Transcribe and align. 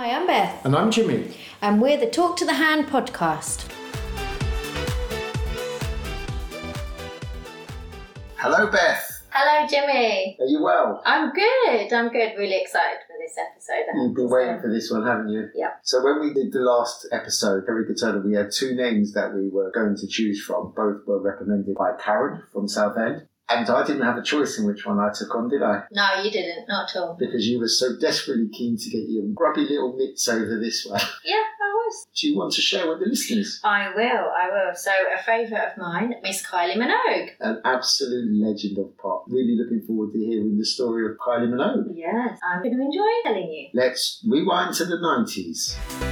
Hi, 0.00 0.12
I'm 0.16 0.26
Beth, 0.26 0.64
And 0.64 0.74
I'm 0.74 0.90
Jimmy. 0.90 1.30
and 1.60 1.78
we're 1.78 1.98
the 1.98 2.06
Talk 2.08 2.34
to 2.38 2.46
the 2.46 2.54
Hand 2.54 2.86
podcast. 2.86 3.70
Hello, 8.36 8.70
Beth. 8.70 9.26
Hello, 9.28 9.66
Jimmy. 9.68 10.38
Are 10.40 10.46
you 10.46 10.62
well? 10.62 11.02
I'm 11.04 11.30
good. 11.34 11.92
I'm 11.92 12.08
good. 12.08 12.32
Really 12.38 12.56
excited 12.62 13.00
for 13.06 13.12
this 13.20 13.36
episode. 13.36 13.72
I 13.72 13.98
have 13.98 14.06
You've 14.06 14.14
been 14.14 14.28
to 14.28 14.32
waiting 14.34 14.60
for 14.62 14.70
this 14.72 14.90
one, 14.90 15.06
haven't 15.06 15.28
you? 15.28 15.50
Yeah. 15.54 15.72
So 15.82 16.02
when 16.02 16.18
we 16.20 16.32
did 16.32 16.50
the 16.50 16.60
last 16.60 17.06
episode, 17.12 17.64
Every 17.68 17.84
Good 17.84 18.00
Turner, 18.00 18.22
we 18.26 18.34
had 18.34 18.50
two 18.50 18.74
names 18.74 19.12
that 19.12 19.34
we 19.34 19.50
were 19.50 19.70
going 19.70 19.96
to 19.96 20.06
choose 20.06 20.42
from. 20.42 20.72
Both 20.74 21.06
were 21.06 21.20
recommended 21.20 21.74
by 21.74 21.92
Karen 22.02 22.42
from 22.54 22.68
Southend. 22.68 23.26
And 23.50 23.68
I 23.68 23.84
didn't 23.84 24.02
have 24.02 24.16
a 24.16 24.22
choice 24.22 24.58
in 24.58 24.66
which 24.66 24.86
one 24.86 24.98
I 25.00 25.10
took 25.12 25.34
on, 25.34 25.48
did 25.48 25.62
I? 25.62 25.82
No, 25.90 26.22
you 26.22 26.30
didn't. 26.30 26.68
Not 26.68 26.90
at 26.90 27.00
all. 27.00 27.16
Because 27.18 27.48
you 27.48 27.58
were 27.58 27.68
so 27.68 27.96
desperately 27.98 28.48
keen 28.48 28.76
to 28.76 28.90
get 28.90 29.08
your 29.08 29.24
grubby 29.34 29.62
little 29.62 29.96
mitts 29.96 30.28
over 30.28 30.58
this 30.58 30.86
way. 30.88 31.00
Yeah, 31.24 31.34
I 31.34 31.72
was. 31.74 32.06
Do 32.14 32.28
you 32.28 32.36
want 32.38 32.52
to 32.54 32.62
share 32.62 32.88
with 32.88 33.00
the 33.00 33.06
listeners? 33.06 33.60
I 33.64 33.92
will. 33.94 34.02
I 34.04 34.48
will. 34.50 34.74
So, 34.74 34.92
a 35.18 35.22
favourite 35.22 35.72
of 35.72 35.78
mine, 35.78 36.14
Miss 36.22 36.46
Kylie 36.46 36.76
Minogue. 36.76 37.30
An 37.40 37.60
absolute 37.64 38.30
legend 38.32 38.78
of 38.78 38.96
pop. 38.98 39.24
Really 39.28 39.56
looking 39.60 39.84
forward 39.86 40.12
to 40.12 40.18
hearing 40.18 40.56
the 40.56 40.64
story 40.64 41.10
of 41.10 41.18
Kylie 41.18 41.48
Minogue. 41.48 41.92
Yes, 41.94 42.38
I'm 42.48 42.62
going 42.62 42.76
to 42.76 42.82
enjoy 42.82 43.08
telling 43.24 43.50
you. 43.50 43.68
Let's 43.74 44.24
rewind 44.28 44.74
to 44.76 44.84
the 44.84 44.96
90s. 44.96 46.09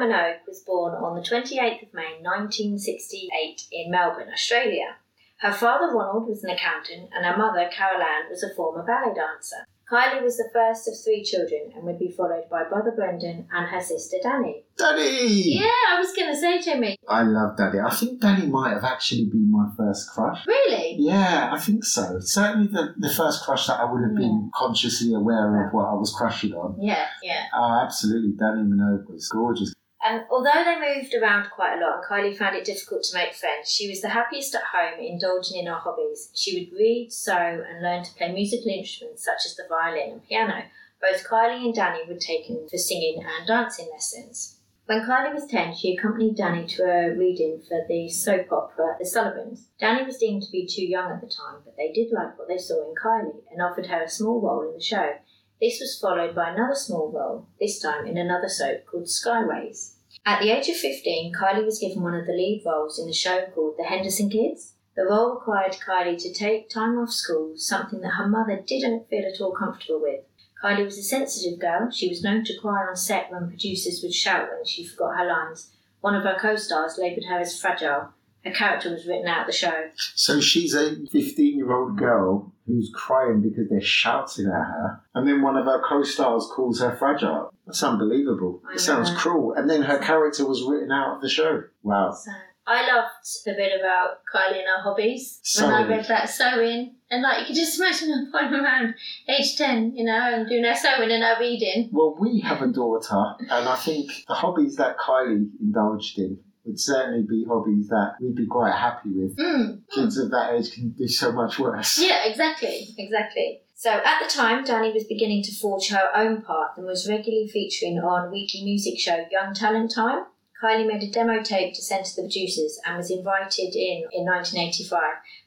Minogue 0.00 0.38
was 0.46 0.60
born 0.60 0.94
on 0.94 1.14
the 1.14 1.20
28th 1.20 1.82
of 1.82 1.94
May 1.94 2.16
1968 2.22 3.62
in 3.70 3.90
Melbourne, 3.90 4.30
Australia. 4.32 4.96
Her 5.40 5.52
father 5.52 5.94
Ronald 5.94 6.28
was 6.28 6.42
an 6.42 6.50
accountant 6.50 7.10
and 7.14 7.24
her 7.24 7.36
mother 7.36 7.68
Carol 7.70 8.02
Ann 8.02 8.30
was 8.30 8.42
a 8.42 8.54
former 8.54 8.82
ballet 8.82 9.14
dancer. 9.14 9.66
Kylie 9.90 10.22
was 10.22 10.36
the 10.36 10.48
first 10.52 10.86
of 10.86 10.94
three 11.02 11.24
children 11.24 11.72
and 11.74 11.82
would 11.84 11.98
be 11.98 12.14
followed 12.16 12.44
by 12.48 12.62
brother 12.62 12.92
Brendan 12.92 13.48
and 13.52 13.66
her 13.68 13.80
sister 13.80 14.18
Dannii. 14.24 14.62
Daddy! 14.78 15.58
Yeah, 15.58 15.66
I 15.90 15.98
was 15.98 16.14
going 16.14 16.30
to 16.30 16.36
say, 16.36 16.60
Jimmy. 16.60 16.96
I 17.08 17.22
love 17.22 17.56
Daddy. 17.56 17.80
I 17.80 17.90
think 17.90 18.22
Dannii 18.22 18.48
might 18.48 18.72
have 18.72 18.84
actually 18.84 19.24
been 19.24 19.50
my 19.50 19.68
first 19.76 20.10
crush. 20.10 20.46
Really? 20.46 20.96
Yeah, 20.98 21.50
I 21.52 21.58
think 21.58 21.84
so. 21.84 22.20
Certainly 22.20 22.68
the, 22.68 22.94
the 22.98 23.10
first 23.10 23.44
crush 23.44 23.66
that 23.66 23.80
I 23.80 23.90
would 23.90 24.02
have 24.02 24.14
been 24.14 24.50
consciously 24.54 25.12
aware 25.12 25.66
of 25.66 25.74
what 25.74 25.86
I 25.86 25.94
was 25.94 26.14
crushing 26.16 26.52
on. 26.52 26.76
Yeah, 26.80 27.06
yeah. 27.22 27.46
Oh, 27.52 27.80
absolutely. 27.82 28.32
Dannii 28.32 28.68
Minogue 28.68 29.10
was 29.10 29.28
gorgeous. 29.28 29.74
And 30.02 30.24
although 30.30 30.64
they 30.64 30.80
moved 30.80 31.14
around 31.14 31.50
quite 31.50 31.76
a 31.76 31.80
lot 31.80 31.96
and 31.96 32.04
Kylie 32.04 32.36
found 32.36 32.56
it 32.56 32.64
difficult 32.64 33.02
to 33.04 33.14
make 33.14 33.34
friends, 33.34 33.70
she 33.70 33.88
was 33.88 34.00
the 34.00 34.08
happiest 34.08 34.54
at 34.54 34.62
home, 34.72 34.98
indulging 34.98 35.58
in 35.58 35.66
her 35.66 35.78
hobbies. 35.78 36.30
She 36.34 36.58
would 36.58 36.76
read, 36.76 37.12
sew, 37.12 37.64
and 37.68 37.82
learn 37.82 38.02
to 38.04 38.14
play 38.14 38.32
musical 38.32 38.70
instruments 38.70 39.24
such 39.24 39.44
as 39.44 39.56
the 39.56 39.66
violin 39.68 40.12
and 40.12 40.26
piano. 40.26 40.64
Both 41.02 41.24
Kylie 41.28 41.64
and 41.64 41.74
Dannii 41.74 42.08
were 42.08 42.18
taken 42.18 42.66
for 42.68 42.78
singing 42.78 43.22
and 43.22 43.46
dancing 43.46 43.88
lessons. 43.92 44.56
When 44.86 45.06
Kylie 45.06 45.32
was 45.32 45.46
10, 45.46 45.76
she 45.76 45.96
accompanied 45.96 46.36
Dannii 46.36 46.68
to 46.76 46.82
a 46.82 47.14
reading 47.14 47.62
for 47.68 47.84
the 47.86 48.08
soap 48.08 48.50
opera 48.50 48.96
The 48.98 49.06
Sullivans. 49.06 49.68
Dannii 49.80 50.04
was 50.04 50.18
deemed 50.18 50.42
to 50.42 50.50
be 50.50 50.66
too 50.66 50.84
young 50.84 51.12
at 51.12 51.20
the 51.20 51.28
time, 51.28 51.60
but 51.64 51.76
they 51.76 51.92
did 51.92 52.10
like 52.10 52.36
what 52.38 52.48
they 52.48 52.58
saw 52.58 52.88
in 52.88 52.94
Kylie 52.96 53.42
and 53.52 53.62
offered 53.62 53.86
her 53.86 54.02
a 54.02 54.08
small 54.08 54.40
role 54.40 54.68
in 54.68 54.74
the 54.74 54.82
show. 54.82 55.12
This 55.60 55.78
was 55.78 55.98
followed 56.00 56.34
by 56.34 56.50
another 56.50 56.74
small 56.74 57.12
role, 57.12 57.46
this 57.60 57.78
time 57.78 58.06
in 58.06 58.16
another 58.16 58.48
soap 58.48 58.86
called 58.86 59.04
Skyways. 59.04 59.92
At 60.24 60.40
the 60.40 60.50
age 60.50 60.68
of 60.70 60.76
15, 60.76 61.34
Kylie 61.34 61.66
was 61.66 61.78
given 61.78 62.02
one 62.02 62.14
of 62.14 62.26
the 62.26 62.32
lead 62.32 62.62
roles 62.64 62.98
in 62.98 63.08
a 63.10 63.12
show 63.12 63.46
called 63.54 63.74
The 63.76 63.84
Henderson 63.84 64.30
Kids. 64.30 64.72
The 64.96 65.04
role 65.04 65.34
required 65.34 65.72
Kylie 65.72 66.16
to 66.22 66.32
take 66.32 66.70
time 66.70 66.98
off 66.98 67.10
school, 67.10 67.52
something 67.56 68.00
that 68.00 68.14
her 68.14 68.26
mother 68.26 68.62
didn't 68.66 69.10
feel 69.10 69.26
at 69.26 69.40
all 69.40 69.52
comfortable 69.52 70.00
with. 70.00 70.20
Kylie 70.62 70.84
was 70.84 70.96
a 70.96 71.02
sensitive 71.02 71.58
girl. 71.58 71.90
She 71.90 72.08
was 72.08 72.22
known 72.22 72.42
to 72.44 72.58
cry 72.58 72.86
on 72.86 72.96
set 72.96 73.30
when 73.30 73.48
producers 73.48 74.00
would 74.02 74.14
shout 74.14 74.48
when 74.48 74.64
she 74.64 74.86
forgot 74.86 75.18
her 75.18 75.26
lines. 75.26 75.70
One 76.00 76.14
of 76.14 76.24
her 76.24 76.38
co 76.40 76.56
stars 76.56 76.96
labelled 76.98 77.26
her 77.26 77.38
as 77.38 77.60
fragile. 77.60 78.14
Her 78.44 78.52
character 78.52 78.90
was 78.90 79.06
written 79.06 79.28
out 79.28 79.42
of 79.42 79.46
the 79.46 79.52
show. 79.52 79.90
So 80.14 80.40
she's 80.40 80.74
a 80.74 80.96
15 81.12 81.58
year 81.58 81.72
old 81.72 81.98
girl 81.98 82.52
who's 82.66 82.90
crying 82.94 83.42
because 83.42 83.68
they're 83.68 83.80
shouting 83.80 84.46
at 84.46 84.52
her. 84.52 85.00
And 85.14 85.28
then 85.28 85.42
one 85.42 85.56
of 85.56 85.66
her 85.66 85.82
co 85.86 86.02
stars 86.02 86.48
calls 86.54 86.80
her 86.80 86.96
fragile. 86.96 87.52
That's 87.66 87.82
unbelievable. 87.82 88.62
It 88.74 88.80
sounds 88.80 89.14
cruel. 89.14 89.52
And 89.52 89.68
then 89.68 89.82
her 89.82 89.98
character 89.98 90.46
was 90.46 90.62
written 90.62 90.90
out 90.90 91.16
of 91.16 91.22
the 91.22 91.28
show. 91.28 91.64
Wow. 91.82 92.12
So 92.12 92.30
I 92.66 92.86
loved 92.86 93.10
the 93.44 93.52
bit 93.54 93.72
about 93.78 94.20
Kylie 94.32 94.58
and 94.58 94.68
her 94.68 94.82
hobbies 94.82 95.40
when 95.60 95.70
I 95.70 95.86
read 95.88 96.06
that 96.06 96.30
sewing. 96.30 96.94
And 97.10 97.22
like 97.22 97.40
you 97.40 97.46
could 97.46 97.56
just 97.56 97.80
imagine 97.80 98.10
her 98.10 98.30
going 98.30 98.54
around 98.54 98.94
age 99.28 99.56
ten, 99.56 99.96
you 99.96 100.04
know, 100.04 100.34
and 100.34 100.48
doing 100.48 100.64
her 100.64 100.76
sewing 100.76 101.10
and 101.10 101.22
her 101.24 101.36
reading. 101.40 101.90
Well, 101.92 102.16
we 102.20 102.40
have 102.40 102.62
a 102.62 102.68
daughter, 102.68 103.34
and 103.40 103.68
I 103.68 103.76
think 103.76 104.12
the 104.28 104.34
hobbies 104.34 104.76
that 104.76 104.98
Kylie 104.98 105.50
indulged 105.60 106.18
in 106.18 106.38
would 106.64 106.78
certainly 106.78 107.22
be 107.22 107.44
hobbies 107.48 107.88
that 107.88 108.14
we'd 108.20 108.34
be 108.34 108.46
quite 108.46 108.74
happy 108.74 109.10
with. 109.10 109.36
Mm. 109.36 109.80
Kids 109.90 110.18
of 110.18 110.30
that 110.30 110.54
age 110.54 110.72
can 110.72 110.90
do 110.90 111.08
so 111.08 111.32
much 111.32 111.58
worse. 111.58 111.98
Yeah, 111.98 112.24
exactly, 112.24 112.88
exactly. 112.98 113.60
So 113.74 113.90
at 113.90 114.20
the 114.20 114.28
time, 114.28 114.64
Dannii 114.64 114.92
was 114.92 115.04
beginning 115.04 115.42
to 115.44 115.54
forge 115.54 115.88
her 115.88 116.10
own 116.14 116.42
path 116.42 116.76
and 116.76 116.86
was 116.86 117.08
regularly 117.08 117.48
featuring 117.48 117.98
on 117.98 118.30
weekly 118.30 118.62
music 118.62 118.98
show 118.98 119.24
Young 119.30 119.54
Talent 119.54 119.94
Time. 119.94 120.26
Kylie 120.62 120.86
made 120.86 121.02
a 121.02 121.10
demo 121.10 121.42
tape 121.42 121.72
to 121.74 121.82
send 121.82 122.04
to 122.04 122.16
the 122.16 122.22
producers 122.22 122.78
and 122.84 122.98
was 122.98 123.10
invited 123.10 123.74
in 123.74 124.04
in 124.12 124.26
1985. 124.26 125.00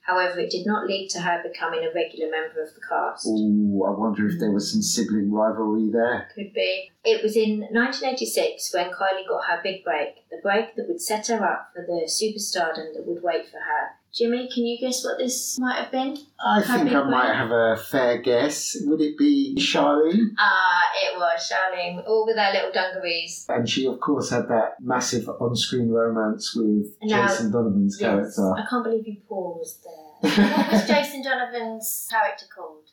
However, 0.03 0.40
it 0.40 0.52
did 0.52 0.66
not 0.66 0.86
lead 0.86 1.09
to 1.12 1.22
her 1.22 1.41
becoming 1.41 1.86
a 1.86 1.94
regular 1.94 2.30
member 2.30 2.62
of 2.62 2.74
the 2.75 2.81
cast. 2.88 3.25
Ooh, 3.25 3.86
I 3.88 3.91
wonder 3.91 4.28
if 4.28 4.38
there 4.38 4.52
was 4.52 4.69
some 4.69 4.81
sibling 4.81 5.31
rivalry 5.31 5.90
there. 5.90 6.30
Could 6.36 6.53
be. 6.53 6.91
It 7.06 7.24
was 7.24 7.38
in 7.38 7.62
1986 7.72 8.74
when 8.74 8.92
Kylie 8.92 9.28
got 9.28 9.46
her 9.46 9.62
big 9.63 9.84
break, 9.84 10.28
the 10.30 10.40
break 10.44 10.75
that 10.75 10.90
would 10.90 11.02
set 11.02 11.28
her 11.28 11.44
up 11.44 11.72
for 11.74 11.86
the 11.86 12.03
superstardom 12.08 12.94
that 12.94 13.08
would 13.08 13.24
wait 13.24 13.47
for 13.47 13.59
her. 13.59 13.96
Jimmy, 14.13 14.47
can 14.53 14.63
you 14.63 14.78
guess 14.79 15.03
what 15.03 15.18
this 15.18 15.57
might 15.59 15.75
have 15.81 15.91
been? 15.91 16.16
I 16.46 16.62
think 16.62 16.91
I 16.91 17.01
might 17.09 17.34
have 17.34 17.50
a 17.50 17.75
fair 17.78 18.19
guess. 18.19 18.78
Would 18.81 19.01
it 19.01 19.18
be 19.18 19.56
Charlene? 19.57 20.28
Ah, 20.38 20.84
it 21.03 21.18
was 21.18 21.51
Charlene, 21.51 22.07
all 22.07 22.24
with 22.28 22.38
her 22.38 22.51
little 22.53 22.72
dungarees. 22.72 23.47
And 23.50 23.68
she, 23.68 23.88
of 23.88 24.00
course, 24.00 24.29
had 24.29 24.47
that 24.50 24.75
massive 24.79 25.28
on 25.28 25.56
screen 25.56 25.90
romance 25.90 26.56
with 26.56 26.96
Now- 27.01 27.28
Jason 27.28 27.51
Donovan's 27.51 27.97
Yes, 28.00 28.07
character. 28.07 28.53
I 28.56 28.66
can't 28.69 28.84
believe 28.84 29.07
you 29.07 29.18
paused 29.28 29.84
there. 29.84 30.31
what 30.47 30.72
was 30.72 30.88
Jason 30.88 31.24
Donovan's 31.24 32.07
character 32.12 32.45
called? 32.56 32.90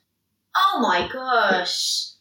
Oh 0.56 0.80
my 0.82 1.06
gosh! 1.12 2.12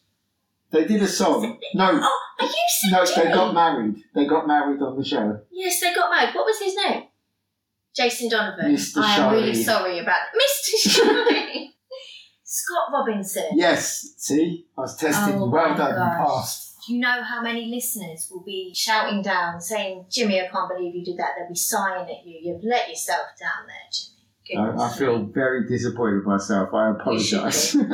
They 0.72 0.84
did 0.84 1.02
a 1.02 1.08
song. 1.08 1.58
No, 1.74 1.90
Oh, 2.02 2.18
are 2.38 2.46
you 2.46 2.52
serious? 2.68 3.16
no, 3.16 3.22
they 3.24 3.30
got 3.32 3.54
married. 3.54 3.96
They 4.14 4.26
got 4.26 4.46
married 4.46 4.80
on 4.82 4.96
the 4.98 5.04
show. 5.04 5.40
Yes, 5.50 5.80
they 5.80 5.92
got 5.94 6.10
married. 6.10 6.34
What 6.34 6.44
was 6.44 6.58
his 6.60 6.76
name? 6.76 7.04
Jason 7.96 8.28
Donovan. 8.30 8.74
Mr. 8.74 9.02
I 9.02 9.16
am 9.16 9.32
really 9.32 9.54
sorry 9.54 9.98
about 9.98 10.20
Mr. 10.36 10.90
Shirley. 10.90 11.74
Scott 12.44 12.88
Robinson. 12.92 13.46
Yes, 13.54 14.14
see? 14.16 14.66
I 14.76 14.80
was 14.82 14.96
testing 14.96 15.34
Oh. 15.34 15.48
Well 15.48 15.68
my 15.70 15.76
done, 15.76 15.90
you 15.94 16.26
passed. 16.26 16.76
Do 16.86 16.94
you 16.94 17.00
know 17.00 17.22
how 17.22 17.42
many 17.42 17.66
listeners 17.66 18.28
will 18.30 18.42
be 18.42 18.72
shouting 18.74 19.22
down, 19.22 19.60
saying, 19.60 20.06
Jimmy, 20.10 20.40
I 20.40 20.48
can't 20.48 20.68
believe 20.68 20.94
you 20.94 21.04
did 21.04 21.18
that? 21.18 21.32
They'll 21.38 21.48
be 21.48 21.54
sighing 21.54 22.04
at 22.10 22.26
you. 22.26 22.38
You've 22.42 22.64
let 22.64 22.88
yourself 22.88 23.26
down 23.38 23.66
there, 23.66 23.86
Jimmy. 23.92 24.80
I, 24.80 24.86
I 24.86 24.92
feel 24.96 25.24
very 25.26 25.68
disappointed 25.68 26.16
with 26.16 26.26
myself. 26.26 26.70
I 26.74 26.90
apologise. 26.90 27.76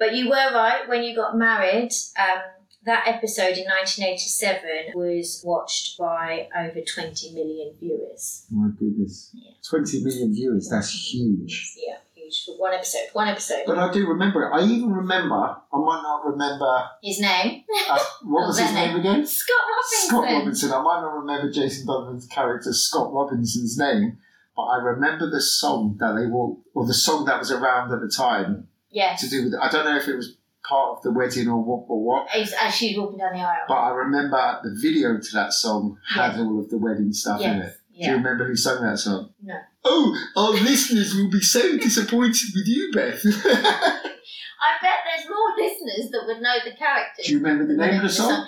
But 0.00 0.16
you 0.16 0.30
were 0.30 0.54
right 0.54 0.88
when 0.88 1.02
you 1.02 1.14
got 1.14 1.36
married. 1.36 1.90
Um, 2.18 2.40
that 2.86 3.04
episode 3.06 3.56
in 3.58 3.66
1987 3.66 4.92
was 4.94 5.42
watched 5.44 5.98
by 5.98 6.48
over 6.56 6.80
20 6.80 7.32
million 7.34 7.74
viewers. 7.78 8.46
My 8.50 8.68
goodness. 8.78 9.30
Yeah. 9.34 9.52
20 9.68 10.02
million 10.04 10.32
viewers, 10.34 10.68
that's 10.70 10.90
huge. 11.12 11.74
Yeah, 11.76 11.96
huge 12.14 12.44
for 12.46 12.58
one 12.58 12.72
episode. 12.72 13.06
One 13.12 13.28
episode. 13.28 13.62
But 13.66 13.78
I 13.78 13.92
do 13.92 14.06
remember 14.06 14.44
it. 14.44 14.52
I 14.54 14.64
even 14.64 14.90
remember, 14.92 15.34
I 15.34 15.78
might 15.78 16.00
not 16.02 16.24
remember, 16.24 16.84
His 17.02 17.20
name? 17.20 17.64
uh, 17.88 17.98
what 18.24 18.46
was 18.46 18.58
his 18.64 18.72
name 18.72 18.96
again? 18.96 19.26
Scott 19.26 19.60
Robinson. 19.68 20.08
Scott 20.08 20.24
Robinson. 20.24 20.72
I 20.72 20.80
might 20.82 21.00
not 21.02 21.14
remember 21.14 21.50
Jason 21.52 21.86
Donovan's 21.86 22.26
character, 22.26 22.72
Scott 22.72 23.12
Robinson's 23.12 23.76
name, 23.78 24.18
but 24.56 24.62
I 24.62 24.76
remember 24.82 25.28
the 25.30 25.40
song 25.40 25.96
that 26.00 26.14
they 26.18 26.26
walked, 26.26 26.66
or 26.74 26.86
the 26.86 26.94
song 26.94 27.24
that 27.26 27.38
was 27.38 27.50
around 27.52 27.92
at 27.92 28.00
the 28.00 28.08
time 28.08 28.68
Yes. 28.92 29.20
to 29.20 29.28
do 29.28 29.44
with, 29.44 29.54
I 29.60 29.70
don't 29.70 29.84
know 29.84 29.96
if 29.96 30.08
it 30.08 30.16
was 30.16 30.36
part 30.68 30.96
of 30.98 31.02
the 31.02 31.10
wedding 31.12 31.48
or 31.48 31.62
what, 31.62 31.84
or 31.88 32.02
what, 32.04 32.28
As, 32.34 32.54
she's 32.74 32.96
walking 32.98 33.18
down 33.18 33.32
the 33.32 33.40
aisle. 33.40 33.64
but 33.68 33.74
I 33.74 33.90
remember 33.90 34.60
the 34.62 34.76
video 34.80 35.18
to 35.18 35.28
that 35.34 35.52
song 35.52 35.98
had 36.08 36.38
all 36.38 36.60
of 36.60 36.68
the 36.70 36.78
wedding 36.78 37.12
stuff 37.12 37.40
in 37.40 37.50
it. 37.62 37.76
yes. 37.92 38.06
Do 38.06 38.10
you 38.12 38.16
remember 38.18 38.46
who 38.46 38.56
sang 38.56 38.82
that 38.82 38.98
song? 38.98 39.30
No. 39.42 39.54
Oh, 39.84 40.16
our 40.36 40.50
listeners 40.52 41.14
will 41.14 41.30
be 41.30 41.40
so 41.40 41.76
disappointed 41.78 42.48
with 42.54 42.66
you, 42.66 42.90
Beth. 42.92 43.22
I 43.24 44.72
bet 44.82 44.98
there's 45.06 45.28
more 45.28 45.56
listeners 45.56 46.10
that 46.10 46.22
would 46.26 46.42
know 46.42 46.56
the 46.64 46.76
characters. 46.76 47.26
Do 47.26 47.32
you 47.32 47.38
remember 47.38 47.66
the 47.66 47.74
name 47.78 47.96
of 47.96 48.02
the 48.02 48.08
song? 48.10 48.46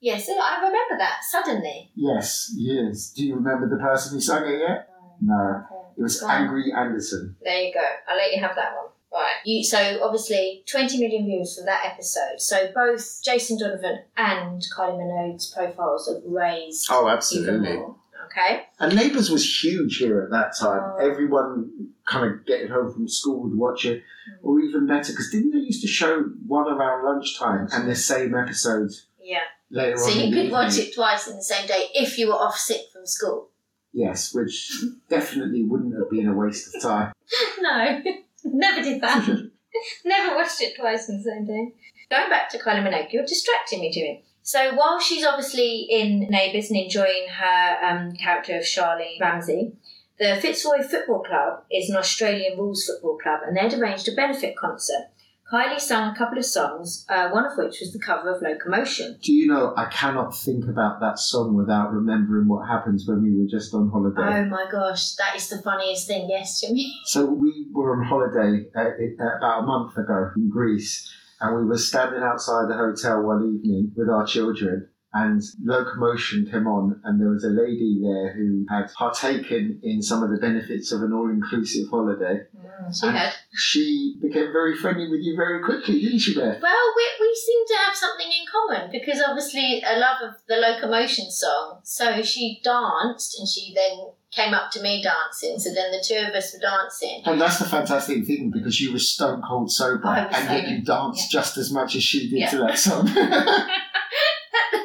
Yes, 0.00 0.28
I 0.28 0.56
remember 0.56 0.98
that 0.98 1.18
suddenly. 1.30 1.90
Yes, 1.94 2.52
yes. 2.56 3.10
Do 3.10 3.24
you 3.26 3.34
remember 3.36 3.68
the 3.68 3.76
person 3.82 4.14
who 4.16 4.20
sang 4.20 4.44
it 4.46 4.58
yet? 4.60 4.88
No. 5.20 5.64
It 5.96 6.02
was. 6.02 6.22
Angry 6.22 6.72
Anderson. 6.76 7.36
There 7.42 7.62
you 7.62 7.72
go. 7.72 7.80
I'll 8.08 8.16
let 8.16 8.32
you 8.32 8.40
have 8.40 8.56
that 8.56 8.74
one. 8.74 8.90
Right. 9.14 9.36
You, 9.44 9.62
so 9.62 10.00
obviously, 10.02 10.64
20 10.68 10.98
million 10.98 11.24
views 11.24 11.56
for 11.56 11.64
that 11.64 11.86
episode. 11.86 12.38
So 12.38 12.72
both 12.74 13.22
Jason 13.24 13.58
Donovan 13.58 14.00
and 14.16 14.60
Kylie 14.76 14.98
Minogue's 14.98 15.54
profiles 15.54 16.08
have 16.12 16.22
raised 16.26 16.88
Oh, 16.90 17.04
more. 17.04 17.96
Okay. 18.26 18.64
And 18.80 18.96
Neighbours 18.96 19.30
was 19.30 19.62
huge 19.62 19.98
here 19.98 20.22
at 20.22 20.30
that 20.30 20.56
time. 20.58 20.80
Oh. 20.82 20.96
Everyone 20.98 21.92
kind 22.08 22.26
of 22.26 22.44
getting 22.44 22.68
home 22.68 22.92
from 22.92 23.06
school 23.08 23.44
would 23.44 23.56
watch 23.56 23.84
it, 23.84 24.02
hmm. 24.26 24.48
or 24.48 24.60
even 24.60 24.88
better, 24.88 25.12
because 25.12 25.30
didn't 25.30 25.52
they 25.52 25.58
used 25.58 25.82
to 25.82 25.88
show 25.88 26.24
one 26.46 26.66
around 26.66 27.04
lunchtime 27.04 27.68
and 27.72 27.88
the 27.88 27.94
same 27.94 28.34
episode? 28.34 28.90
Yeah. 29.22 29.38
later 29.70 29.96
So 29.96 30.10
on? 30.10 30.18
you 30.18 30.34
could 30.34 30.50
watch 30.50 30.76
it 30.76 30.94
twice 30.94 31.28
in 31.28 31.36
the 31.36 31.42
same 31.42 31.66
day 31.68 31.88
if 31.94 32.18
you 32.18 32.28
were 32.28 32.34
off 32.34 32.56
sick 32.56 32.80
from 32.92 33.06
school. 33.06 33.50
Yes, 33.92 34.34
which 34.34 34.72
definitely 35.08 35.62
wouldn't 35.62 35.94
have 35.94 36.10
been 36.10 36.26
a 36.26 36.34
waste 36.34 36.74
of 36.74 36.82
time. 36.82 37.12
No, 37.60 38.02
never 38.44 38.82
did 38.82 39.00
that. 39.00 39.26
never 40.04 40.36
watched 40.36 40.60
it 40.60 40.76
twice 40.76 41.08
in 41.08 41.18
the 41.18 41.24
same 41.24 41.46
day. 41.46 41.72
Going 42.10 42.30
back 42.30 42.48
to 42.50 42.58
Kylie 42.58 42.82
Minogue, 42.82 43.12
you're 43.12 43.24
distracting 43.24 43.80
me, 43.80 43.90
Jimmy. 43.90 44.24
So 44.42 44.74
while 44.74 45.00
she's 45.00 45.24
obviously 45.24 45.86
in 45.88 46.28
Neighbours 46.28 46.70
and 46.70 46.78
enjoying 46.78 47.28
her 47.28 47.78
um, 47.82 48.12
character 48.14 48.56
of 48.56 48.64
Charlene 48.64 49.18
Ramsey, 49.18 49.72
the 50.18 50.36
Fitzroy 50.40 50.82
Football 50.82 51.22
Club 51.22 51.64
is 51.72 51.88
an 51.88 51.96
Australian 51.96 52.58
rules 52.58 52.84
football 52.84 53.18
club 53.18 53.40
and 53.46 53.56
they'd 53.56 53.76
arranged 53.76 54.06
a 54.08 54.12
benefit 54.12 54.56
concert. 54.56 55.08
Kylie 55.52 55.78
sang 55.78 56.10
a 56.10 56.16
couple 56.16 56.38
of 56.38 56.44
songs, 56.44 57.04
uh, 57.08 57.28
one 57.28 57.44
of 57.44 57.56
which 57.58 57.80
was 57.80 57.92
the 57.92 57.98
cover 57.98 58.34
of 58.34 58.40
Locomotion. 58.40 59.18
Do 59.22 59.32
you 59.32 59.46
know, 59.46 59.74
I 59.76 59.86
cannot 59.86 60.34
think 60.34 60.64
about 60.64 61.00
that 61.00 61.18
song 61.18 61.54
without 61.54 61.92
remembering 61.92 62.48
what 62.48 62.66
happens 62.66 63.06
when 63.06 63.22
we 63.22 63.36
were 63.38 63.46
just 63.46 63.74
on 63.74 63.90
holiday. 63.90 64.40
Oh 64.40 64.44
my 64.46 64.66
gosh, 64.70 65.14
that 65.16 65.36
is 65.36 65.48
the 65.48 65.60
funniest 65.60 66.06
thing, 66.08 66.28
yes, 66.30 66.60
Jimmy. 66.60 66.92
So 67.06 67.26
we 67.26 67.68
were 67.72 67.96
on 67.96 68.06
holiday 68.06 68.64
uh, 68.74 68.80
uh, 68.80 69.36
about 69.36 69.62
a 69.62 69.66
month 69.66 69.96
ago 69.98 70.30
in 70.36 70.48
Greece, 70.48 71.12
and 71.40 71.56
we 71.56 71.66
were 71.66 71.78
standing 71.78 72.22
outside 72.22 72.68
the 72.68 72.74
hotel 72.74 73.22
one 73.22 73.44
evening 73.44 73.92
with 73.94 74.08
our 74.08 74.26
children, 74.26 74.88
and 75.14 75.40
locomotion 75.62 76.46
came 76.50 76.66
on, 76.66 77.00
and 77.04 77.20
there 77.20 77.28
was 77.30 77.44
a 77.44 77.48
lady 77.48 78.00
there 78.02 78.32
who 78.34 78.66
had 78.68 78.92
partaken 78.92 79.78
in 79.82 80.02
some 80.02 80.24
of 80.24 80.30
the 80.30 80.38
benefits 80.38 80.90
of 80.90 81.02
an 81.02 81.12
all-inclusive 81.12 81.88
holiday. 81.88 82.40
Mm, 82.56 82.92
she 83.00 83.06
had. 83.06 83.32
She 83.54 84.16
became 84.20 84.52
very 84.52 84.76
friendly 84.76 85.08
with 85.08 85.20
you 85.22 85.36
very 85.36 85.62
quickly, 85.62 86.00
didn't 86.02 86.18
she, 86.18 86.34
Beth? 86.34 86.60
Well, 86.60 86.92
we, 86.96 87.04
we 87.20 87.34
seem 87.34 87.66
to 87.68 87.74
have 87.86 87.94
something 87.96 88.26
in 88.26 88.44
common 88.50 88.90
because 88.90 89.22
obviously 89.26 89.82
a 89.86 89.98
love 90.00 90.16
of 90.20 90.34
the 90.48 90.56
locomotion 90.56 91.30
song. 91.30 91.78
So 91.84 92.20
she 92.22 92.60
danced 92.64 93.38
and 93.38 93.48
she 93.48 93.72
then 93.72 94.08
came 94.32 94.52
up 94.52 94.72
to 94.72 94.82
me 94.82 95.00
dancing. 95.00 95.60
So 95.60 95.72
then 95.72 95.92
the 95.92 96.04
two 96.04 96.26
of 96.28 96.34
us 96.34 96.52
were 96.52 96.58
dancing. 96.60 97.22
And 97.24 97.40
that's 97.40 97.60
the 97.60 97.66
fantastic 97.66 98.26
thing 98.26 98.50
because 98.52 98.80
you 98.80 98.92
were 98.92 98.98
stone 98.98 99.42
cold 99.48 99.70
sober, 99.70 100.08
and 100.08 100.50
yet 100.50 100.68
you 100.68 100.82
danced 100.82 101.30
just 101.30 101.56
as 101.56 101.70
much 101.72 101.94
as 101.94 102.02
she 102.02 102.28
did 102.28 102.40
Yeah. 102.40 102.50
to 102.50 102.58
that 102.58 102.78
song. 102.78 103.06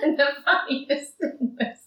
and 0.03 0.17
the 0.19 0.27
funniest 0.45 1.17
thing 1.17 1.57
was 1.59 1.77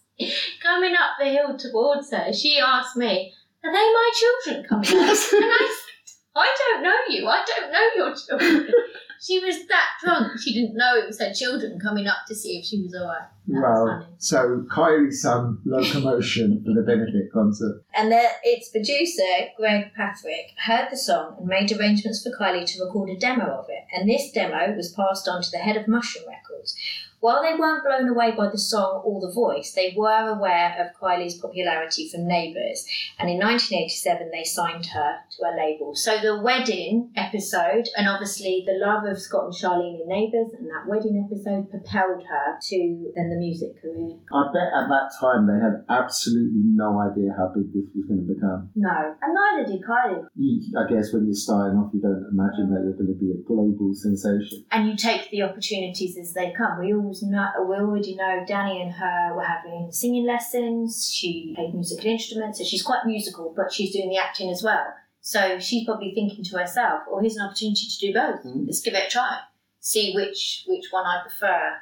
coming 0.63 0.95
up 0.95 1.19
the 1.19 1.27
hill 1.27 1.57
towards 1.59 2.11
her, 2.13 2.33
she 2.33 2.59
asked 2.59 2.97
me, 2.97 3.33
Are 3.65 3.73
they 3.73 3.79
my 3.79 4.11
children 4.15 4.65
coming 4.69 4.89
up? 4.89 5.17
And 5.33 5.45
I 5.45 5.77
said, 5.81 5.89
I 6.35 6.57
don't 6.59 6.83
know 6.83 6.97
you. 7.09 7.27
I 7.29 7.45
don't 7.47 7.73
know 7.73 7.89
your 7.97 8.15
children. 8.17 8.73
she 9.21 9.39
was 9.41 9.67
that 9.69 9.89
drunk. 10.03 10.41
She 10.41 10.55
didn't 10.55 10.77
know 10.77 10.97
it 10.97 11.07
was 11.07 11.21
her 11.21 11.33
children 11.33 11.79
coming 11.79 12.07
up 12.07 12.25
to 12.29 12.35
see 12.35 12.59
if 12.59 12.65
she 12.65 12.83
was 12.83 12.95
all 12.95 13.07
right. 13.07 13.29
That 13.49 13.61
was 13.61 14.07
So 14.19 14.65
Kylie 14.71 15.13
sung 15.13 15.59
Locomotion 15.67 16.65
for 16.65 16.73
the 16.73 16.87
benefit 16.87 17.31
concert. 17.35 17.85
And 17.95 18.11
the, 18.11 18.25
its 18.45 18.71
producer, 18.71 19.51
Greg 19.59 19.93
Petherick, 19.99 20.57
heard 20.65 20.89
the 20.91 20.97
song 20.97 21.37
and 21.39 21.49
made 21.49 21.71
arrangements 21.73 22.23
for 22.23 22.31
Kylie 22.31 22.65
to 22.65 22.85
record 22.85 23.11
a 23.11 23.19
demo 23.19 23.45
of 23.45 23.67
it. 23.69 23.85
And 23.95 24.09
this 24.09 24.33
demo 24.33 24.75
was 24.75 24.93
passed 24.93 25.29
on 25.29 25.43
to 25.43 25.51
the 25.51 25.59
head 25.59 25.77
of 25.77 25.87
Mushroom 25.87 26.25
Records. 26.29 26.75
While 27.23 27.41
they 27.41 27.55
weren't 27.55 27.85
blown 27.85 28.09
away 28.09 28.33
by 28.37 28.51
the 28.51 28.59
song 28.59 29.01
or 29.07 29.21
the 29.21 29.31
voice, 29.33 29.71
they 29.79 29.95
were 29.97 30.35
aware 30.35 30.75
of 30.83 30.91
Kylie's 31.01 31.39
popularity 31.39 32.11
from 32.11 32.27
Neighbours. 32.27 32.83
And 33.17 33.31
in 33.31 33.39
1987, 33.39 34.31
they 34.35 34.43
signed 34.43 34.87
her 34.87 35.23
to 35.39 35.47
a 35.47 35.55
label. 35.55 35.95
So 35.95 36.19
the 36.19 36.43
wedding 36.43 37.13
episode, 37.15 37.87
and 37.97 38.09
obviously 38.09 38.67
the 38.67 38.75
love 38.85 39.05
of 39.07 39.23
Scott 39.23 39.45
and 39.45 39.55
Charlene 39.55 40.03
in 40.03 40.09
Neighbours, 40.11 40.51
and 40.59 40.67
that 40.67 40.91
wedding 40.91 41.15
episode 41.23 41.71
propelled 41.71 42.27
her 42.27 42.59
to 42.61 43.13
then 43.15 43.31
the 43.31 43.39
music 43.39 43.81
career. 43.81 44.19
I 44.35 44.43
bet 44.51 44.75
at 44.75 44.91
that 44.91 45.15
time 45.23 45.47
they 45.47 45.63
had 45.63 45.87
absolutely 45.95 46.67
no 46.75 46.99
idea 47.07 47.31
how 47.39 47.55
big 47.55 47.71
this 47.71 47.87
was 47.95 48.03
going 48.11 48.27
to 48.27 48.35
become. 48.35 48.67
No, 48.75 49.15
and 49.23 49.31
neither 49.31 49.71
did 49.71 49.87
Kylie. 49.87 50.27
You, 50.35 50.59
I 50.75 50.91
guess 50.91 51.15
when 51.15 51.27
you're 51.31 51.39
starting 51.39 51.79
off, 51.79 51.95
you 51.95 52.03
don't 52.03 52.27
imagine 52.35 52.75
that 52.75 52.83
you're 52.83 52.99
going 52.99 53.15
to 53.15 53.21
be 53.23 53.31
a 53.31 53.39
global 53.47 53.95
sensation. 53.95 54.67
and 54.75 54.91
you 54.91 54.97
take 54.99 55.31
the 55.31 55.43
opportunities 55.47 56.19
as 56.19 56.35
they 56.35 56.51
come. 56.59 56.83
We 56.83 56.93
always 57.13 57.23
know, 57.23 57.67
we 57.69 57.77
already 57.77 58.15
know 58.15 58.45
Dannii 58.49 58.83
and 58.83 58.93
her 58.93 59.35
were 59.35 59.45
having 59.45 59.91
singing 59.91 60.27
lessons. 60.27 61.11
She 61.13 61.53
played 61.55 61.75
musical 61.75 62.07
instruments, 62.07 62.59
so 62.59 62.65
she's 62.65 62.83
quite 62.83 63.05
musical, 63.05 63.53
but 63.55 63.73
she's 63.73 63.93
doing 63.93 64.09
the 64.09 64.17
acting 64.17 64.51
as 64.51 64.63
well. 64.63 64.87
So 65.21 65.59
she's 65.59 65.85
probably 65.85 66.13
thinking 66.15 66.45
to 66.45 66.59
herself, 66.59 67.03
"Oh, 67.09 67.21
here's 67.21 67.37
an 67.37 67.47
opportunity 67.47 67.87
to 67.87 67.99
do 67.99 68.13
both. 68.13 68.43
Mm. 68.45 68.67
Let's 68.67 68.81
give 68.81 68.95
it 68.95 69.07
a 69.07 69.11
try. 69.11 69.41
See 69.81 70.15
which 70.15 70.65
which 70.67 70.87
one 70.91 71.07
I 71.07 71.23
prefer." 71.23 71.77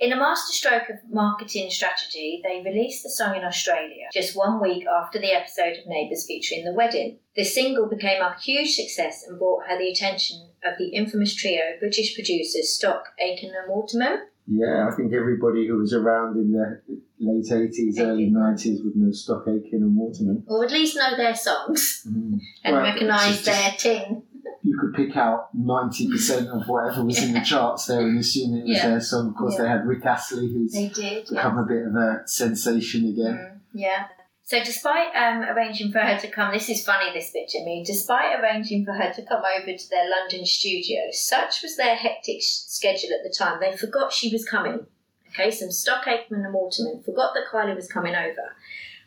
In 0.00 0.12
a 0.12 0.16
masterstroke 0.16 0.88
of 0.88 0.96
marketing 1.08 1.70
strategy, 1.70 2.40
they 2.42 2.60
released 2.60 3.04
the 3.04 3.10
song 3.10 3.36
in 3.36 3.44
Australia 3.44 4.08
just 4.12 4.36
one 4.36 4.60
week 4.60 4.84
after 4.84 5.20
the 5.20 5.32
episode 5.32 5.76
of 5.76 5.86
Neighbours 5.86 6.26
featuring 6.26 6.64
the 6.64 6.72
wedding. 6.72 7.20
The 7.36 7.44
single 7.44 7.88
became 7.88 8.20
a 8.20 8.36
huge 8.40 8.74
success 8.74 9.24
and 9.24 9.38
brought 9.38 9.66
her 9.68 9.78
the 9.78 9.92
attention 9.92 10.50
of 10.64 10.76
the 10.76 10.88
infamous 10.88 11.36
trio 11.36 11.76
British 11.78 12.16
producers 12.16 12.74
Stock, 12.74 13.10
Aitken 13.20 13.54
and 13.54 13.68
Waterman. 13.68 14.26
Yeah, 14.46 14.88
I 14.90 14.94
think 14.96 15.12
everybody 15.12 15.66
who 15.68 15.78
was 15.78 15.94
around 15.94 16.36
in 16.36 16.52
the 16.52 16.80
late 17.20 17.44
80s, 17.50 17.98
early 18.00 18.28
90s 18.30 18.82
would 18.84 18.96
know 18.96 19.12
Stock 19.12 19.44
Aitken 19.46 19.82
and 19.82 19.96
Waterman. 19.96 20.42
Or 20.48 20.64
at 20.64 20.72
least 20.72 20.96
know 20.96 21.16
their 21.16 21.34
songs 21.34 22.06
Mm. 22.08 22.40
and 22.64 22.74
Well, 22.76 22.82
recognise 22.82 23.44
their 23.44 23.70
ting. 23.78 24.22
You 24.64 24.78
could 24.80 24.94
pick 24.94 25.16
out 25.16 25.48
90% 25.56 26.48
of 26.48 26.68
whatever 26.68 27.04
was 27.04 27.22
in 27.22 27.34
the 27.34 27.40
charts 27.44 27.86
there 27.86 28.00
and 28.00 28.18
assume 28.18 28.56
it 28.58 28.62
was 28.62 28.76
Yeah. 28.76 28.88
their 28.90 29.00
song. 29.00 29.28
Of 29.28 29.36
course, 29.36 29.54
Yeah. 29.56 29.62
they 29.62 29.68
had 29.68 29.86
Rick 29.86 30.04
Astley, 30.06 30.52
who's 30.52 30.72
They 30.72 30.88
did. 30.88 31.28
become 31.28 31.58
a 31.58 31.64
bit 31.66 31.86
of 31.86 31.94
a 31.94 32.22
sensation 32.26 33.06
again. 33.08 33.34
Mm, 33.34 33.58
yeah. 33.74 34.04
So 34.44 34.62
despite 34.62 35.14
um, 35.14 35.42
arranging 35.42 35.92
for 35.92 36.00
her 36.00 36.18
to 36.18 36.28
come, 36.28 36.52
this 36.52 36.68
is 36.68 36.84
funny, 36.84 37.12
this 37.12 37.30
bit 37.32 37.48
to 37.50 37.64
me, 37.64 37.84
despite 37.86 38.38
arranging 38.38 38.84
for 38.84 38.92
her 38.92 39.12
to 39.12 39.22
come 39.24 39.42
over 39.58 39.76
to 39.76 39.90
their 39.90 40.10
London 40.10 40.44
studio, 40.44 41.00
such 41.12 41.62
was 41.62 41.76
their 41.76 41.94
hectic 41.94 42.42
schedule 42.42 43.10
at 43.14 43.22
the 43.22 43.34
time, 43.36 43.60
they 43.60 43.76
forgot 43.76 44.12
she 44.12 44.30
was 44.30 44.44
coming. 44.44 44.86
Okay, 45.28 45.50
some 45.50 45.70
Stock 45.70 46.06
Aitken 46.06 46.44
and 46.44 46.52
Waterman 46.52 47.02
forgot 47.02 47.32
that 47.34 47.46
Kylie 47.50 47.74
was 47.74 47.88
coming 47.88 48.14
over. 48.14 48.54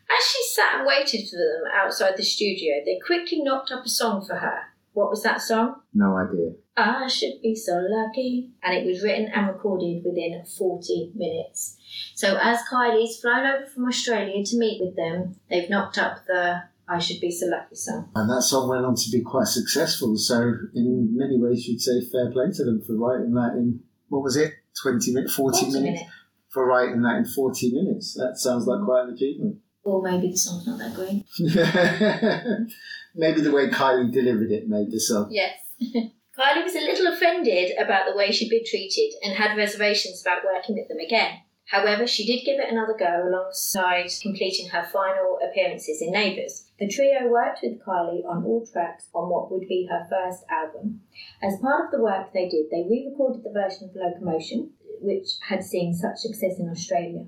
As 0.08 0.24
she 0.24 0.42
sat 0.54 0.78
and 0.78 0.86
waited 0.86 1.28
for 1.28 1.36
them 1.36 1.70
outside 1.72 2.16
the 2.16 2.24
studio, 2.24 2.80
they 2.84 2.98
quickly 3.04 3.42
knocked 3.42 3.70
up 3.70 3.84
a 3.84 3.88
song 3.88 4.24
for 4.26 4.36
her. 4.36 4.58
What 4.92 5.10
was 5.10 5.22
that 5.22 5.40
song? 5.42 5.82
No 5.92 6.16
idea. 6.16 6.52
I 6.76 7.08
should 7.08 7.40
be 7.42 7.54
so 7.54 7.84
lucky. 7.88 8.50
And 8.62 8.74
it 8.76 8.86
was 8.86 9.02
written 9.02 9.30
and 9.34 9.48
recorded 9.48 10.02
within 10.04 10.44
40 10.58 11.12
minutes. 11.14 11.78
So 12.14 12.38
as 12.40 12.60
Kylie's 12.70 13.20
flown 13.20 13.46
over 13.46 13.66
from 13.66 13.86
Australia 13.86 14.44
to 14.44 14.58
meet 14.58 14.80
with 14.82 14.96
them, 14.96 15.36
they've 15.48 15.70
knocked 15.70 15.98
up 15.98 16.26
the 16.26 16.64
I 16.88 16.98
should 17.00 17.20
be 17.20 17.30
so 17.32 17.46
lucky 17.46 17.74
song. 17.74 18.10
And 18.14 18.30
that 18.30 18.42
song 18.42 18.68
went 18.68 18.84
on 18.84 18.94
to 18.94 19.10
be 19.10 19.20
quite 19.20 19.48
successful. 19.48 20.16
So, 20.16 20.40
in 20.74 21.16
many 21.16 21.36
ways, 21.36 21.66
you'd 21.66 21.80
say 21.80 22.00
fair 22.12 22.30
play 22.30 22.52
to 22.52 22.64
them 22.64 22.80
for 22.86 22.94
writing 22.94 23.34
that 23.34 23.54
in, 23.56 23.80
what 24.08 24.22
was 24.22 24.36
it, 24.36 24.52
20 24.82 25.12
minutes, 25.12 25.34
40, 25.34 25.58
40 25.62 25.72
minutes? 25.72 25.82
minutes. 25.82 26.16
For 26.50 26.64
writing 26.64 27.02
that 27.02 27.16
in 27.16 27.24
40 27.24 27.72
minutes. 27.72 28.14
That 28.14 28.38
sounds 28.38 28.66
like 28.66 28.84
quite 28.84 29.08
an 29.08 29.14
achievement. 29.14 29.56
Or 29.82 30.00
maybe 30.00 30.30
the 30.30 30.36
song's 30.36 30.66
not 30.66 30.78
that 30.78 30.94
great. 30.94 31.24
Maybe 33.14 33.40
the 33.40 33.52
way 33.52 33.68
Kylie 33.68 34.12
delivered 34.12 34.50
it 34.50 34.68
made 34.68 34.90
the 34.90 34.98
song. 34.98 35.28
Yes. 35.30 35.58
Kylie 36.36 36.64
was 36.64 36.74
a 36.74 36.80
little 36.80 37.06
offended 37.06 37.72
about 37.78 38.04
the 38.06 38.14
way 38.14 38.30
she'd 38.30 38.50
been 38.50 38.64
treated 38.64 39.14
and 39.22 39.34
had 39.34 39.56
reservations 39.56 40.20
about 40.20 40.44
working 40.44 40.76
with 40.76 40.86
them 40.86 40.98
again. 40.98 41.40
However, 41.64 42.06
she 42.06 42.26
did 42.26 42.44
give 42.44 42.60
it 42.60 42.70
another 42.70 42.94
go 42.96 43.26
alongside 43.26 44.10
completing 44.20 44.68
her 44.68 44.84
final 44.84 45.38
appearances 45.42 46.02
in 46.02 46.12
Neighbours. 46.12 46.70
The 46.78 46.88
trio 46.88 47.26
worked 47.28 47.60
with 47.62 47.80
Kylie 47.80 48.24
on 48.24 48.44
all 48.44 48.66
tracks 48.70 49.08
on 49.14 49.30
what 49.30 49.50
would 49.50 49.66
be 49.66 49.88
her 49.90 50.06
first 50.10 50.44
album. 50.50 51.00
As 51.42 51.58
part 51.58 51.86
of 51.86 51.90
the 51.90 52.02
work 52.02 52.32
they 52.32 52.48
did, 52.48 52.66
they 52.70 52.86
re 52.88 53.08
recorded 53.10 53.42
the 53.42 53.50
version 53.50 53.88
of 53.88 53.96
Locomotion, 53.96 54.72
which 55.00 55.38
had 55.48 55.64
seen 55.64 55.94
such 55.94 56.18
success 56.18 56.58
in 56.58 56.68
Australia. 56.68 57.26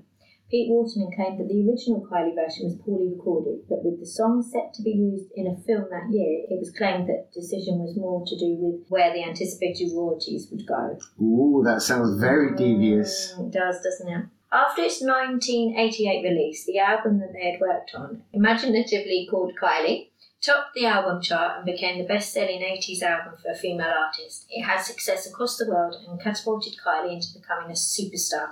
Pete 0.49 0.69
Waterman 0.71 1.11
claimed 1.15 1.39
that 1.39 1.47
the 1.47 1.61
original 1.61 2.01
Kylie 2.09 2.33
version 2.33 2.65
was 2.65 2.81
poorly 2.83 3.13
recorded, 3.13 3.61
but 3.69 3.85
with 3.85 3.99
the 3.99 4.05
song 4.05 4.41
set 4.41 4.73
to 4.73 4.81
be 4.81 4.89
used 4.89 5.29
in 5.35 5.45
a 5.45 5.61
film 5.61 5.85
that 5.91 6.09
year, 6.09 6.41
it 6.49 6.57
was 6.57 6.73
claimed 6.75 7.07
that 7.07 7.29
the 7.29 7.41
decision 7.41 7.77
was 7.77 7.95
more 7.95 8.25
to 8.25 8.35
do 8.35 8.57
with 8.57 8.81
where 8.89 9.13
the 9.13 9.23
anticipated 9.23 9.93
royalties 9.93 10.49
would 10.49 10.65
go. 10.65 10.97
Ooh, 11.21 11.61
that 11.63 11.83
sounds 11.83 12.19
very 12.19 12.55
devious. 12.55 13.35
Mm, 13.37 13.47
it 13.47 13.53
does, 13.53 13.81
doesn't 13.83 14.09
it? 14.09 14.25
After 14.51 14.81
its 14.81 15.01
1988 15.01 16.23
release, 16.23 16.65
the 16.65 16.79
album 16.79 17.19
that 17.19 17.33
they 17.33 17.51
had 17.51 17.61
worked 17.61 17.93
on, 17.93 18.23
imaginatively 18.33 19.27
called 19.29 19.53
Kylie, 19.61 20.08
topped 20.41 20.73
the 20.73 20.85
album 20.85 21.21
chart 21.21 21.57
and 21.57 21.65
became 21.65 21.97
the 21.99 22.07
best 22.07 22.31
selling 22.33 22.61
80s 22.61 23.01
album 23.01 23.33
for 23.41 23.51
a 23.51 23.55
female 23.55 23.91
artist. 24.05 24.45
It 24.49 24.63
had 24.63 24.79
success 24.81 25.27
across 25.27 25.57
the 25.57 25.69
world 25.69 25.95
and 26.07 26.19
catapulted 26.21 26.73
Kylie 26.83 27.13
into 27.13 27.27
becoming 27.39 27.69
a 27.69 27.73
superstar. 27.73 28.49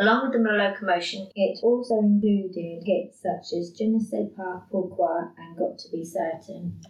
Along 0.00 0.30
with 0.30 0.32
the 0.32 0.48
locomotion, 0.48 1.28
it 1.34 1.58
also 1.62 1.98
included 1.98 2.82
hits 2.84 3.20
such 3.22 3.58
as 3.58 3.70
Je 3.76 3.86
ne 3.86 3.98
sais 4.00 4.28
pas 4.36 4.62
pourquoi 4.70 5.32
and 5.38 5.56
Got 5.58 5.78
to 5.80 5.90
Be 5.92 6.04
Certain. 6.04 6.80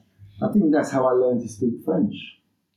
I 0.43 0.53
think 0.53 0.71
that's 0.73 0.91
how 0.91 1.07
I 1.07 1.13
learned 1.13 1.41
to 1.43 1.49
speak 1.49 1.83
French. 1.85 2.15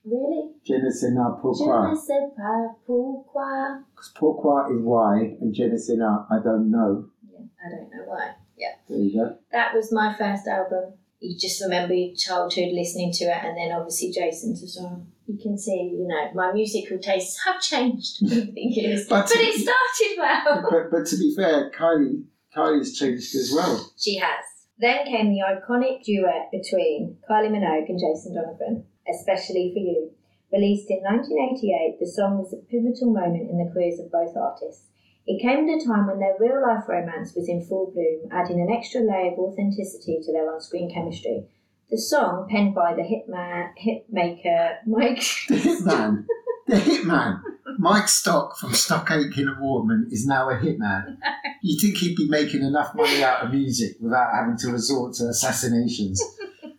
Really? 0.06 0.54
Je 0.64 0.74
ne 0.76 0.90
sais 0.90 1.14
pas 1.14 1.36
Je 1.36 1.42
pourquoi. 1.42 1.90
ne 1.92 1.96
sais 1.96 2.30
pas 2.36 2.74
pourquoi. 2.88 3.84
Because 3.94 4.12
pourquoi 4.16 4.70
is 4.72 4.82
why, 4.82 5.38
and 5.42 5.54
je 5.54 5.64
ne 5.64 5.78
sais 5.78 5.98
pas, 5.98 6.26
I 6.32 6.40
don't 6.44 6.72
know. 6.72 7.10
Yeah, 7.30 7.46
I 7.64 7.70
don't 7.70 7.90
know 7.92 8.06
why. 8.08 8.32
Yeah. 8.58 8.76
There 8.88 8.98
you 8.98 9.14
go. 9.14 9.36
That 9.52 9.74
was 9.76 9.92
my 9.92 10.14
first 10.18 10.48
album. 10.48 10.94
You 11.20 11.38
just 11.38 11.62
remember 11.62 11.94
your 11.94 12.16
childhood 12.16 12.70
listening 12.74 13.12
to 13.14 13.26
it, 13.26 13.44
and 13.44 13.58
then 13.58 13.72
obviously 13.76 14.12
Jason's 14.12 14.64
as 14.64 14.78
well. 14.80 15.06
You 15.28 15.38
can 15.38 15.58
see, 15.58 15.96
you 16.00 16.08
know, 16.08 16.32
my 16.34 16.52
musical 16.54 16.98
tastes 16.98 17.38
have 17.46 17.62
changed 17.62 18.20
over 18.26 18.36
the 18.52 18.62
years, 18.62 19.08
But- 19.08 19.28
but, 19.28 19.38
it 19.38 19.56
started 19.60 20.18
well. 20.18 20.68
But, 20.70 20.92
but 20.92 21.06
to 21.08 21.18
be 21.18 21.34
fair, 21.36 21.70
Kylie, 21.72 22.24
Kylie's 22.56 22.98
changed 22.98 23.36
as 23.36 23.52
well. 23.54 23.92
She 23.98 24.16
has. 24.18 24.46
Then 24.80 25.06
came 25.06 25.30
the 25.30 25.44
iconic 25.44 26.04
duet 26.04 26.50
between 26.52 27.18
Kylie 27.30 27.52
Minogue 27.52 27.90
and 27.90 28.00
Jason 28.00 28.34
Donovan, 28.34 28.86
Especially 29.14 29.72
for 29.74 29.80
You. 29.80 30.12
Released 30.54 30.90
in 30.90 31.04
1988, 31.04 32.00
the 32.00 32.08
song 32.10 32.38
was 32.40 32.54
a 32.54 32.64
pivotal 32.72 33.12
moment 33.14 33.52
in 33.52 33.58
the 33.60 33.70
careers 33.74 34.00
of 34.00 34.10
both 34.10 34.36
artists. 34.36 34.86
It 35.30 35.40
came 35.44 35.70
at 35.70 35.80
a 35.80 35.86
time 35.86 36.08
when 36.08 36.18
their 36.18 36.34
real 36.40 36.60
life 36.60 36.90
romance 36.90 37.36
was 37.36 37.48
in 37.48 37.64
full 37.64 37.92
bloom, 37.92 38.28
adding 38.32 38.60
an 38.62 38.76
extra 38.76 39.02
layer 39.02 39.32
of 39.32 39.38
authenticity 39.38 40.20
to 40.24 40.34
their 40.34 40.52
on 40.52 40.60
screen 40.60 40.92
chemistry. 40.92 41.46
The 41.92 42.00
song, 42.00 42.48
penned 42.50 42.74
by 42.74 42.96
the 42.96 43.04
hitman, 43.04 43.70
hitmaker 43.78 44.78
Mike. 44.88 45.24
The 45.48 45.56
hitman, 45.56 46.26
the 46.66 46.78
hitman. 46.78 47.42
Mike 47.78 48.08
Stock 48.08 48.58
from 48.58 48.74
Stock 48.74 49.12
Aitken 49.12 49.48
and 49.48 49.62
Waterman 49.62 50.08
is 50.12 50.26
now 50.26 50.50
a 50.50 50.56
hitman. 50.56 51.18
You 51.62 51.80
think 51.80 51.98
he'd 51.98 52.16
be 52.16 52.28
making 52.28 52.64
enough 52.64 52.96
money 52.96 53.24
out 53.24 53.46
of 53.46 53.52
music 53.52 53.98
without 54.00 54.34
having 54.34 54.58
to 54.58 54.72
resort 54.72 55.14
to 55.18 55.28
assassinations? 55.28 56.20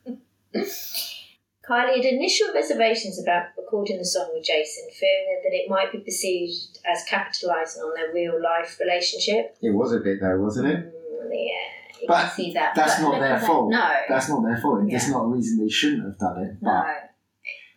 Kylie 0.57 1.97
had 1.97 2.05
initial 2.05 2.53
reservations 2.53 3.23
about 3.23 3.55
recording 3.71 3.99
the 3.99 4.05
song 4.05 4.29
with 4.35 4.45
Jason, 4.45 4.85
fearing 4.99 5.41
that 5.45 5.55
it 5.55 5.71
might 5.71 5.93
be 5.93 5.99
perceived 5.99 6.79
as 6.91 7.05
capitalising 7.09 7.79
on 7.79 7.95
their 7.95 8.13
real 8.13 8.35
life 8.43 8.79
relationship. 8.81 9.57
It 9.63 9.71
was 9.73 9.93
a 9.93 10.01
bit 10.01 10.19
though, 10.21 10.39
wasn't 10.41 10.67
it? 10.69 10.77
Mm, 10.87 11.31
yeah, 11.31 12.01
you 12.01 12.09
But 12.09 12.23
can 12.23 12.31
see 12.35 12.53
that. 12.55 12.75
that's 12.75 12.97
but 12.97 13.03
not 13.03 13.21
their 13.21 13.39
that. 13.39 13.47
fault. 13.47 13.71
No, 13.71 13.91
That's 14.09 14.29
not 14.29 14.43
their 14.43 14.57
fault. 14.61 14.81
That's 14.91 15.07
Yeah. 15.07 15.13
not 15.15 15.25
a 15.25 15.29
reason 15.29 15.63
they 15.65 15.71
shouldn't 15.71 16.03
have 16.05 16.19
done 16.19 16.43
it. 16.43 16.57
no. 16.61 16.85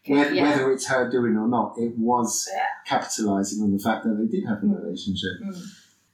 Whether, 0.06 0.34
Yeah. 0.34 0.50
whether 0.50 0.72
it's 0.74 0.88
her 0.88 1.10
doing 1.10 1.38
or 1.38 1.48
not, 1.48 1.76
it 1.78 1.94
was 1.98 2.50
Yeah. 2.54 2.66
capitalising 2.90 3.62
on 3.62 3.72
the 3.72 3.80
fact 3.82 4.04
that 4.04 4.18
they 4.20 4.26
did 4.26 4.46
have 4.50 4.58
a 4.58 4.66
Mm. 4.66 4.84
relationship. 4.84 5.32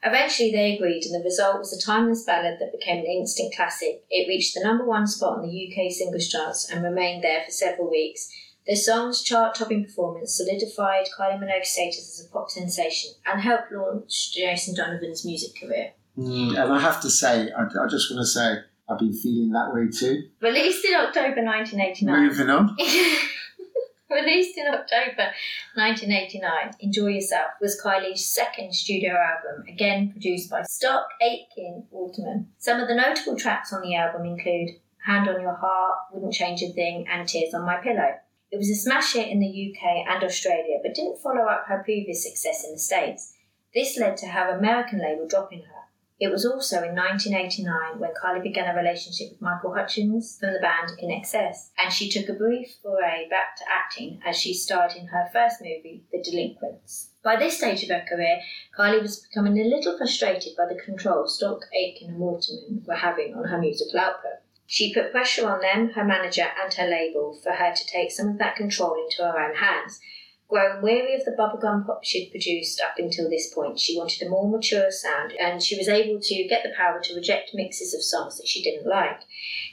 Eventually, 0.03 0.51
they 0.51 0.75
agreed, 0.75 1.03
and 1.05 1.19
the 1.19 1.23
result 1.25 1.57
was 1.57 1.73
a 1.73 1.81
timeless 1.81 2.23
ballad 2.23 2.59
that 2.59 2.71
became 2.71 2.99
an 2.99 3.05
instant 3.05 3.53
classic. 3.55 4.03
It 4.11 4.27
reached 4.27 4.53
the 4.53 4.63
number 4.63 4.85
one 4.85 5.07
spot 5.07 5.39
on 5.39 5.41
the 5.41 5.51
UK 5.51 5.89
singles 5.89 6.27
charts 6.27 6.69
and 6.71 6.83
remained 6.83 7.23
there 7.23 7.41
for 7.43 7.51
several 7.51 7.89
weeks. 7.89 8.29
The 8.69 8.75
song's 8.75 9.23
chart-topping 9.23 9.85
performance 9.85 10.37
solidified 10.37 11.07
Kylie 11.17 11.39
Minogue's 11.39 11.71
status 11.71 12.19
as 12.19 12.27
a 12.27 12.29
pop 12.29 12.51
sensation 12.51 13.13
and 13.25 13.41
helped 13.41 13.71
launch 13.71 14.31
Jason 14.35 14.75
Donovan's 14.75 15.25
music 15.25 15.59
career. 15.59 15.93
Mm, 16.15 16.49
and 16.49 16.71
I 16.73 16.79
have 16.79 17.01
to 17.01 17.09
say, 17.09 17.49
I, 17.51 17.63
I 17.63 17.87
just 17.89 18.11
want 18.11 18.21
to 18.21 18.27
say, 18.27 18.57
I've 18.87 18.99
been 18.99 19.11
feeling 19.11 19.49
that 19.53 19.73
way 19.73 19.87
too. 19.87 20.29
Released 20.39 20.85
in 20.85 20.93
October 20.93 21.43
1989. 21.43 22.27
Moving 22.27 22.49
on. 22.51 22.77
Released 24.11 24.55
in 24.55 24.67
October 24.67 25.31
1989, 25.73 26.73
Enjoy 26.81 27.07
Yourself 27.07 27.49
was 27.59 27.81
Kylie's 27.83 28.23
second 28.23 28.75
studio 28.75 29.15
album, 29.15 29.65
again 29.67 30.11
produced 30.11 30.51
by 30.51 30.61
Stock 30.61 31.07
Aitken 31.23 31.85
Waterman. 31.89 32.49
Some 32.59 32.79
of 32.79 32.87
the 32.87 32.93
notable 32.93 33.35
tracks 33.35 33.73
on 33.73 33.81
the 33.81 33.95
album 33.95 34.27
include 34.27 34.75
Hand 35.03 35.27
on 35.27 35.41
Your 35.41 35.55
Heart, 35.55 35.95
Wouldn't 36.13 36.33
Change 36.33 36.61
a 36.61 36.69
Thing, 36.69 37.07
and 37.09 37.27
Tears 37.27 37.55
on 37.55 37.65
My 37.65 37.77
Pillow. 37.77 38.13
It 38.51 38.57
was 38.57 38.69
a 38.69 38.75
smash 38.75 39.13
hit 39.13 39.29
in 39.29 39.39
the 39.39 39.47
UK 39.47 40.07
and 40.07 40.23
Australia, 40.23 40.79
but 40.81 40.95
didn't 40.95 41.21
follow 41.21 41.45
up 41.45 41.65
her 41.67 41.83
previous 41.83 42.23
success 42.23 42.65
in 42.65 42.73
the 42.73 42.79
States. 42.79 43.33
This 43.75 43.97
led 43.97 44.17
to 44.17 44.27
her 44.27 44.57
American 44.57 44.99
label 44.99 45.27
dropping 45.27 45.61
her. 45.63 45.79
It 46.19 46.31
was 46.31 46.45
also 46.45 46.83
in 46.83 46.95
1989 46.95 47.99
when 47.99 48.11
Kylie 48.11 48.43
began 48.43 48.67
a 48.69 48.77
relationship 48.77 49.29
with 49.31 49.41
Michael 49.41 49.73
Hutchence 49.73 50.37
from 50.37 50.51
the 50.51 50.59
band 50.59 50.91
INXS, 51.01 51.69
and 51.77 51.93
she 51.93 52.09
took 52.09 52.27
a 52.27 52.33
brief 52.33 52.75
foray 52.83 53.29
back 53.29 53.55
to 53.55 53.63
acting 53.71 54.19
as 54.25 54.35
she 54.35 54.53
starred 54.53 54.93
in 54.97 55.07
her 55.07 55.29
first 55.31 55.61
movie, 55.61 56.03
The 56.11 56.21
Delinquents. 56.21 57.11
By 57.23 57.37
this 57.37 57.57
stage 57.57 57.83
of 57.83 57.89
her 57.89 58.03
career, 58.09 58.41
Kylie 58.77 59.01
was 59.01 59.19
becoming 59.19 59.57
a 59.59 59.69
little 59.69 59.97
frustrated 59.97 60.57
by 60.57 60.65
the 60.65 60.81
control 60.81 61.27
Stock, 61.27 61.61
Aitken, 61.73 62.09
and 62.09 62.19
Waterman 62.19 62.83
were 62.85 62.95
having 62.95 63.35
on 63.35 63.45
her 63.45 63.57
musical 63.57 63.99
output. 63.99 64.41
She 64.71 64.93
put 64.93 65.11
pressure 65.11 65.49
on 65.49 65.61
them, 65.61 65.89
her 65.93 66.05
manager, 66.05 66.45
and 66.63 66.71
her 66.75 66.85
label 66.85 67.39
for 67.41 67.53
her 67.53 67.73
to 67.73 67.87
take 67.87 68.11
some 68.11 68.29
of 68.29 68.37
that 68.37 68.55
control 68.55 68.93
into 69.03 69.23
her 69.23 69.39
own 69.39 69.55
hands. 69.55 69.99
Growing 70.47 70.83
weary 70.83 71.15
of 71.15 71.25
the 71.25 71.31
bubblegum 71.31 71.87
pop 71.87 72.03
she'd 72.03 72.29
produced 72.29 72.79
up 72.79 72.99
until 72.99 73.27
this 73.31 73.51
point, 73.51 73.79
she 73.79 73.97
wanted 73.97 74.21
a 74.21 74.29
more 74.29 74.47
mature 74.47 74.91
sound, 74.91 75.33
and 75.39 75.63
she 75.63 75.75
was 75.75 75.89
able 75.89 76.19
to 76.21 76.47
get 76.47 76.61
the 76.61 76.71
power 76.77 77.01
to 77.01 77.15
reject 77.15 77.49
mixes 77.55 77.95
of 77.95 78.03
songs 78.03 78.37
that 78.37 78.47
she 78.47 78.61
didn't 78.61 78.87
like. 78.87 79.21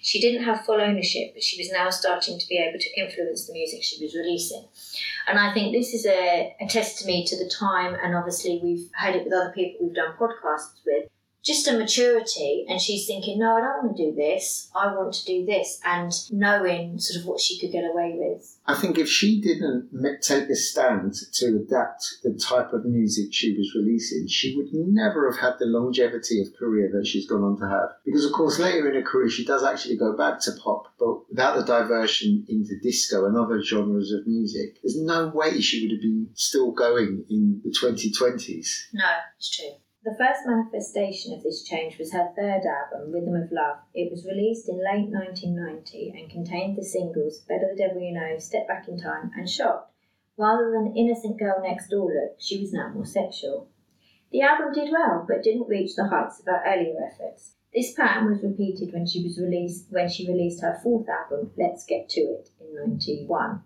She 0.00 0.18
didn't 0.18 0.44
have 0.44 0.64
full 0.64 0.80
ownership, 0.80 1.34
but 1.34 1.42
she 1.42 1.60
was 1.60 1.70
now 1.70 1.90
starting 1.90 2.38
to 2.38 2.48
be 2.48 2.56
able 2.56 2.78
to 2.78 2.98
influence 2.98 3.46
the 3.46 3.52
music 3.52 3.82
she 3.82 4.02
was 4.02 4.14
releasing. 4.14 4.66
And 5.26 5.38
I 5.38 5.52
think 5.52 5.74
this 5.74 5.92
is 5.92 6.06
a, 6.06 6.56
a 6.58 6.66
testimony 6.66 7.26
to 7.26 7.36
the 7.36 7.50
time, 7.50 7.94
and 8.02 8.16
obviously 8.16 8.60
we've 8.62 8.88
had 8.94 9.14
it 9.14 9.24
with 9.24 9.34
other 9.34 9.52
people 9.54 9.86
we've 9.86 9.94
done 9.94 10.16
podcasts 10.18 10.80
with, 10.86 11.10
just 11.46 11.68
a 11.68 11.78
maturity. 11.78 12.66
And 12.68 12.80
she's 12.80 13.06
thinking, 13.06 13.38
no, 13.38 13.56
I 13.56 13.60
don't 13.60 13.84
want 13.84 13.96
to 13.96 14.10
do 14.10 14.16
this. 14.16 14.68
I 14.74 14.88
want 14.88 15.14
to 15.14 15.24
do 15.24 15.46
this. 15.46 15.80
And 15.84 16.12
knowing 16.30 16.98
sort 16.98 17.20
of 17.20 17.26
what 17.26 17.40
she 17.40 17.58
could 17.60 17.70
get 17.70 17.84
away 17.84 18.14
with. 18.16 18.58
I 18.66 18.74
think 18.74 18.98
if 18.98 19.08
she 19.08 19.40
didn't 19.40 19.90
take 20.22 20.50
a 20.50 20.56
stand 20.56 21.14
to 21.34 21.46
adapt 21.64 22.04
the 22.24 22.34
type 22.34 22.72
of 22.72 22.84
music 22.84 23.32
she 23.32 23.56
was 23.56 23.72
releasing, 23.76 24.26
she 24.26 24.56
would 24.56 24.68
never 24.72 25.30
have 25.30 25.40
had 25.40 25.58
the 25.60 25.66
longevity 25.66 26.42
of 26.42 26.48
career 26.58 26.90
that 26.92 27.06
she's 27.06 27.28
gone 27.28 27.44
on 27.44 27.56
to 27.58 27.68
have. 27.68 27.90
Because, 28.04 28.24
of 28.24 28.32
course, 28.32 28.58
later 28.58 28.88
in 28.88 28.96
her 28.96 29.08
career, 29.08 29.30
she 29.30 29.44
does 29.44 29.62
actually 29.62 29.96
go 29.96 30.16
back 30.16 30.40
to 30.40 30.52
pop, 30.62 30.86
but 30.98 31.28
without 31.28 31.56
the 31.56 31.64
diversion 31.64 32.44
into 32.48 32.76
disco 32.82 33.26
and 33.26 33.36
other 33.36 33.62
genres 33.62 34.10
of 34.10 34.26
music, 34.26 34.78
there's 34.82 35.00
no 35.00 35.28
way 35.28 35.60
she 35.60 35.82
would 35.82 35.92
have 35.92 36.02
been 36.02 36.28
still 36.34 36.72
going 36.72 37.24
in 37.30 37.60
the 37.62 37.70
2020s. 37.70 38.68
No, 38.92 39.04
it's 39.38 39.56
true. 39.56 39.70
The 40.06 40.14
first 40.14 40.46
manifestation 40.46 41.34
of 41.34 41.42
this 41.42 41.64
change 41.64 41.98
was 41.98 42.12
her 42.12 42.32
third 42.36 42.62
album, 42.64 43.10
Rhythm 43.10 43.34
of 43.34 43.50
Love. 43.50 43.78
It 43.92 44.08
was 44.08 44.24
released 44.24 44.68
in 44.68 44.76
late 44.76 45.10
1990 45.10 46.14
and 46.16 46.30
contained 46.30 46.76
the 46.76 46.84
singles 46.84 47.40
Better 47.40 47.70
the 47.72 47.76
Devil 47.76 48.00
You 48.00 48.12
Know, 48.12 48.38
Step 48.38 48.68
Back 48.68 48.86
in 48.86 49.00
Time, 49.00 49.32
and 49.36 49.50
Shocked. 49.50 49.92
Rather 50.36 50.70
than 50.70 50.96
Innocent 50.96 51.40
Girl 51.40 51.60
Next 51.60 51.88
Door 51.88 52.14
look, 52.14 52.36
she 52.38 52.60
was 52.60 52.72
now 52.72 52.90
more 52.90 53.04
sexual. 53.04 53.68
The 54.30 54.42
album 54.42 54.72
did 54.72 54.92
well, 54.92 55.24
but 55.26 55.42
didn't 55.42 55.66
reach 55.66 55.96
the 55.96 56.06
heights 56.06 56.38
of 56.38 56.46
her 56.46 56.62
earlier 56.64 57.04
efforts. 57.04 57.56
This 57.74 57.92
pattern 57.92 58.30
was 58.30 58.44
repeated 58.44 58.92
when 58.92 59.06
she 59.06 59.24
was 59.24 59.40
released 59.40 59.90
when 59.90 60.08
she 60.08 60.28
released 60.28 60.62
her 60.62 60.78
fourth 60.84 61.08
album, 61.08 61.50
Let's 61.58 61.84
Get 61.84 62.08
to 62.10 62.20
It, 62.20 62.50
in 62.60 62.76
91. 62.76 63.60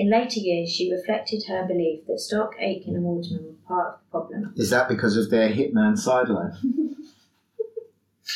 In 0.00 0.08
later 0.08 0.40
years, 0.40 0.72
she 0.72 0.90
reflected 0.90 1.44
her 1.46 1.66
belief 1.66 2.06
that 2.06 2.20
Stock, 2.20 2.54
Aitken, 2.58 2.94
and 2.94 3.04
Waterman 3.04 3.44
were 3.44 3.68
part 3.68 3.88
of 3.88 4.00
the 4.00 4.10
problem. 4.10 4.54
Is 4.56 4.70
that 4.70 4.88
because 4.88 5.18
of 5.18 5.28
their 5.28 5.50
hitman 5.50 5.98
sideline? 5.98 6.54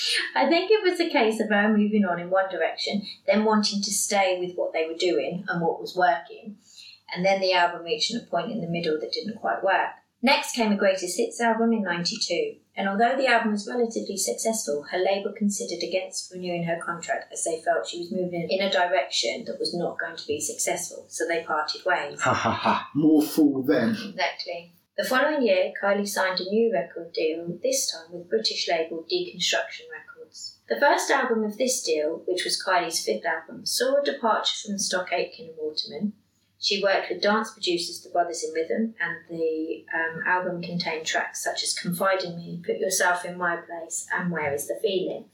I 0.37 0.47
think 0.47 0.71
it 0.71 0.83
was 0.83 1.00
a 1.00 1.09
case 1.09 1.40
of 1.40 1.49
her 1.49 1.75
moving 1.75 2.04
on 2.04 2.21
in 2.21 2.28
one 2.28 2.50
direction, 2.50 3.06
then 3.26 3.47
wanting 3.47 3.80
to 3.80 3.90
stay 3.90 4.38
with 4.38 4.54
what 4.56 4.75
they 4.75 4.87
were 4.87 4.99
doing 4.99 5.47
and 5.49 5.62
what 5.62 5.80
was 5.80 5.97
working, 5.97 6.59
and 7.16 7.25
then 7.25 7.40
the 7.40 7.54
album 7.54 7.83
reaching 7.83 8.21
a 8.21 8.21
point 8.21 8.52
in 8.52 8.61
the 8.61 8.68
middle 8.68 9.00
that 9.00 9.14
didn't 9.14 9.40
quite 9.40 9.64
work. 9.64 9.88
Next 10.21 10.54
came 10.54 10.71
a 10.71 10.76
greatest 10.76 11.16
hits 11.16 11.40
album 11.40 11.73
in 11.73 11.83
92, 11.83 12.56
and 12.76 12.88
although 12.88 13.16
the 13.16 13.26
album 13.26 13.52
was 13.52 13.69
relatively 13.69 14.16
successful, 14.16 14.85
her 14.90 14.99
label 14.99 15.33
considered 15.37 15.83
against 15.83 16.33
renewing 16.33 16.64
her 16.64 16.78
contract 16.85 17.33
as 17.33 17.45
they 17.45 17.61
felt 17.64 17.87
she 17.87 17.99
was 17.99 18.11
moving 18.12 18.49
in 18.50 18.61
a 18.61 18.71
direction 18.71 19.45
that 19.47 19.61
was 19.61 19.75
not 19.75 19.99
going 19.99 20.16
to 20.16 20.26
be 20.26 20.40
successful, 20.40 21.07
so 21.09 21.25
they 21.26 21.45
parted 21.45 21.85
ways. 21.85 22.21
Ha 22.21 22.35
ha 22.35 22.50
ha. 22.50 22.90
More 22.95 23.23
fool 23.23 23.62
them. 23.62 23.90
Exactly. 23.90 24.73
The 24.97 25.04
following 25.04 25.43
year, 25.43 25.73
Kylie 25.83 26.09
signed 26.09 26.40
a 26.40 26.49
new 26.49 26.73
record 26.73 27.12
deal, 27.12 27.59
this 27.62 27.90
time 27.90 28.12
with 28.12 28.31
British 28.31 28.69
label 28.69 29.04
Deconstruction 29.11 29.87
Records. 29.90 30.59
The 30.69 30.78
first 30.81 31.11
album 31.11 31.45
of 31.45 31.59
this 31.59 31.83
deal, 31.83 32.23
which 32.26 32.45
was 32.45 32.62
Kylie's 32.64 33.04
fifth 33.04 33.25
album, 33.25 33.66
saw 33.66 34.00
a 34.00 34.04
departure 34.04 34.54
from 34.66 34.78
Stock 34.78 35.12
Aitken 35.12 35.47
and 35.47 35.57
Waterman. 35.59 36.12
She 36.64 36.83
worked 36.83 37.11
with 37.11 37.21
dance 37.21 37.50
producers 37.50 38.00
The 38.00 38.09
Brothers 38.09 38.42
in 38.42 38.54
Rhythm, 38.54 38.94
and 38.99 39.16
the 39.28 39.85
um, 39.94 40.23
album 40.26 40.62
contained 40.62 41.04
tracks 41.04 41.44
such 41.44 41.62
as 41.62 41.75
Confide 41.75 42.23
in 42.23 42.37
Me, 42.37 42.62
Put 42.64 42.78
Yourself 42.78 43.26
in 43.26 43.37
My 43.37 43.56
Place, 43.56 44.06
and 44.16 44.33
Where 44.33 44.54
is 44.54 44.66
the 44.66 44.78
Feeling. 44.80 45.26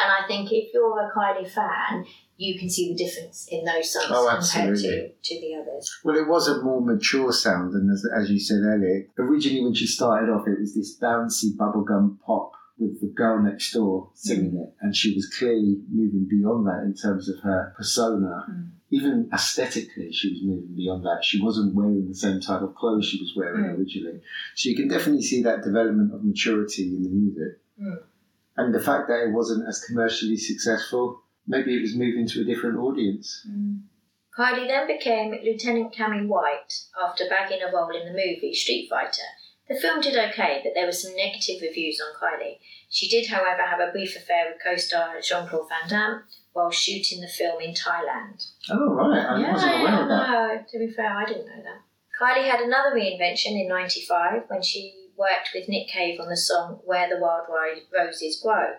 And 0.00 0.12
I 0.12 0.24
think 0.28 0.52
if 0.52 0.72
you're 0.72 1.00
a 1.00 1.10
Kylie 1.10 1.50
fan, 1.50 2.06
you 2.36 2.56
can 2.56 2.70
see 2.70 2.92
the 2.92 3.04
difference 3.04 3.48
in 3.50 3.64
those 3.64 3.92
songs 3.92 4.06
Oh, 4.08 4.28
compared 4.30 4.78
to, 4.78 5.08
to 5.10 5.40
the 5.40 5.56
others. 5.60 5.98
Well, 6.04 6.16
it 6.16 6.28
was 6.28 6.46
a 6.46 6.62
more 6.62 6.80
mature 6.80 7.32
sound, 7.32 7.74
and 7.74 7.90
as, 7.90 8.06
as 8.16 8.30
you 8.30 8.38
said 8.38 8.60
earlier, 8.62 9.08
originally 9.18 9.64
when 9.64 9.74
she 9.74 9.88
started 9.88 10.30
off, 10.30 10.46
it 10.46 10.60
was 10.60 10.76
this 10.76 10.96
bouncy 10.96 11.56
bubblegum 11.56 12.20
pop 12.24 12.52
with 12.78 13.00
the 13.00 13.08
girl 13.08 13.42
next 13.42 13.72
door 13.72 14.10
singing 14.14 14.56
it, 14.56 14.74
and 14.80 14.94
she 14.94 15.14
was 15.14 15.28
clearly 15.38 15.78
moving 15.90 16.26
beyond 16.28 16.66
that 16.66 16.82
in 16.84 16.94
terms 16.94 17.28
of 17.28 17.40
her 17.40 17.74
persona. 17.76 18.46
Mm. 18.50 18.70
Even 18.90 19.28
aesthetically, 19.34 20.10
she 20.12 20.30
was 20.30 20.42
moving 20.42 20.74
beyond 20.74 21.04
that. 21.04 21.22
She 21.22 21.42
wasn't 21.42 21.74
wearing 21.74 22.08
the 22.08 22.14
same 22.14 22.40
type 22.40 22.62
of 22.62 22.74
clothes 22.74 23.06
she 23.06 23.20
was 23.20 23.34
wearing 23.36 23.64
Mm. 23.64 23.78
originally. 23.78 24.20
So 24.54 24.70
you 24.70 24.76
can 24.76 24.88
definitely 24.88 25.22
see 25.22 25.42
that 25.42 25.62
development 25.62 26.14
of 26.14 26.24
maturity 26.24 26.96
in 26.96 27.02
the 27.02 27.10
music. 27.10 27.60
Mm. 27.80 28.02
And 28.56 28.74
the 28.74 28.80
fact 28.80 29.08
that 29.08 29.24
it 29.24 29.32
wasn't 29.32 29.68
as 29.68 29.84
commercially 29.84 30.36
successful, 30.36 31.22
maybe 31.46 31.76
it 31.76 31.82
was 31.82 31.94
moving 31.94 32.26
to 32.28 32.40
a 32.40 32.44
different 32.44 32.78
audience. 32.78 33.46
Kylie 34.36 34.68
then 34.68 34.86
became 34.86 35.32
Lieutenant 35.32 35.92
Cammy 35.92 36.26
White 36.26 36.72
after 37.04 37.24
bagging 37.28 37.60
a 37.62 37.72
role 37.74 37.90
in 37.90 38.06
the 38.06 38.12
movie 38.12 38.54
Street 38.54 38.88
Fighter. 38.88 39.28
The 39.68 39.78
film 39.78 40.00
did 40.00 40.16
okay, 40.16 40.60
but 40.64 40.72
there 40.74 40.86
were 40.86 40.92
some 40.92 41.14
negative 41.16 41.60
reviews 41.60 42.00
on 42.00 42.14
Kylie. 42.20 42.58
She 42.88 43.08
did, 43.08 43.28
however, 43.28 43.62
have 43.68 43.80
a 43.80 43.92
brief 43.92 44.16
affair 44.16 44.46
with 44.50 44.62
co-star 44.64 45.20
Jean-Claude 45.20 45.68
Van 45.68 45.88
Damme 45.88 46.22
while 46.54 46.70
shooting 46.70 47.20
the 47.20 47.28
film 47.28 47.60
in 47.60 47.74
Thailand. 47.74 48.46
Oh, 48.70 48.94
right. 48.94 49.18
I 49.26 49.52
wasn't 49.52 49.80
aware 49.80 50.02
of 50.02 50.08
that. 50.08 50.28
no, 50.30 50.64
to 50.70 50.78
be 50.78 50.90
fair, 50.92 51.12
I 51.16 51.24
didn't 51.26 51.46
know 51.46 51.62
that. 51.62 51.82
Kylie 52.20 52.50
had 52.50 52.60
another 52.60 52.96
reinvention 52.96 53.60
in 53.60 53.68
95 53.68 54.42
when 54.48 54.62
she 54.62 54.94
worked 55.16 55.50
with 55.54 55.68
Nick 55.68 55.88
Cave 55.88 56.18
on 56.20 56.28
the 56.28 56.36
song 56.36 56.80
Where 56.84 57.08
the 57.08 57.20
Wild 57.20 57.46
Ro- 57.48 57.80
Roses 58.06 58.40
Grow. 58.42 58.74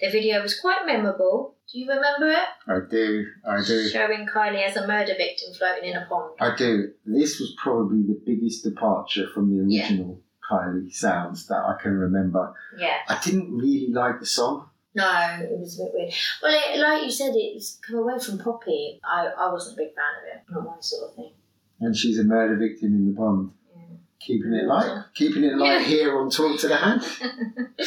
The 0.00 0.10
video 0.10 0.42
was 0.42 0.58
quite 0.60 0.84
memorable. 0.86 1.54
Do 1.72 1.78
you 1.78 1.88
remember 1.88 2.28
it? 2.28 2.48
I 2.68 2.78
do. 2.90 3.24
I 3.48 3.62
do. 3.64 3.88
Showing 3.88 4.26
Kylie 4.26 4.62
as 4.68 4.76
a 4.76 4.86
murder 4.86 5.14
victim 5.16 5.54
floating 5.56 5.90
in 5.90 5.96
a 5.96 6.06
pond. 6.06 6.34
I 6.40 6.54
do. 6.54 6.92
This 7.06 7.40
was 7.40 7.54
probably 7.62 8.02
the 8.02 8.20
biggest 8.26 8.62
departure 8.64 9.26
from 9.32 9.48
the 9.56 9.64
Yeah. 9.74 9.84
original 9.84 10.20
Kylie 10.50 10.92
sounds 10.92 11.46
that 11.46 11.56
I 11.56 11.76
can 11.82 11.92
remember. 11.98 12.52
Yeah. 12.78 12.98
I 13.08 13.18
didn't 13.24 13.56
really 13.56 13.88
like 13.92 14.20
the 14.20 14.26
song. 14.26 14.68
No, 14.94 15.10
it 15.40 15.58
was 15.58 15.80
a 15.80 15.84
bit 15.84 15.92
weird. 15.94 16.12
Well, 16.42 16.52
it, 16.54 16.78
like 16.78 17.02
you 17.04 17.10
said, 17.10 17.32
it's 17.34 17.80
come 17.86 17.96
away 17.98 18.18
from 18.18 18.38
Poppy. 18.38 19.00
I, 19.04 19.26
I 19.26 19.50
wasn't 19.52 19.76
a 19.76 19.82
big 19.82 19.94
fan 19.94 20.04
of 20.22 20.36
it. 20.36 20.42
Not 20.52 20.64
my 20.76 20.80
sort 20.80 21.10
of 21.10 21.16
thing. 21.16 21.32
And 21.80 21.96
she's 21.96 22.18
a 22.18 22.24
murder 22.24 22.56
victim 22.56 22.94
in 22.94 23.10
the 23.12 23.16
pond. 23.16 23.50
Yeah. 23.74 23.82
Keeping 24.20 24.52
it 24.52 24.66
light. 24.66 25.04
Keeping 25.14 25.42
it 25.44 25.56
light 25.56 25.80
Yeah. 25.80 25.82
here 25.86 26.18
on 26.18 26.30
Talk 26.30 26.60
to 26.60 26.68
the 26.68 26.76
Hand. 26.76 27.02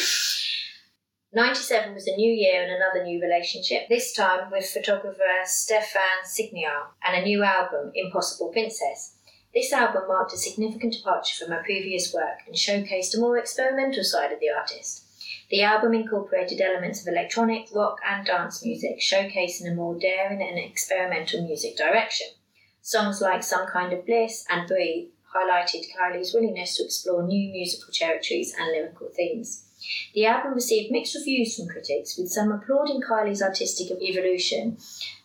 97 1.34 1.94
was 1.94 2.08
a 2.08 2.16
new 2.16 2.32
year 2.32 2.64
and 2.64 2.72
another 2.72 3.04
new 3.04 3.22
relationship, 3.22 3.88
this 3.90 4.14
time 4.14 4.50
with 4.50 4.66
photographer 4.66 5.22
Stefan 5.46 6.02
Signiar 6.26 6.88
and 7.06 7.22
a 7.22 7.26
new 7.26 7.44
album, 7.44 7.92
Impossible 7.94 8.50
Princess. 8.50 9.14
This 9.54 9.74
album 9.74 10.04
marked 10.08 10.34
a 10.34 10.38
significant 10.38 10.94
departure 10.94 11.36
from 11.36 11.54
her 11.54 11.64
previous 11.64 12.14
work 12.14 12.40
and 12.46 12.56
showcased 12.56 13.16
a 13.16 13.20
more 13.20 13.38
experimental 13.38 14.04
side 14.04 14.32
of 14.32 14.40
the 14.40 14.50
artist. 14.50 15.04
The 15.50 15.64
album 15.64 15.94
incorporated 15.94 16.62
elements 16.62 17.02
of 17.02 17.08
electronic, 17.08 17.68
rock, 17.74 18.00
and 18.06 18.26
dance 18.26 18.64
music, 18.64 19.00
showcasing 19.00 19.72
a 19.72 19.74
more 19.74 19.98
daring 19.98 20.42
and 20.42 20.60
experimental 20.60 21.44
music 21.44 21.78
direction. 21.78 22.28
Songs 22.82 23.22
like 23.22 23.44
Some 23.44 23.68
Kind 23.68 23.94
of 23.94 24.06
Bliss 24.06 24.46
and 24.50 24.68
Breathe 24.68 25.10
highlighted 25.36 25.86
Kylie's 25.96 26.34
willingness 26.34 26.76
to 26.78 26.84
explore 26.84 27.24
new 27.24 27.52
musical 27.52 27.94
territories 27.94 28.54
and 28.58 28.72
lyrical 28.72 29.10
themes. 29.16 29.67
The 30.14 30.26
album 30.26 30.54
received 30.54 30.92
mixed 30.92 31.16
reviews 31.16 31.56
from 31.56 31.68
critics, 31.68 32.18
with 32.18 32.30
some 32.30 32.52
applauding 32.52 33.02
Kylie's 33.02 33.42
artistic 33.42 33.92
evolution 34.02 34.78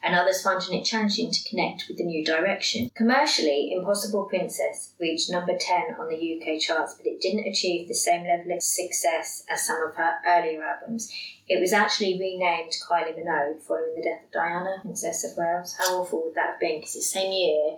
and 0.02 0.14
others 0.14 0.42
finding 0.42 0.78
it 0.78 0.85
challenging 0.85 1.31
to 1.31 1.49
connect 1.49 1.87
with 1.88 1.99
the 1.99 2.04
new 2.04 2.25
direction. 2.25 2.90
Commercially, 2.95 3.73
Impossible 3.73 4.25
Princess 4.25 4.92
reached 5.00 5.31
number 5.31 5.57
10 5.59 5.97
on 5.99 6.09
the 6.09 6.40
UK 6.40 6.61
charts, 6.61 6.94
but 6.94 7.07
it 7.07 7.20
didn't 7.20 7.46
achieve 7.46 7.88
the 7.88 7.94
same 7.94 8.27
level 8.27 8.53
of 8.53 8.62
success 8.62 9.44
as 9.48 9.66
some 9.66 9.83
of 9.83 9.94
her 9.94 10.14
earlier 10.27 10.62
albums. 10.62 11.12
It 11.48 11.61
was 11.61 11.72
actually 11.72 12.18
renamed 12.18 12.72
Kylie 12.88 13.16
Minogue 13.18 13.62
following 13.62 13.94
the 13.96 14.03
death 14.03 14.25
of 14.25 14.33
Diana, 14.33 14.79
Princess 14.83 15.25
of 15.25 15.37
Wales. 15.37 15.77
How 15.79 16.01
awful 16.01 16.25
would 16.25 16.35
that 16.35 16.51
have 16.53 16.61
been? 16.61 16.81
Because 16.81 16.96
it's 16.96 17.12
the 17.12 17.20
same 17.20 17.33
year, 17.33 17.77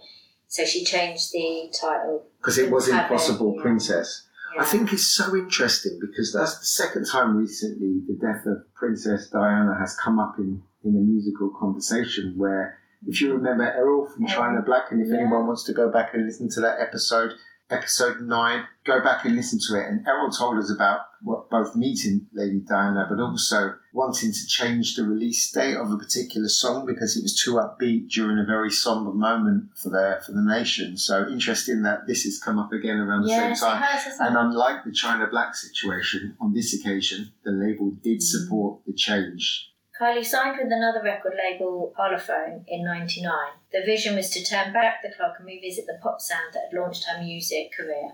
so 0.48 0.64
she 0.64 0.84
changed 0.84 1.32
the 1.32 1.72
title. 1.72 2.24
Because 2.38 2.58
it 2.58 2.70
was 2.70 2.88
Impossible 2.88 3.54
Princess. 3.60 3.92
have 3.92 3.98
it, 3.98 4.00
Impossible 4.00 4.23
yeah. 4.54 4.62
I 4.62 4.64
think 4.64 4.92
it's 4.92 5.06
so 5.14 5.34
interesting 5.36 5.98
because 6.00 6.32
that's 6.32 6.58
the 6.58 6.66
second 6.66 7.06
time 7.06 7.36
recently 7.36 8.00
the 8.06 8.14
death 8.20 8.46
of 8.46 8.72
Princess 8.74 9.28
Diana 9.30 9.76
has 9.78 9.96
come 9.96 10.18
up 10.18 10.38
in, 10.38 10.62
in 10.84 10.90
a 10.96 11.00
musical 11.00 11.50
conversation 11.50 12.34
where, 12.36 12.78
if 13.06 13.20
you 13.20 13.32
remember 13.34 13.64
Errol 13.64 14.06
from 14.06 14.26
China 14.26 14.62
Black, 14.62 14.90
and 14.90 15.00
if 15.02 15.08
Yeah. 15.08 15.20
anyone 15.20 15.46
wants 15.46 15.64
to 15.64 15.72
go 15.72 15.90
back 15.90 16.14
and 16.14 16.24
listen 16.26 16.48
to 16.50 16.60
that 16.60 16.80
episode, 16.80 17.32
episode 17.74 18.20
nine, 18.20 18.64
go 18.84 19.02
back 19.02 19.24
and 19.24 19.34
listen 19.36 19.58
to 19.68 19.80
it. 19.80 19.86
And 19.88 20.06
Errol 20.06 20.30
told 20.30 20.58
us 20.58 20.70
about 20.70 21.00
what 21.22 21.50
both 21.50 21.74
meeting 21.74 22.26
Lady 22.32 22.60
Diana, 22.60 23.06
but 23.08 23.20
also 23.20 23.74
wanting 23.92 24.32
to 24.32 24.46
change 24.46 24.94
the 24.96 25.04
release 25.04 25.50
date 25.50 25.76
of 25.76 25.90
a 25.90 25.96
particular 25.96 26.48
song 26.48 26.84
because 26.86 27.16
it 27.16 27.22
was 27.22 27.34
too 27.42 27.54
upbeat 27.54 28.08
during 28.10 28.38
a 28.38 28.44
very 28.44 28.70
somber 28.70 29.12
moment 29.12 29.70
for 29.76 29.90
the 29.90 30.20
for 30.24 30.32
the 30.32 30.42
nation. 30.42 30.96
So 30.96 31.26
interesting 31.28 31.82
that 31.82 32.06
this 32.06 32.24
has 32.24 32.38
come 32.38 32.58
up 32.58 32.72
again 32.72 32.98
around 32.98 33.22
the 33.22 33.28
Yes, 33.28 33.60
same 33.60 33.68
time. 33.70 33.82
has, 33.82 34.18
And 34.20 34.36
unlike 34.36 34.84
the 34.84 34.92
China 34.92 35.26
Black 35.26 35.54
situation, 35.54 36.36
on 36.40 36.52
this 36.52 36.74
occasion, 36.74 37.32
the 37.44 37.52
label 37.52 37.90
did 38.02 38.18
Mm. 38.18 38.22
support 38.22 38.80
the 38.86 38.92
change. 38.94 39.70
Kylie 40.00 40.24
signed 40.24 40.58
with 40.60 40.72
another 40.72 41.02
record 41.04 41.34
label, 41.38 41.92
Parlophone, 41.96 42.64
in 42.66 42.84
99. 42.84 43.32
The 43.72 43.82
vision 43.86 44.16
was 44.16 44.28
to 44.30 44.44
turn 44.44 44.72
back 44.72 45.02
the 45.02 45.12
clock 45.16 45.34
and 45.38 45.46
revisit 45.46 45.86
the 45.86 45.98
pop 46.02 46.20
sound 46.20 46.52
that 46.52 46.64
had 46.70 46.78
launched 46.78 47.04
her 47.08 47.22
music 47.22 47.72
career. 47.76 48.10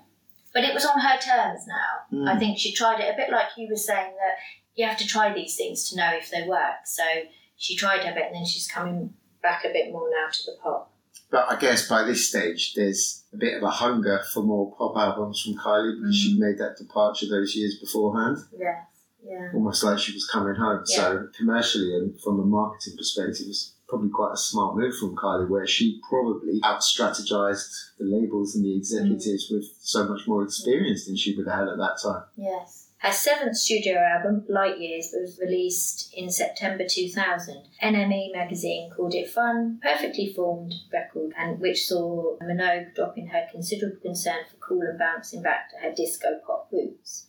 But 0.53 0.65
it 0.65 0.75
was 0.75 0.85
on 0.85 1.01
her 1.01 1.19
terms 1.19 1.67
now. 1.67 2.19
Mm. 2.19 2.29
I 2.29 2.39
think 2.39 2.59
she 2.59 2.75
tried 2.75 3.01
it 3.01 3.13
a 3.13 3.17
bit 3.17 3.31
like 3.31 3.47
you 3.57 3.69
were 3.71 3.77
saying 3.77 4.13
that 4.17 4.35
you 4.75 4.87
have 4.87 4.99
to 4.99 5.07
try 5.07 5.33
these 5.33 5.57
things 5.57 5.89
to 5.91 5.97
know 5.97 6.11
if 6.13 6.31
they 6.31 6.47
work. 6.47 6.85
So 6.85 7.03
she 7.57 7.77
tried 7.77 8.05
her 8.05 8.13
bit 8.13 8.27
and 8.27 8.35
then 8.35 8.45
she's 8.45 8.69
coming 8.69 9.15
back 9.43 9.65
a 9.65 9.73
bit 9.73 9.91
more 9.93 10.11
now 10.11 10.29
to 10.31 10.45
the 10.47 10.57
pop. 10.63 10.93
But 11.31 11.47
I 11.49 11.57
guess 11.57 11.89
by 11.89 12.03
this 12.03 12.29
stage, 12.29 12.75
there's 12.75 13.25
a 13.33 13.37
bit 13.37 13.57
of 13.57 13.63
a 13.63 13.71
hunger 13.71 14.21
for 14.35 14.43
more 14.43 14.75
pop 14.77 14.97
albums 14.97 15.41
from 15.41 15.55
Kylie 15.55 15.97
because 15.99 16.17
Mm. 16.17 16.19
she'd 16.23 16.39
made 16.41 16.59
that 16.59 16.77
departure 16.77 17.27
those 17.31 17.55
years 17.55 17.79
beforehand, 17.79 18.39
Yes, 18.59 18.85
yeah. 19.23 19.51
almost 19.55 19.85
like 19.85 19.99
she 19.99 20.13
was 20.13 20.27
coming 20.27 20.55
home. 20.55 20.87
So 20.87 21.29
commercially 21.37 21.95
and 21.97 22.21
from 22.21 22.41
a 22.41 22.45
marketing 22.45 22.97
perspective, 22.97 23.47
it's 23.49 23.75
probably 23.89 24.11
quite 24.11 24.33
a 24.33 24.37
smart 24.37 24.77
move 24.77 24.97
from 24.97 25.17
Kylie, 25.17 25.49
where 25.49 25.67
she 25.67 26.01
probably 26.09 26.61
out 26.65 26.81
strategized 26.81 27.69
the 27.99 28.07
labels 28.07 28.55
and 28.55 28.65
the 28.65 28.77
executives 28.77 29.51
mm. 29.51 29.57
with 29.57 29.67
so 29.81 30.09
much 30.09 30.27
more 30.27 30.43
experience 30.43 31.07
than 31.07 31.17
she 31.17 31.37
would 31.37 31.47
have 31.47 31.61
had 31.61 31.69
at 31.69 31.79
that 31.79 31.99
time. 32.03 32.23
Yes. 32.37 32.87
Her 33.01 33.13
seventh 33.13 33.57
studio 33.57 33.97
album, 33.97 34.45
Light 34.47 34.79
Years, 34.79 35.15
was 35.15 35.41
released 35.41 36.13
in 36.13 36.29
September 36.29 36.85
2000. 36.87 37.63
NME 37.83 38.31
magazine 38.35 38.91
called 38.95 39.15
it 39.15 39.31
fun, 39.31 39.81
perfectly 39.83 40.35
formed 40.35 40.75
record, 40.93 41.33
and 41.39 41.59
which 41.61 41.87
saw 41.87 42.37
Minogue 42.43 42.95
dropping 42.95 43.29
her 43.29 43.47
considerable 43.51 43.97
concern 44.03 44.45
for 44.51 44.57
cool 44.59 44.83
and 44.83 44.99
bouncing 44.99 45.41
back 45.41 45.71
to 45.71 45.79
her 45.79 45.95
disco 45.95 46.41
pop 46.47 46.69
roots. 46.71 47.29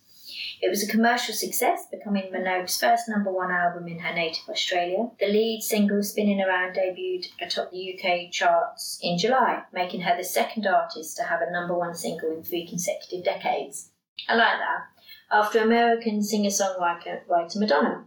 It 0.61 0.69
was 0.69 0.83
a 0.83 0.91
commercial 0.91 1.33
success, 1.33 1.87
becoming 1.91 2.31
Minogue's 2.31 2.79
first 2.79 3.09
number 3.09 3.31
one 3.31 3.51
album 3.51 3.87
in 3.87 3.99
her 3.99 4.13
native 4.13 4.47
Australia. 4.47 5.09
The 5.19 5.27
lead 5.27 5.61
single, 5.63 6.03
Spinning 6.03 6.39
Around, 6.39 6.75
debuted 6.75 7.29
atop 7.41 7.71
the 7.71 7.97
UK 7.97 8.31
charts 8.31 8.99
in 9.01 9.17
July, 9.17 9.63
making 9.73 10.01
her 10.01 10.15
the 10.15 10.23
second 10.23 10.67
artist 10.67 11.17
to 11.17 11.23
have 11.23 11.41
a 11.41 11.51
number 11.51 11.75
one 11.75 11.95
single 11.95 12.31
in 12.31 12.43
three 12.43 12.67
consecutive 12.67 13.25
decades. 13.25 13.89
I 14.29 14.35
like 14.35 14.59
that 14.59 14.91
after 15.31 15.59
American 15.59 16.21
singer-songwriter 16.21 17.27
writer 17.27 17.59
Madonna. 17.59 18.05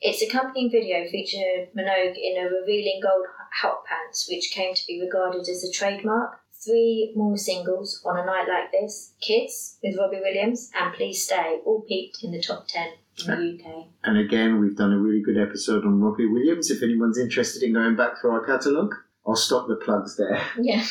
Its 0.00 0.22
accompanying 0.22 0.70
video 0.70 1.08
featured 1.08 1.68
Minogue 1.76 2.16
in 2.16 2.36
a 2.36 2.50
revealing 2.50 3.00
gold 3.00 3.26
hot 3.60 3.84
pants, 3.84 4.28
which 4.28 4.50
came 4.52 4.74
to 4.74 4.86
be 4.88 5.00
regarded 5.00 5.42
as 5.48 5.62
a 5.62 5.70
trademark. 5.70 6.40
Three 6.64 7.12
more 7.16 7.36
singles 7.36 8.00
on 8.04 8.18
a 8.18 8.24
night 8.24 8.46
like 8.48 8.70
this: 8.70 9.14
"Kids" 9.20 9.78
with 9.82 9.96
Robbie 9.98 10.20
Williams 10.20 10.70
and 10.78 10.94
"Please 10.94 11.24
Stay" 11.24 11.60
all 11.64 11.80
peaked 11.80 12.22
in 12.22 12.30
the 12.30 12.40
top 12.40 12.68
ten 12.68 12.90
in 13.18 13.26
the 13.26 13.64
UK. 13.64 13.86
And 14.04 14.16
again, 14.16 14.60
we've 14.60 14.76
done 14.76 14.92
a 14.92 14.98
really 14.98 15.22
good 15.22 15.38
episode 15.38 15.84
on 15.84 16.00
Robbie 16.00 16.26
Williams. 16.26 16.70
If 16.70 16.82
anyone's 16.82 17.18
interested 17.18 17.62
in 17.64 17.72
going 17.72 17.96
back 17.96 18.20
through 18.20 18.30
our 18.30 18.44
catalogue, 18.44 18.94
I'll 19.24 19.36
stop 19.36 19.68
the 19.68 19.76
plugs 19.76 20.16
there. 20.16 20.42
Yeah. 20.60 20.84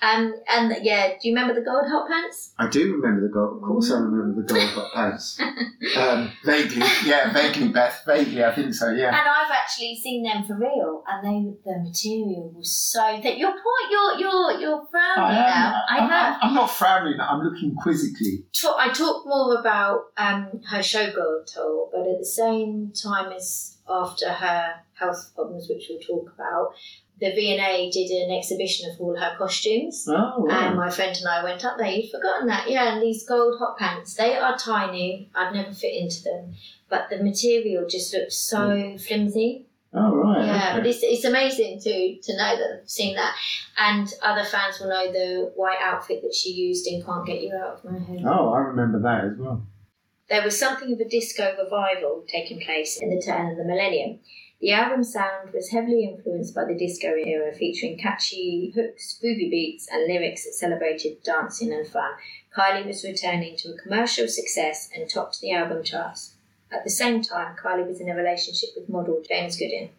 um, 0.02 0.34
and 0.48 0.76
yeah, 0.84 1.13
do 1.20 1.28
you 1.28 1.34
remember 1.34 1.56
the 1.56 1.66
gold 1.66 1.86
hot 1.88 2.08
pants? 2.08 2.54
I 2.60 2.68
do 2.70 2.94
remember 2.94 3.28
the 3.28 3.34
gold. 3.34 3.58
Of 3.58 3.62
course, 3.63 3.92
I 3.92 3.98
remember 3.98 4.42
the 4.44 4.54
gold 4.54 4.70
hot 4.70 4.94
pants. 4.94 5.42
Um, 5.96 6.32
vaguely, 6.44 6.86
yeah, 7.06 7.32
vaguely, 7.32 7.70
Beth. 7.70 8.02
Vaguely, 8.06 8.44
I 8.44 8.54
think 8.54 8.74
so. 8.74 8.92
Yeah. 8.92 9.08
And 9.08 9.16
I've 9.16 9.52
actually 9.52 9.96
seen 9.96 10.24
them 10.24 10.44
for 10.46 10.58
real, 10.58 11.04
and 11.08 11.24
they 11.24 11.54
the 11.63 11.78
material 11.80 12.52
was 12.56 12.72
so 12.72 13.20
thick. 13.22 13.38
Your 13.38 13.52
point, 13.52 13.92
you're 13.92 14.18
you're 14.20 14.52
you're 14.60 14.88
frowning 14.92 15.36
now. 15.36 15.82
I 15.90 15.98
I'm, 15.98 16.10
have. 16.10 16.38
I'm 16.42 16.54
not 16.56 16.68
frowning. 16.72 17.20
I'm 17.20 17.42
looking 17.42 17.76
quizzically. 17.76 18.46
ta- 18.60 18.76
I 18.78 18.92
talk 18.92 19.24
more 19.26 19.60
about 19.60 20.02
um, 20.18 20.62
her 20.70 20.80
showgirl 20.80 21.46
tour, 21.46 21.90
but 21.92 22.02
at 22.02 22.20
the 22.20 22.26
same 22.26 22.92
time 22.92 23.32
as 23.32 23.77
after 23.89 24.30
her 24.30 24.76
health 24.93 25.32
problems, 25.36 25.67
which 25.69 25.88
we'll 25.89 26.00
talk 26.00 26.34
about, 26.34 26.73
the 27.19 27.32
V&A 27.32 27.89
did 27.91 28.12
an 28.12 28.36
exhibition 28.36 28.89
of 28.91 29.02
all 29.02 29.15
her 29.15 29.36
costumes. 29.38 30.06
Oh, 30.08 30.47
And 30.50 30.76
my 30.76 30.89
friend 30.89 31.15
and 31.15 31.28
I 31.28 31.43
went 31.43 31.65
up 31.65 31.78
there. 31.78 31.88
You'd 31.88 32.12
forgotten 32.12 32.47
that, 32.47 32.69
yeah. 32.69 32.93
And 32.93 33.02
these 33.02 33.28
gold 33.28 33.58
hot 33.58 33.78
pants, 33.78 34.13
they 34.13 34.36
are 34.36 34.58
tiny. 34.58 35.30
I'd 35.34 35.54
never 35.54 35.73
fit 35.73 35.95
into 35.95 36.23
them, 36.23 36.54
but 36.89 37.10
the 37.10 37.23
material 37.23 37.88
just 37.88 38.13
looked 38.13 38.34
so 38.34 38.91
hmm. 38.91 38.97
flimsy. 38.97 39.65
oh, 39.93 40.15
right. 40.15 40.45
Yeah, 40.45 40.67
okay. 40.69 40.78
but 40.78 40.88
it's, 40.88 41.00
it's 41.02 41.26
amazing 41.26 41.80
to 41.80 42.17
to 42.21 42.38
know 42.38 42.56
that 42.56 42.82
I've 42.82 42.89
seen 42.89 43.15
that. 43.15 43.36
And 43.80 44.08
other 44.21 44.43
fans 44.43 44.80
will 44.80 44.89
know 44.89 45.12
the 45.12 45.52
white 45.56 45.80
outfit 45.82 46.21
that 46.21 46.36
she 46.36 46.52
used 46.52 46.86
in 46.88 47.04
"Can't 47.04 47.26
Get 47.26 47.41
You 47.41 47.56
Out 47.56 47.80
of 47.80 47.91
My 47.91 47.97
Head." 47.97 48.23
Oh, 48.26 48.54
I 48.54 48.60
remember 48.60 49.00
that 49.00 49.26
as 49.26 49.38
well. 49.39 49.65
There 50.30 50.44
was 50.44 50.60
something 50.60 50.92
of 50.92 51.00
a 51.00 51.08
disco 51.08 51.56
revival 51.58 52.26
taking 52.28 52.60
place 52.60 52.98
in 52.98 53.10
the 53.10 53.22
turn 53.22 53.52
of 53.52 53.58
the 53.58 53.63
millennium. 53.63 54.20
The 54.60 54.72
album 54.72 55.04
sound 55.04 55.54
was 55.54 55.70
heavily 55.70 56.04
influenced 56.04 56.56
by 56.56 56.66
the 56.66 56.78
disco 56.78 57.13
era, 57.13 57.54
featuring 57.54 57.98
catchy 57.98 58.74
hooks, 58.76 59.20
groovy 59.24 59.50
beats, 59.50 59.88
and 59.90 60.08
lyrics 60.08 60.46
that 60.46 60.54
celebrated 60.54 61.24
dancing 61.24 61.72
and 61.72 61.88
fun. 61.88 62.12
Kylie 62.58 62.88
was 62.88 63.04
returning 63.04 63.56
to 63.58 63.70
a 63.70 63.78
commercial 63.78 64.28
success 64.28 64.90
and 64.96 65.10
topped 65.10 65.40
the 65.40 65.54
album 65.54 65.84
charts. 65.84 66.34
At 66.72 66.84
the 66.84 66.90
same 66.90 67.22
time, 67.22 67.56
Kylie 67.56 67.88
was 67.88 68.02
in 68.02 68.10
a 68.10 68.16
relationship 68.16 68.70
with 68.76 68.90
model 68.90 69.24
James 69.26 69.58
Gooding. 69.58 69.92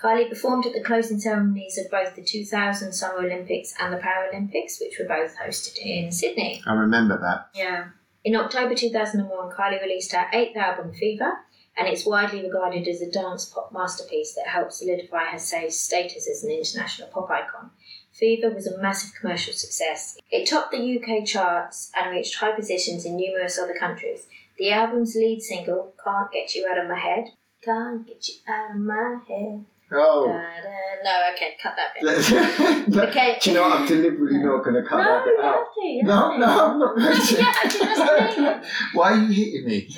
Kylie 0.00 0.28
performed 0.28 0.66
at 0.66 0.74
the 0.74 0.82
closing 0.82 1.18
ceremonies 1.18 1.78
of 1.78 1.90
both 1.90 2.14
the 2.14 2.22
2000 2.22 2.92
Summer 2.92 3.24
Olympics 3.24 3.74
and 3.80 3.92
the 3.92 3.98
Paralympics, 3.98 4.78
which 4.80 4.98
were 4.98 5.08
both 5.08 5.34
hosted 5.36 5.78
in 5.78 6.12
Sydney. 6.12 6.62
I 6.66 6.74
remember 6.74 7.18
that. 7.18 7.48
Yeah. 7.58 7.86
In 8.24 8.34
October 8.36 8.74
2001, 8.74 9.50
Kylie 9.50 9.82
released 9.82 10.12
her 10.12 10.26
eighth 10.32 10.56
album, 10.56 10.94
Fever, 10.94 11.40
and 11.76 11.86
it's 11.86 12.06
widely 12.06 12.42
regarded 12.42 12.88
as 12.88 13.02
a 13.02 13.10
dance 13.10 13.44
pop 13.44 13.70
masterpiece 13.70 14.34
that 14.34 14.46
helped 14.46 14.72
solidify 14.72 15.26
her 15.26 15.38
status 15.38 16.26
as 16.26 16.42
an 16.42 16.50
international 16.50 17.08
pop 17.08 17.30
icon. 17.30 17.70
Fever 18.12 18.48
was 18.48 18.66
a 18.66 18.80
massive 18.80 19.12
commercial 19.20 19.52
success. 19.52 20.16
It 20.30 20.46
topped 20.46 20.72
the 20.72 20.98
UK 20.98 21.26
charts 21.26 21.90
and 21.94 22.12
reached 22.12 22.36
high 22.36 22.52
positions 22.52 23.04
in 23.04 23.16
numerous 23.16 23.58
other 23.58 23.74
countries. 23.74 24.26
The 24.56 24.70
album's 24.70 25.14
lead 25.14 25.42
single, 25.42 25.92
Can't 26.02 26.32
Get 26.32 26.54
You 26.54 26.66
Out 26.66 26.78
of 26.78 26.88
My 26.88 26.98
Head, 26.98 27.24
Can't 27.62 28.06
Get 28.06 28.26
You 28.26 28.34
Out 28.48 28.70
of 28.70 28.76
My 28.76 29.18
Head. 29.28 29.66
Oh. 29.94 30.26
Da-da. 30.28 30.70
No, 31.04 31.30
okay, 31.34 31.56
cut 31.62 31.74
that 31.76 31.92
bit. 31.94 32.88
no, 32.94 33.02
Okay. 33.02 33.38
Do 33.42 33.50
you 33.50 33.56
know 33.56 33.62
what? 33.68 33.80
I'm 33.80 33.86
deliberately 33.86 34.38
not 34.38 34.64
going 34.64 34.82
to 34.82 34.88
cut 34.88 34.98
no, 34.98 35.04
that 35.04 35.24
bit 35.24 35.34
you 35.36 35.44
out. 35.44 35.66
to. 35.74 36.02
No, 36.02 36.30
have 36.30 36.40
no. 36.40 36.70
I'm 36.72 36.78
not 36.78 36.96
going 36.96 37.16
to. 37.26 37.36
Yeah, 37.36 37.52
I 37.62 37.68
think 37.68 37.84
that's 37.84 38.34
brilliant. 38.34 38.64
Why 38.94 39.12
are 39.12 39.16
you 39.18 39.32
hitting 39.32 39.68
me? 39.68 39.96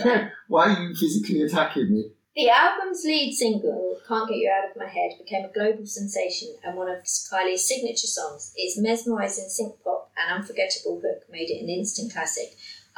Why 0.49 0.75
are 0.75 0.83
you 0.83 0.95
physically 0.97 1.43
attacking 1.43 1.93
me? 1.93 2.11
The 2.35 2.51
album's 2.51 3.03
lead 3.05 3.33
single, 3.33 3.97
Can't 4.07 4.29
Get 4.29 4.37
You 4.37 4.51
Out 4.51 4.71
of 4.71 4.77
My 4.77 4.87
Head, 4.89 5.13
became 5.17 5.47
a 5.47 5.53
global 5.53 5.87
sensation 5.87 6.55
and 6.63 6.77
one 6.77 6.91
of 6.91 7.03
Kylie's 7.05 7.67
signature 7.67 8.07
songs. 8.09 8.53
Its 8.57 8.79
mesmerising 8.79 9.47
synth 9.49 9.83
pop 9.83 10.11
and 10.19 10.41
unforgettable 10.41 11.01
hook 11.01 11.23
made 11.31 11.49
it 11.49 11.63
an 11.63 11.71
instant 11.71 12.13
classic. 12.13 12.49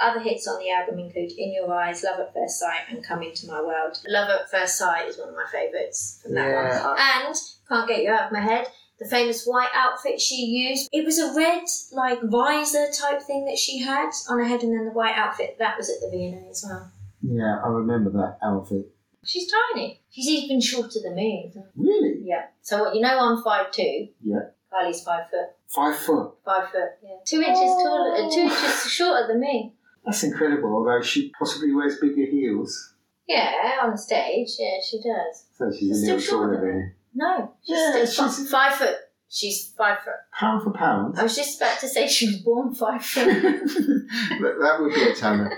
Other 0.00 0.20
hits 0.20 0.46
on 0.46 0.58
the 0.60 0.70
album 0.70 0.98
include 1.00 1.32
In 1.32 1.52
Your 1.52 1.72
Eyes, 1.74 2.04
Love 2.04 2.20
at 2.20 2.32
First 2.32 2.60
Sight, 2.60 2.82
and 2.88 3.02
Come 3.02 3.22
Into 3.22 3.48
My 3.48 3.60
World. 3.60 3.98
Love 4.06 4.30
at 4.30 4.50
First 4.50 4.78
Sight 4.78 5.08
is 5.08 5.18
one 5.18 5.28
of 5.28 5.34
my 5.34 5.46
favourites 5.50 6.20
from 6.22 6.34
that 6.34 6.48
Yeah, 6.48 6.86
one. 6.86 6.96
And 6.98 7.34
Can't 7.68 7.88
Get 7.88 8.02
You 8.02 8.10
Out 8.10 8.26
of 8.26 8.32
My 8.32 8.40
Head, 8.40 8.68
the 9.00 9.06
famous 9.06 9.44
white 9.44 9.70
outfit 9.74 10.20
she 10.20 10.36
used. 10.44 10.88
It 10.92 11.04
was 11.04 11.18
a 11.18 11.34
red, 11.34 11.64
like, 11.92 12.22
visor 12.22 12.86
type 12.92 13.22
thing 13.22 13.44
that 13.46 13.58
she 13.58 13.78
had 13.78 14.10
on 14.30 14.38
her 14.38 14.44
head, 14.44 14.62
and 14.62 14.72
then 14.72 14.84
the 14.86 14.92
white 14.92 15.16
outfit, 15.16 15.56
that 15.58 15.76
was 15.76 15.90
at 15.90 16.00
the 16.00 16.10
V&A 16.16 16.48
as 16.48 16.64
well. 16.68 16.90
Yeah, 17.22 17.60
I 17.64 17.68
remember 17.68 18.10
that 18.10 18.38
outfit. 18.42 18.86
She's 19.24 19.50
tiny. 19.74 20.00
She's 20.10 20.28
even 20.28 20.60
shorter 20.60 21.00
than 21.02 21.16
me. 21.16 21.52
Really? 21.76 22.20
Yeah. 22.22 22.46
So 22.62 22.84
what 22.84 22.94
you 22.94 23.00
know 23.00 23.18
I'm 23.18 23.42
five 23.42 23.70
two. 23.72 24.08
Yeah. 24.22 24.38
Kylie's 24.72 25.02
five 25.02 25.28
foot. 25.28 25.48
Five 25.66 25.96
foot. 25.96 26.34
Five 26.44 26.70
foot. 26.70 26.90
Yeah. 27.02 27.16
Two 27.26 27.42
inches 27.42 27.58
taller 27.58 28.14
uh, 28.14 28.30
two 28.30 28.42
inches 28.42 28.90
shorter 28.90 29.26
than 29.26 29.40
me. 29.40 29.74
That's 30.04 30.22
incredible. 30.24 30.70
Although 30.74 31.02
she 31.02 31.30
possibly 31.38 31.72
wears 31.74 31.98
bigger 32.00 32.24
heels, 32.26 32.94
Yeah, 33.26 33.78
on 33.82 33.90
the 33.92 33.98
stage, 33.98 34.48
yeah, 34.58 34.78
she 34.82 34.98
does. 35.02 35.44
so 35.56 35.70
she's 35.76 36.02
still 36.02 36.18
shorter 36.20 36.60
than 36.60 36.78
me. 36.78 36.84
No, 37.14 37.52
she's 37.66 37.76
Yeah, 37.76 38.04
still 38.04 38.28
she's- 38.28 38.50
fi- 38.50 38.68
five 38.68 38.78
foot. 38.78 38.96
She's 39.30 39.74
five 39.76 39.98
foot. 40.00 40.14
pound 40.32 40.62
for 40.62 40.70
pound. 40.72 41.18
I 41.18 41.22
was 41.22 41.36
just 41.36 41.60
about 41.60 41.78
to 41.80 41.88
say 41.88 42.08
she 42.08 42.26
was 42.28 42.36
born 42.38 42.74
five 42.74 43.04
foot. 43.04 43.26
that, 43.42 44.56
that 44.60 44.76
would 44.80 44.94
be 44.94 45.02
a 45.10 45.14
talent. 45.14 45.52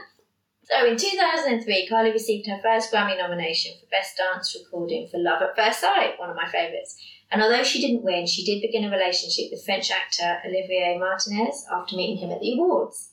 so 0.64 0.86
in 0.86 0.96
2003, 0.96 1.88
Kylie 1.88 2.12
received 2.12 2.48
her 2.48 2.58
first 2.62 2.92
Grammy 2.92 3.16
nomination 3.16 3.72
for 3.80 3.86
Best 3.90 4.16
Dance 4.16 4.56
Recording 4.58 5.06
for 5.08 5.18
Love 5.18 5.42
at 5.42 5.54
First 5.54 5.80
Sight, 5.80 6.18
one 6.18 6.30
of 6.30 6.36
my 6.36 6.48
favourites. 6.48 6.96
And 7.30 7.42
although 7.42 7.62
she 7.62 7.80
didn't 7.80 8.02
win, 8.02 8.26
she 8.26 8.44
did 8.44 8.60
begin 8.60 8.84
a 8.84 8.90
relationship 8.90 9.52
with 9.52 9.64
French 9.64 9.92
actor 9.92 10.38
Olivier 10.44 10.98
Martinez 10.98 11.64
after 11.70 11.94
meeting 11.94 12.16
him 12.16 12.32
at 12.32 12.40
the 12.40 12.54
awards. 12.54 13.09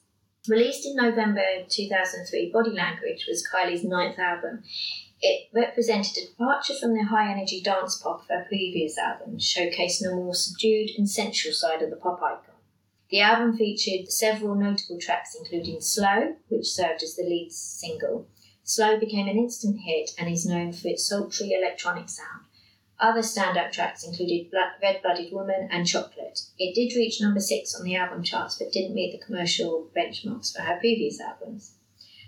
Released 0.47 0.85
in 0.85 0.95
November 0.95 1.43
2003, 1.67 2.51
Body 2.51 2.71
Language 2.71 3.25
was 3.27 3.45
Kylie's 3.45 3.83
ninth 3.83 4.17
album. 4.17 4.63
It 5.19 5.49
represented 5.53 6.15
a 6.17 6.27
departure 6.27 6.73
from 6.79 6.93
the 6.93 7.03
high 7.03 7.29
energy 7.29 7.61
dance 7.61 7.97
pop 7.97 8.21
of 8.21 8.27
her 8.29 8.45
previous 8.47 8.97
albums, 8.97 9.43
showcasing 9.43 10.09
a 10.09 10.15
more 10.15 10.33
subdued 10.33 10.91
and 10.97 11.09
sensual 11.09 11.51
side 11.53 11.81
of 11.81 11.89
the 11.89 11.97
pop 11.97 12.21
icon. 12.21 12.55
The 13.09 13.19
album 13.19 13.57
featured 13.57 14.09
several 14.09 14.55
notable 14.55 14.99
tracks, 14.99 15.35
including 15.35 15.81
Slow, 15.81 16.37
which 16.47 16.67
served 16.67 17.03
as 17.03 17.15
the 17.15 17.23
lead 17.23 17.51
single. 17.51 18.27
Slow 18.63 18.97
became 18.97 19.27
an 19.27 19.37
instant 19.37 19.81
hit 19.81 20.11
and 20.17 20.31
is 20.31 20.45
known 20.45 20.71
for 20.71 20.87
its 20.87 21.07
sultry 21.07 21.51
electronic 21.51 22.07
sound. 22.07 22.46
Other 22.99 23.21
standout 23.21 23.71
tracks 23.71 24.03
included 24.03 24.51
Red 24.81 25.01
Blooded 25.03 25.31
Woman 25.31 25.69
and 25.71 25.85
Chocolate. 25.85 26.39
It 26.57 26.73
did 26.73 26.97
reach 26.97 27.21
number 27.21 27.39
six 27.39 27.75
on 27.75 27.83
the 27.83 27.95
album 27.95 28.23
charts 28.23 28.57
but 28.57 28.71
didn't 28.71 28.95
meet 28.95 29.11
the 29.11 29.23
commercial 29.23 29.89
benchmarks 29.95 30.55
for 30.55 30.63
her 30.63 30.79
previous 30.79 31.19
albums. 31.21 31.75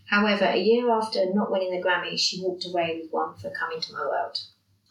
However, 0.05 0.45
a 0.45 0.57
year 0.57 0.91
after 0.91 1.25
not 1.33 1.51
winning 1.51 1.71
the 1.71 1.81
Grammy, 1.81 2.19
she 2.19 2.41
walked 2.41 2.65
away 2.67 2.99
with 3.01 3.11
one 3.11 3.35
for 3.37 3.49
Come 3.49 3.71
Into 3.73 3.93
My 3.93 4.05
World. 4.05 4.37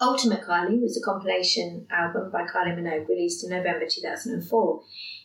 Ultimate 0.01 0.43
Kylie 0.43 0.81
was 0.81 0.97
a 0.97 1.05
compilation 1.05 1.87
album 1.91 2.31
by 2.31 2.43
Kylie 2.43 2.77
Minogue 2.77 3.09
released 3.09 3.45
in 3.45 3.51
November 3.51 3.87
2004. 3.89 4.83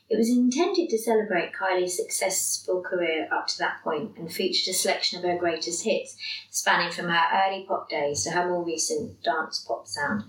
It 0.09 0.17
was 0.17 0.29
intended 0.29 0.89
to 0.89 0.97
celebrate 0.97 1.53
Kylie's 1.53 1.97
successful 1.97 2.81
career 2.81 3.27
up 3.31 3.47
to 3.47 3.57
that 3.59 3.81
point 3.83 4.17
and 4.17 4.31
featured 4.31 4.71
a 4.71 4.77
selection 4.77 5.17
of 5.17 5.25
her 5.25 5.37
greatest 5.37 5.85
hits, 5.85 6.15
spanning 6.51 6.91
from 6.91 7.09
her 7.09 7.47
early 7.47 7.65
pop 7.67 7.89
days 7.89 8.23
to 8.23 8.31
her 8.31 8.49
more 8.49 8.63
recent 8.63 9.23
dance 9.23 9.65
pop 9.67 9.87
sound. 9.87 10.23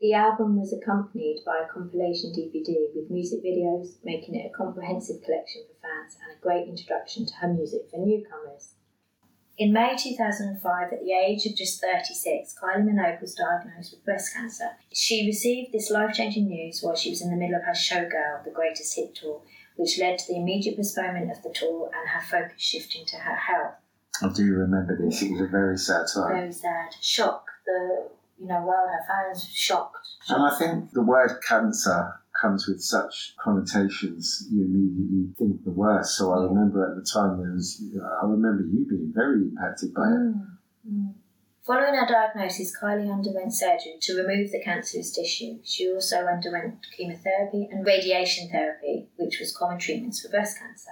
The 0.00 0.14
album 0.14 0.58
was 0.58 0.72
accompanied 0.72 1.44
by 1.46 1.60
a 1.62 1.72
compilation 1.72 2.32
DVD 2.32 2.92
with 2.94 3.10
music 3.10 3.44
videos, 3.44 3.98
making 4.02 4.34
it 4.34 4.50
a 4.52 4.56
comprehensive 4.56 5.22
collection 5.22 5.62
for 5.68 5.80
fans 5.80 6.16
and 6.20 6.36
a 6.36 6.40
great 6.40 6.66
introduction 6.66 7.24
to 7.26 7.34
her 7.34 7.52
music 7.52 7.82
for 7.90 7.98
newcomers. 7.98 8.74
In 9.62 9.72
May 9.72 9.94
2005, 9.96 10.92
at 10.92 11.04
the 11.04 11.12
age 11.12 11.46
of 11.46 11.54
just 11.54 11.80
36, 11.80 12.56
Kylie 12.60 12.82
Minogue 12.82 13.20
was 13.20 13.36
diagnosed 13.36 13.92
with 13.92 14.04
breast 14.04 14.34
cancer. 14.34 14.70
She 14.92 15.24
received 15.24 15.70
this 15.70 15.88
life 15.88 16.16
changing 16.16 16.48
news 16.48 16.80
while 16.82 16.96
she 16.96 17.10
was 17.10 17.22
in 17.22 17.30
the 17.30 17.36
middle 17.36 17.54
of 17.54 17.62
her 17.62 17.70
Showgirl, 17.70 18.42
the 18.44 18.50
greatest 18.50 18.96
hit 18.96 19.14
tour, 19.14 19.40
which 19.76 20.00
led 20.00 20.18
to 20.18 20.24
the 20.26 20.36
immediate 20.40 20.76
postponement 20.76 21.30
of 21.30 21.44
the 21.44 21.54
tour 21.54 21.92
and 21.94 22.08
her 22.08 22.22
focus 22.28 22.60
shifting 22.60 23.06
to 23.06 23.16
her 23.18 23.36
health. 23.36 23.74
I 24.20 24.32
do 24.34 24.52
remember 24.52 24.98
this. 25.00 25.22
It 25.22 25.30
was 25.30 25.42
a 25.42 25.46
very 25.46 25.78
sad 25.78 26.06
time. 26.12 26.32
Very 26.32 26.52
sad. 26.52 26.96
Shock. 27.00 27.46
The 27.64 28.08
you 28.40 28.48
know 28.48 28.62
world, 28.62 28.90
her 28.90 29.06
fans 29.06 29.48
shocked. 29.48 30.08
And 30.28 30.42
I 30.42 30.58
think 30.58 30.90
the 30.90 31.02
word 31.02 31.38
cancer 31.46 32.14
comes 32.42 32.66
with 32.66 32.82
such 32.82 33.34
connotations, 33.42 34.48
you 34.50 34.64
immediately 34.64 35.32
think 35.38 35.64
the 35.64 35.70
worst. 35.70 36.18
So 36.18 36.32
I 36.32 36.42
remember 36.42 36.90
at 36.90 36.96
the 36.96 37.08
time 37.08 37.38
there 37.38 37.52
was, 37.52 37.80
I 38.22 38.26
remember 38.26 38.64
you 38.64 38.84
being 38.90 39.12
very 39.14 39.42
impacted 39.42 39.94
by 39.94 40.02
it. 40.02 40.34
Mm, 40.34 40.46
mm. 40.90 41.14
Following 41.64 41.94
her 41.94 42.06
diagnosis, 42.06 42.76
Kylie 42.76 43.12
underwent 43.12 43.54
surgery 43.54 43.96
to 44.00 44.16
remove 44.16 44.50
the 44.50 44.60
cancerous 44.60 45.14
tissue. 45.14 45.60
She 45.62 45.88
also 45.88 46.26
underwent 46.26 46.84
chemotherapy 46.96 47.68
and 47.70 47.86
radiation 47.86 48.50
therapy, 48.50 49.06
which 49.14 49.38
was 49.38 49.56
common 49.56 49.78
treatments 49.78 50.20
for 50.20 50.28
breast 50.28 50.58
cancer. 50.58 50.90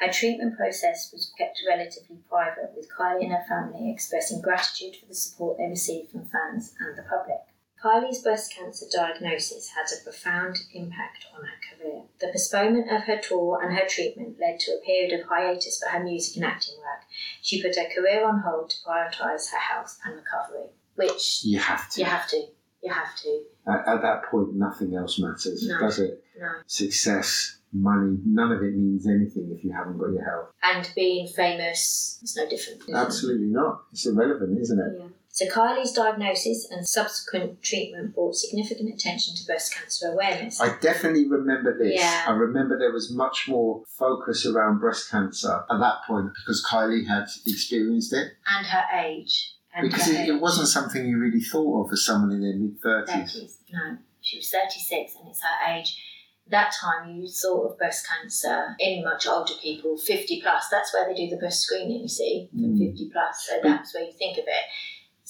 Her 0.00 0.10
treatment 0.10 0.56
process 0.56 1.12
was 1.12 1.32
kept 1.38 1.60
relatively 1.68 2.16
private, 2.28 2.72
with 2.74 2.88
Kylie 2.90 3.22
and 3.22 3.32
her 3.32 3.44
family 3.46 3.92
expressing 3.92 4.40
gratitude 4.40 4.96
for 4.96 5.06
the 5.06 5.14
support 5.14 5.58
they 5.58 5.68
received 5.68 6.10
from 6.10 6.24
fans 6.24 6.74
and 6.80 6.98
the 6.98 7.02
public. 7.02 7.38
Kylie's 7.82 8.22
breast 8.22 8.54
cancer 8.54 8.86
diagnosis 8.92 9.68
had 9.70 9.86
a 9.90 10.02
profound 10.04 10.58
impact 10.74 11.24
on 11.34 11.42
her 11.44 11.58
career. 11.78 12.02
The 12.20 12.28
postponement 12.28 12.90
of 12.90 13.02
her 13.04 13.18
tour 13.18 13.60
and 13.62 13.74
her 13.76 13.86
treatment 13.88 14.36
led 14.38 14.60
to 14.60 14.72
a 14.72 14.84
period 14.84 15.18
of 15.18 15.26
hiatus 15.26 15.82
for 15.82 15.88
her 15.90 16.04
music 16.04 16.36
and 16.36 16.44
acting 16.44 16.76
work. 16.78 17.04
She 17.40 17.62
put 17.62 17.76
her 17.76 17.88
career 17.94 18.26
on 18.26 18.40
hold 18.40 18.70
to 18.70 18.76
prioritise 18.86 19.50
her 19.50 19.58
health 19.58 19.98
and 20.04 20.16
recovery, 20.16 20.66
which 20.96 21.40
You 21.44 21.58
have 21.58 21.88
to. 21.90 22.00
you 22.00 22.06
have 22.06 22.28
to. 22.28 22.42
You 22.82 22.92
have 22.92 23.16
to. 23.22 23.42
At, 23.66 23.88
at 23.88 24.02
that 24.02 24.24
point, 24.30 24.54
nothing 24.54 24.94
else 24.94 25.18
matters, 25.18 25.66
No. 25.66 25.78
does 25.80 25.98
it? 26.00 26.22
No. 26.38 26.48
Success, 26.66 27.58
money, 27.72 28.18
none 28.26 28.52
of 28.52 28.62
it 28.62 28.74
means 28.74 29.06
anything 29.06 29.54
if 29.56 29.64
you 29.64 29.72
haven't 29.72 29.98
got 29.98 30.10
your 30.12 30.24
health. 30.24 30.48
And 30.62 30.90
being 30.94 31.26
famous 31.28 32.18
is 32.22 32.36
no 32.36 32.48
different. 32.48 32.82
Absolutely 32.94 33.46
not. 33.48 33.82
It's 33.92 34.06
irrelevant, 34.06 34.58
isn't 34.60 34.78
it? 34.78 34.98
Yeah. 34.98 35.06
So 35.32 35.46
Kylie's 35.46 35.92
diagnosis 35.92 36.68
and 36.70 36.86
subsequent 36.86 37.62
treatment 37.62 38.14
brought 38.14 38.34
significant 38.34 38.92
attention 38.92 39.34
to 39.36 39.44
breast 39.46 39.72
cancer 39.74 40.08
awareness. 40.12 40.60
I 40.60 40.76
definitely 40.78 41.28
remember 41.28 41.78
this. 41.78 41.94
Yeah. 42.00 42.24
I 42.26 42.32
remember 42.32 42.76
there 42.78 42.92
was 42.92 43.12
much 43.12 43.46
more 43.48 43.84
focus 43.98 44.44
around 44.44 44.80
breast 44.80 45.08
cancer 45.10 45.62
at 45.70 45.78
that 45.78 45.98
point 46.06 46.30
because 46.34 46.64
Kylie 46.68 47.06
had 47.06 47.26
experienced 47.46 48.12
it. 48.12 48.32
and 48.48 48.66
her 48.66 48.84
age. 49.06 49.54
And 49.72 49.88
Because 49.88 50.06
her 50.08 50.20
it, 50.20 50.28
it 50.30 50.40
wasn't 50.40 50.66
something 50.66 51.06
you 51.06 51.16
really 51.18 51.40
thought 51.40 51.86
of 51.86 51.92
as 51.92 52.04
someone 52.04 52.32
in 52.32 52.40
their 52.40 52.56
mid 52.56 52.82
30s. 52.82 53.36
30s. 53.36 53.56
No, 53.72 53.98
she 54.20 54.38
was 54.38 54.50
36 54.50 55.14
and 55.20 55.28
it's 55.28 55.40
her 55.42 55.72
age. 55.72 56.04
That 56.48 56.72
time 56.82 57.14
you 57.14 57.28
thought 57.28 57.70
of 57.70 57.78
breast 57.78 58.04
cancer 58.08 58.74
in 58.80 59.04
much 59.04 59.28
older 59.28 59.52
people, 59.62 59.96
50 59.96 60.40
plus. 60.42 60.64
That's 60.68 60.92
where 60.92 61.06
they 61.06 61.14
do 61.14 61.30
the 61.30 61.36
breast 61.36 61.60
screening, 61.62 62.00
you 62.02 62.08
see, 62.08 62.48
for 62.52 62.66
Mm. 62.66 62.90
50 62.90 63.10
plus. 63.12 63.46
So 63.48 63.60
that's 63.62 63.94
where 63.94 64.02
you 64.02 64.12
think 64.18 64.36
of 64.38 64.44
it. 64.48 64.64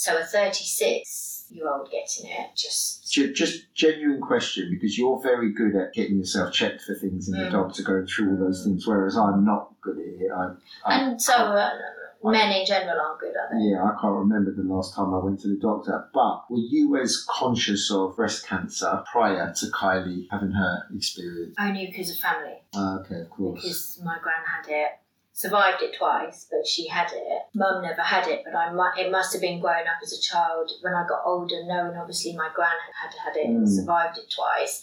So 0.01 0.17
a 0.17 0.25
36 0.25 1.49
year 1.51 1.69
old 1.71 1.91
getting 1.91 2.31
it 2.31 2.57
just. 2.57 3.13
Just 3.35 3.75
genuine 3.75 4.21
question 4.23 4.71
because 4.71 4.97
you're 4.97 5.21
very 5.21 5.53
good 5.53 5.77
at 5.77 5.93
getting 5.93 6.17
yourself 6.17 6.55
checked 6.55 6.81
for 6.83 6.95
things 6.95 7.29
and 7.29 7.39
the 7.39 7.49
Mm. 7.49 7.53
doctor 7.53 7.83
going 7.83 8.07
through 8.07 8.31
all 8.31 8.37
those 8.47 8.65
things, 8.65 8.87
whereas 8.87 9.15
I'm 9.19 9.45
not 9.45 9.75
good 9.83 9.99
at 9.99 10.05
it. 10.05 10.31
I, 10.35 10.55
I, 10.87 11.01
And 11.03 11.21
so 11.21 11.35
uh, 11.35 11.71
men 12.25 12.51
in 12.53 12.65
general 12.65 12.99
aren't 12.99 13.21
good, 13.21 13.35
at 13.37 13.55
it. 13.55 13.61
Yeah, 13.61 13.83
I 13.85 13.91
can't 14.01 14.15
remember 14.15 14.55
the 14.55 14.63
last 14.63 14.95
time 14.95 15.13
I 15.13 15.19
went 15.19 15.41
to 15.41 15.49
the 15.49 15.61
doctor. 15.61 16.09
But 16.15 16.45
were 16.49 16.57
you 16.59 16.97
as 16.97 17.27
conscious 17.29 17.91
of 17.91 18.17
breast 18.17 18.47
cancer 18.47 19.03
prior 19.13 19.53
to 19.55 19.67
Kylie 19.67 20.29
having 20.31 20.53
her 20.53 20.85
experience? 20.97 21.57
Only 21.61 21.89
because 21.89 22.11
of 22.11 22.17
family. 22.17 22.63
Ah, 22.75 23.01
okay, 23.01 23.21
of 23.21 23.29
course. 23.31 23.61
because 23.61 24.01
my 24.03 24.17
gran 24.23 24.37
had 24.47 24.65
it. 24.71 24.93
Survived 25.41 25.83
it 25.83 25.95
twice, 25.97 26.47
but 26.51 26.67
she 26.67 26.87
had 26.87 27.09
it. 27.15 27.43
Mum 27.55 27.81
never 27.81 28.03
had 28.03 28.29
it, 28.29 28.43
but 28.45 28.55
I 28.55 28.71
mu- 28.75 28.93
it 29.03 29.11
must 29.11 29.33
have 29.33 29.41
been 29.41 29.59
growing 29.59 29.87
up 29.87 29.97
as 30.03 30.13
a 30.13 30.21
child. 30.21 30.71
When 30.83 30.93
I 30.93 31.07
got 31.09 31.23
older, 31.25 31.65
knowing 31.65 31.97
obviously 31.97 32.37
my 32.37 32.51
gran 32.55 32.77
had 33.01 33.15
had 33.25 33.37
it 33.39 33.47
and 33.47 33.67
Mm. 33.67 33.75
survived 33.75 34.19
it 34.19 34.29
twice, 34.31 34.83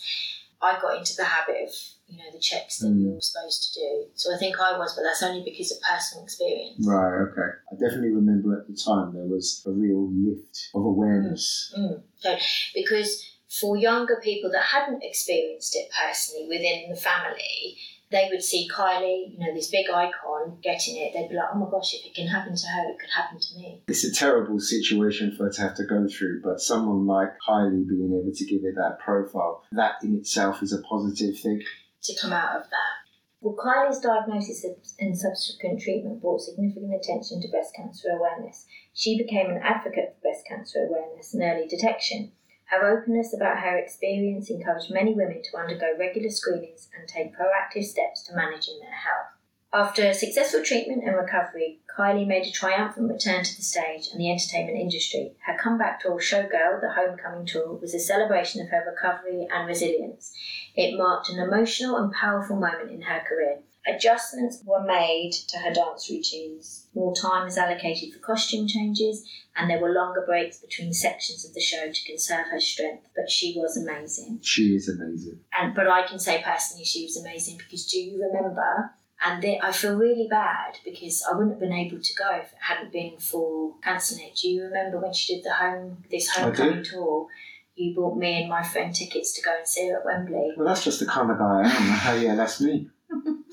I 0.59 0.79
got 0.81 0.97
into 0.97 1.15
the 1.15 1.25
habit 1.25 1.57
of 1.67 1.69
you 2.07 2.17
know 2.17 2.31
the 2.33 2.39
checks 2.39 2.79
that 2.79 2.87
Mm. 2.87 3.03
you're 3.03 3.21
supposed 3.21 3.71
to 3.71 3.79
do. 3.81 4.07
So 4.15 4.33
I 4.33 4.37
think 4.39 4.59
I 4.59 4.75
was, 4.79 4.95
but 4.95 5.03
that's 5.03 5.21
only 5.21 5.43
because 5.43 5.71
of 5.71 5.79
personal 5.81 6.23
experience. 6.23 6.83
Right, 6.87 7.21
okay. 7.29 7.49
I 7.71 7.75
definitely 7.75 8.13
remember 8.13 8.57
at 8.59 8.65
the 8.67 8.73
time 8.75 9.13
there 9.13 9.25
was 9.27 9.61
a 9.67 9.69
real 9.69 10.09
lift 10.09 10.69
of 10.73 10.83
awareness. 10.83 11.71
Mm. 11.77 12.01
So 12.17 12.35
because 12.73 13.23
for 13.47 13.77
younger 13.77 14.19
people 14.23 14.49
that 14.53 14.63
hadn't 14.63 15.03
experienced 15.03 15.75
it 15.75 15.87
personally 15.91 16.47
within 16.47 16.89
the 16.89 16.95
family, 16.95 17.77
they 18.09 18.29
would 18.31 18.41
see 18.41 18.69
Kylie, 18.73 19.33
you 19.33 19.39
know, 19.39 19.53
this 19.53 19.69
big 19.69 19.89
icon 19.89 20.57
getting 20.61 20.97
it. 20.97 21.13
They'd 21.13 21.29
be 21.29 21.35
like, 21.35 21.49
"Oh 21.53 21.57
my 21.57 21.69
gosh, 21.69 21.93
if 21.93 22.05
it 22.05 22.15
can 22.15 22.27
happen 22.27 22.55
to 22.55 22.67
her, 22.67 22.89
it 22.89 22.99
could 22.99 23.09
happen 23.09 23.39
to 23.39 23.55
me." 23.57 23.83
It's 23.87 24.03
a 24.03 24.13
terrible 24.13 24.59
situation 24.59 25.35
for 25.35 25.45
her 25.45 25.51
to 25.51 25.61
have 25.61 25.75
to 25.75 25.85
go 25.85 26.07
through, 26.07 26.41
but 26.41 26.61
someone 26.61 27.05
like 27.05 27.33
Kylie 27.47 27.87
being 27.87 28.13
able 28.13 28.33
to 28.33 28.45
give 28.45 28.63
it 28.63 28.75
that 28.75 28.99
profile, 28.99 29.63
that 29.73 29.95
in 30.03 30.15
itself 30.15 30.63
is 30.63 30.73
a 30.73 30.81
positive 30.81 31.37
thing. 31.39 31.61
to 32.03 32.15
come 32.21 32.31
out 32.31 32.55
of 32.55 32.63
that. 32.69 32.97
Well, 33.41 33.55
Kylie's 33.55 33.99
diagnosis 33.99 34.65
and 34.99 35.17
subsequent 35.17 35.81
treatment 35.81 36.21
brought 36.21 36.41
significant 36.41 36.93
attention 36.95 37.41
to 37.41 37.49
breast 37.49 37.75
cancer 37.75 38.09
awareness. 38.09 38.65
She 38.93 39.17
became 39.17 39.49
an 39.49 39.61
advocate 39.61 40.15
for 40.15 40.21
breast 40.21 40.45
cancer 40.47 40.87
awareness 40.87 41.33
and 41.33 41.43
early 41.43 41.67
detection. 41.67 42.31
Her 42.69 42.85
openness 42.85 43.33
about 43.33 43.59
her 43.59 43.77
experience 43.77 44.49
encouraged 44.49 44.91
many 44.91 45.13
women 45.13 45.41
to 45.41 45.57
undergo 45.57 45.95
regular 45.97 46.29
screenings 46.29 46.89
and 46.97 47.07
take 47.07 47.35
proactive 47.35 47.85
steps 47.85 48.23
to 48.23 48.35
managing 48.35 48.79
their 48.81 48.91
health. 48.91 49.37
After 49.73 50.13
successful 50.13 50.63
treatment 50.63 51.03
and 51.03 51.15
recovery, 51.15 51.81
Kylie 51.97 52.27
made 52.27 52.45
a 52.45 52.51
triumphant 52.51 53.11
return 53.11 53.43
to 53.43 53.55
the 53.55 53.61
stage 53.61 54.07
and 54.11 54.19
the 54.19 54.31
entertainment 54.31 54.77
industry. 54.77 55.35
Her 55.45 55.57
comeback 55.57 55.99
tour, 55.99 56.19
Showgirl, 56.19 56.81
the 56.81 56.93
Homecoming 56.95 57.45
Tour, 57.45 57.73
was 57.75 57.93
a 57.93 57.99
celebration 57.99 58.61
of 58.61 58.69
her 58.69 58.83
recovery 58.85 59.47
and 59.51 59.67
resilience. 59.67 60.33
It 60.75 60.97
marked 60.97 61.29
an 61.29 61.39
emotional 61.39 61.97
and 61.97 62.13
powerful 62.13 62.55
moment 62.55 62.91
in 62.91 63.01
her 63.01 63.19
career. 63.19 63.59
Adjustments 63.87 64.61
were 64.65 64.83
made 64.83 65.31
to 65.47 65.57
her 65.59 65.73
dance 65.73 66.09
routines. 66.09 66.87
More 66.93 67.15
time 67.15 67.45
was 67.45 67.57
allocated 67.57 68.13
for 68.13 68.19
costume 68.19 68.67
changes, 68.67 69.27
and 69.55 69.69
there 69.69 69.79
were 69.79 69.93
longer 69.93 70.23
breaks 70.25 70.57
between 70.57 70.91
sections 70.93 71.45
of 71.45 71.53
the 71.53 71.61
show 71.61 71.91
to 71.91 72.05
conserve 72.05 72.47
her 72.51 72.59
strength. 72.59 73.07
But 73.15 73.29
she 73.29 73.55
was 73.55 73.77
amazing. 73.77 74.39
She 74.41 74.75
is 74.75 74.89
amazing. 74.89 75.39
And 75.57 75.73
but 75.73 75.87
I 75.87 76.05
can 76.05 76.19
say 76.19 76.41
personally, 76.43 76.85
she 76.85 77.03
was 77.03 77.17
amazing 77.17 77.57
because 77.57 77.87
do 77.87 77.97
you 77.97 78.21
remember? 78.21 78.91
And 79.25 79.43
I 79.63 79.71
feel 79.71 79.95
really 79.95 80.27
bad 80.29 80.77
because 80.85 81.23
I 81.27 81.35
wouldn't 81.35 81.53
have 81.53 81.59
been 81.59 81.73
able 81.73 81.99
to 81.99 82.13
go 82.13 82.35
if 82.35 82.51
it 82.51 82.59
hadn't 82.59 82.91
been 82.91 83.17
for 83.17 83.73
cancelling 83.83 84.25
it. 84.25 84.35
Do 84.35 84.47
you 84.47 84.63
remember 84.65 84.99
when 84.99 85.13
she 85.13 85.35
did 85.35 85.43
the 85.43 85.53
home 85.53 86.03
this 86.11 86.29
homecoming 86.29 86.83
tour? 86.83 87.27
You 87.75 87.95
bought 87.95 88.17
me 88.17 88.41
and 88.41 88.49
my 88.49 88.63
friend 88.63 88.93
tickets 88.93 89.33
to 89.33 89.41
go 89.41 89.55
and 89.57 89.67
see 89.67 89.89
her 89.89 89.99
at 89.99 90.05
Wembley. 90.05 90.53
Well, 90.55 90.67
that's 90.67 90.83
just 90.83 90.99
the 90.99 91.05
kind 91.05 91.31
of 91.31 91.37
guy 91.37 91.61
I 91.63 91.67
am. 91.67 92.15
Oh, 92.15 92.19
yeah, 92.19 92.35
that's 92.35 92.61
me. 92.61 92.89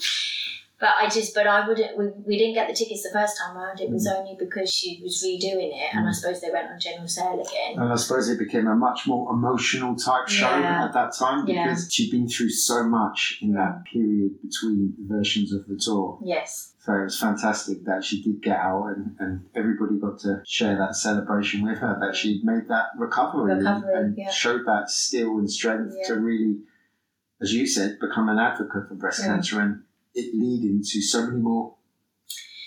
But 0.81 0.91
I 1.01 1.09
just, 1.09 1.35
but 1.35 1.47
I 1.47 1.67
wouldn't. 1.67 1.97
We, 1.97 2.09
we 2.27 2.37
didn't 2.37 2.55
get 2.55 2.67
the 2.69 2.75
tickets 2.75 3.05
the 3.05 3.11
first 3.13 3.39
time 3.39 3.57
around. 3.57 3.81
It 3.81 3.89
Mm. 3.89 3.93
was 3.93 4.07
only 4.09 4.37
because 4.39 4.71
she 4.71 5.01
was 5.03 5.23
redoing 5.25 5.71
it, 5.73 5.95
and 5.95 6.07
I 6.07 6.13
suppose 6.13 6.41
they 6.41 6.51
went 6.51 6.69
on 6.69 6.79
general 6.81 7.07
sale 7.07 7.41
again. 7.41 7.81
And 7.81 7.93
I 7.93 7.95
suppose 7.97 8.29
it 8.29 8.41
became 8.41 8.67
a 8.67 8.75
much 8.75 9.07
more 9.07 9.33
emotional 9.33 9.95
type 9.95 10.29
show 10.29 10.51
Yeah. 10.59 10.85
at 10.85 10.93
that 10.93 11.15
time 11.15 11.47
Yeah. 11.47 11.69
because 11.69 11.91
she'd 11.93 12.11
been 12.11 12.29
through 12.29 12.51
so 12.51 12.83
much 12.89 13.39
in 13.41 13.53
that 13.55 13.85
period 13.91 14.33
between 14.43 14.95
versions 14.99 15.55
of 15.55 15.67
the 15.69 15.77
tour. 15.77 16.19
Yes, 16.23 16.75
So 16.81 16.93
it 16.93 17.05
was 17.05 17.19
fantastic 17.19 17.85
that 17.87 18.05
she 18.05 18.21
did 18.21 18.43
get 18.43 18.59
out 18.59 18.89
and, 18.89 19.17
and 19.21 19.47
everybody 19.55 19.99
got 19.99 20.19
to 20.21 20.43
share 20.45 20.77
that 20.77 20.97
celebration 20.97 21.63
with 21.65 21.79
her, 21.79 21.97
that 22.01 22.15
she'd 22.15 22.45
made 22.45 22.69
that 22.69 22.87
recovery, 22.99 23.53
and- 23.53 23.61
Recovery, 23.63 23.95
and, 23.97 24.19
yeah. 24.19 24.29
showed 24.31 24.67
that 24.67 24.91
skill 24.91 25.39
and 25.39 25.49
strength 25.51 25.95
Yeah. 25.97 26.09
to 26.09 26.21
really, 26.21 26.57
as 27.45 27.53
you 27.53 27.67
said, 27.67 27.99
become 28.01 28.29
an 28.31 28.39
advocate 28.39 28.89
for 28.89 28.95
breast 28.95 29.21
Yeah. 29.21 29.27
cancer 29.35 29.61
and 29.61 29.73
it 30.15 30.29
leading 30.35 30.79
to 30.91 31.03
so 31.03 31.27
many 31.27 31.41
more 31.51 31.75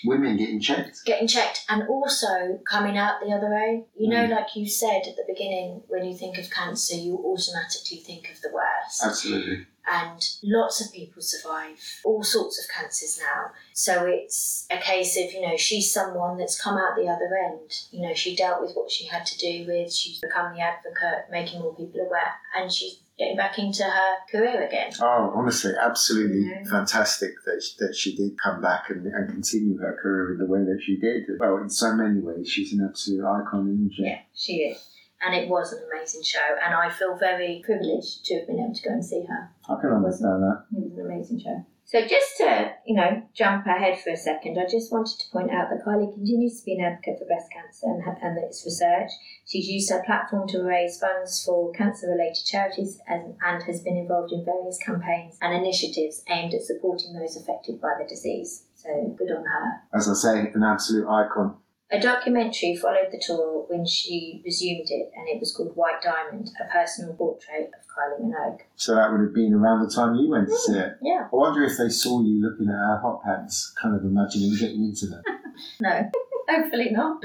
women 0.04 0.36
getting 0.36 0.60
checked. 0.60 0.96
getting 1.04 1.26
checked, 1.26 1.64
and 1.68 1.82
also 1.88 2.60
coming 2.74 2.96
out 2.96 3.14
the 3.20 3.32
other 3.36 3.50
way. 3.50 3.84
You 3.98 4.08
know, 4.08 4.24
Mm. 4.26 4.30
like 4.36 4.54
you 4.54 4.64
said 4.68 5.02
at 5.10 5.16
the 5.16 5.24
beginning, 5.26 5.82
when 5.88 6.04
you 6.04 6.16
think 6.16 6.38
of 6.38 6.48
cancer, 6.50 6.94
you 6.94 7.14
automatically 7.30 7.98
think 8.08 8.30
of 8.30 8.40
the 8.40 8.50
worst. 8.52 9.02
Absolutely. 9.04 9.66
And 9.90 10.20
lots 10.42 10.84
of 10.84 10.92
people 10.92 11.22
survive 11.22 11.78
all 12.04 12.22
sorts 12.22 12.58
of 12.62 12.70
cancers 12.74 13.18
now. 13.20 13.52
So 13.72 14.06
it's 14.06 14.66
a 14.70 14.78
case 14.78 15.16
of, 15.16 15.32
you 15.32 15.40
know, 15.42 15.56
she's 15.56 15.92
someone 15.92 16.36
that's 16.36 16.60
come 16.60 16.76
out 16.76 16.96
the 16.96 17.08
other 17.08 17.28
end. 17.52 17.70
You 17.90 18.02
know, 18.08 18.14
she 18.14 18.36
dealt 18.36 18.60
with 18.60 18.72
what 18.74 18.90
she 18.90 19.06
had 19.06 19.24
to 19.26 19.38
do 19.38 19.66
with, 19.66 19.92
she's 19.92 20.20
become 20.20 20.54
the 20.54 20.60
advocate, 20.60 21.30
making 21.30 21.60
more 21.60 21.74
people 21.74 22.00
aware, 22.00 22.34
and 22.56 22.70
she's 22.72 22.98
getting 23.18 23.36
back 23.36 23.58
into 23.58 23.82
her 23.82 24.14
career 24.30 24.64
again. 24.66 24.92
Oh, 25.00 25.32
honestly, 25.34 25.72
absolutely 25.80 26.48
Yeah. 26.50 26.62
fantastic 26.70 27.32
that 27.46 27.62
she, 27.62 27.74
that 27.84 27.94
she 27.94 28.14
did 28.16 28.38
come 28.40 28.60
back 28.60 28.90
and, 28.90 29.04
and 29.06 29.28
continue 29.28 29.76
her 29.78 29.98
career 30.00 30.32
in 30.32 30.38
the 30.38 30.46
way 30.46 30.60
that 30.60 30.80
she 30.84 30.96
did. 30.96 31.24
Well, 31.38 31.56
in 31.58 31.68
so 31.68 31.94
many 31.94 32.20
ways, 32.20 32.48
she's 32.48 32.72
an 32.72 32.86
absolute 32.88 33.24
icon, 33.24 33.68
isn't 33.72 33.92
she? 33.96 34.02
Yeah, 34.04 34.20
she 34.34 34.52
is. 34.58 34.84
And 35.20 35.34
it 35.34 35.48
was 35.48 35.72
an 35.72 35.82
amazing 35.92 36.22
show, 36.22 36.56
and 36.64 36.74
I 36.74 36.90
feel 36.90 37.16
very 37.16 37.60
privileged 37.64 38.24
to 38.26 38.38
have 38.38 38.46
been 38.46 38.60
able 38.60 38.74
to 38.74 38.82
go 38.82 38.90
and 38.90 39.04
see 39.04 39.24
her. 39.26 39.50
I 39.68 39.80
can 39.80 39.90
understand 39.90 40.42
that. 40.42 40.64
It 40.72 40.84
was 40.84 40.98
an 40.98 41.06
amazing 41.06 41.40
show. 41.40 41.66
So 41.88 42.02
just 42.02 42.36
to, 42.36 42.70
you 42.84 42.94
know, 42.94 43.22
jump 43.34 43.64
ahead 43.66 43.98
for 43.98 44.10
a 44.10 44.16
second, 44.16 44.58
I 44.58 44.70
just 44.70 44.92
wanted 44.92 45.18
to 45.20 45.30
point 45.32 45.50
out 45.50 45.70
that 45.70 45.82
Kylie 45.86 46.12
continues 46.12 46.60
to 46.60 46.66
be 46.66 46.74
an 46.74 46.84
advocate 46.84 47.18
for 47.18 47.24
breast 47.24 47.48
cancer 47.50 47.86
and, 47.86 48.04
and 48.20 48.44
its 48.44 48.62
research. 48.66 49.10
She's 49.46 49.68
used 49.68 49.90
her 49.90 50.02
platform 50.04 50.46
to 50.48 50.62
raise 50.62 51.00
funds 51.00 51.42
for 51.42 51.72
cancer-related 51.72 52.44
charities 52.44 53.00
and, 53.08 53.36
and 53.40 53.62
has 53.62 53.80
been 53.80 53.96
involved 53.96 54.34
in 54.34 54.44
various 54.44 54.76
campaigns 54.84 55.38
and 55.40 55.56
initiatives 55.56 56.22
aimed 56.28 56.52
at 56.52 56.60
supporting 56.60 57.14
those 57.14 57.38
affected 57.38 57.80
by 57.80 57.94
the 57.98 58.06
disease. 58.06 58.64
So 58.74 58.90
good 59.16 59.32
on 59.32 59.44
her. 59.44 59.80
As 59.96 60.10
I 60.10 60.12
say, 60.12 60.52
an 60.52 60.62
absolute 60.62 61.08
icon. 61.08 61.56
A 61.90 61.98
documentary 61.98 62.76
followed 62.76 63.08
the 63.10 63.18
tour 63.18 63.64
when 63.68 63.86
she 63.86 64.42
resumed 64.44 64.90
it, 64.90 65.10
and 65.16 65.26
it 65.26 65.40
was 65.40 65.54
called 65.56 65.74
White 65.74 66.02
Diamond, 66.02 66.50
a 66.60 66.70
personal 66.70 67.14
portrait 67.14 67.70
of 67.72 67.86
Kylie 67.88 68.26
Minogue. 68.26 68.60
So 68.76 68.94
that 68.94 69.10
would 69.10 69.20
have 69.22 69.32
been 69.32 69.54
around 69.54 69.88
the 69.88 69.94
time 69.94 70.14
you 70.16 70.28
went 70.28 70.48
to 70.48 70.56
see 70.56 70.74
it. 70.74 70.98
Yeah, 71.00 71.28
I 71.32 71.36
wonder 71.36 71.64
if 71.64 71.78
they 71.78 71.88
saw 71.88 72.22
you 72.22 72.42
looking 72.42 72.68
at 72.68 72.74
her 72.74 72.98
hot 73.00 73.22
pants, 73.24 73.72
kind 73.80 73.96
of 73.96 74.04
imagining 74.04 74.54
getting 74.56 74.84
into 74.84 75.06
them. 75.06 75.22
no, 75.80 76.10
hopefully 76.48 76.90
not. 76.90 77.24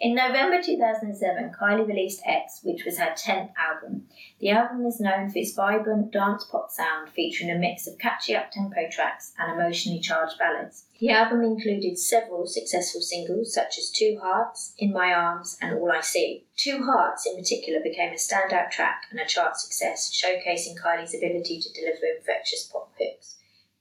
In 0.00 0.14
November 0.14 0.62
2007, 0.62 1.50
Kylie 1.60 1.84
released 1.84 2.22
X, 2.24 2.60
which 2.62 2.84
was 2.84 2.98
her 2.98 3.16
10th 3.16 3.50
album. 3.58 4.06
The 4.38 4.50
album 4.50 4.86
is 4.86 5.00
known 5.00 5.28
for 5.28 5.38
its 5.38 5.54
vibrant 5.54 6.12
dance 6.12 6.44
pop 6.44 6.70
sound, 6.70 7.10
featuring 7.10 7.50
a 7.50 7.58
mix 7.58 7.88
of 7.88 7.98
catchy 7.98 8.36
up-tempo 8.36 8.88
tracks 8.92 9.32
and 9.36 9.50
emotionally 9.50 9.98
charged 9.98 10.38
ballads. 10.38 10.84
The 11.00 11.10
album 11.10 11.42
included 11.42 11.98
several 11.98 12.46
successful 12.46 13.00
singles, 13.00 13.52
such 13.52 13.76
as 13.76 13.90
Two 13.90 14.20
Hearts, 14.22 14.72
In 14.78 14.92
My 14.92 15.12
Arms, 15.12 15.58
and 15.60 15.76
All 15.76 15.90
I 15.90 16.00
See. 16.00 16.44
Two 16.56 16.84
Hearts, 16.84 17.26
in 17.26 17.36
particular, 17.36 17.80
became 17.82 18.12
a 18.12 18.16
standout 18.16 18.70
track 18.70 19.02
and 19.10 19.18
a 19.18 19.26
chart 19.26 19.56
success, 19.56 20.12
showcasing 20.14 20.78
Kylie's 20.80 21.12
ability 21.12 21.60
to 21.60 21.72
deliver 21.72 22.06
infectious 22.16 22.70
pop 22.72 22.92
hooks. 23.00 23.37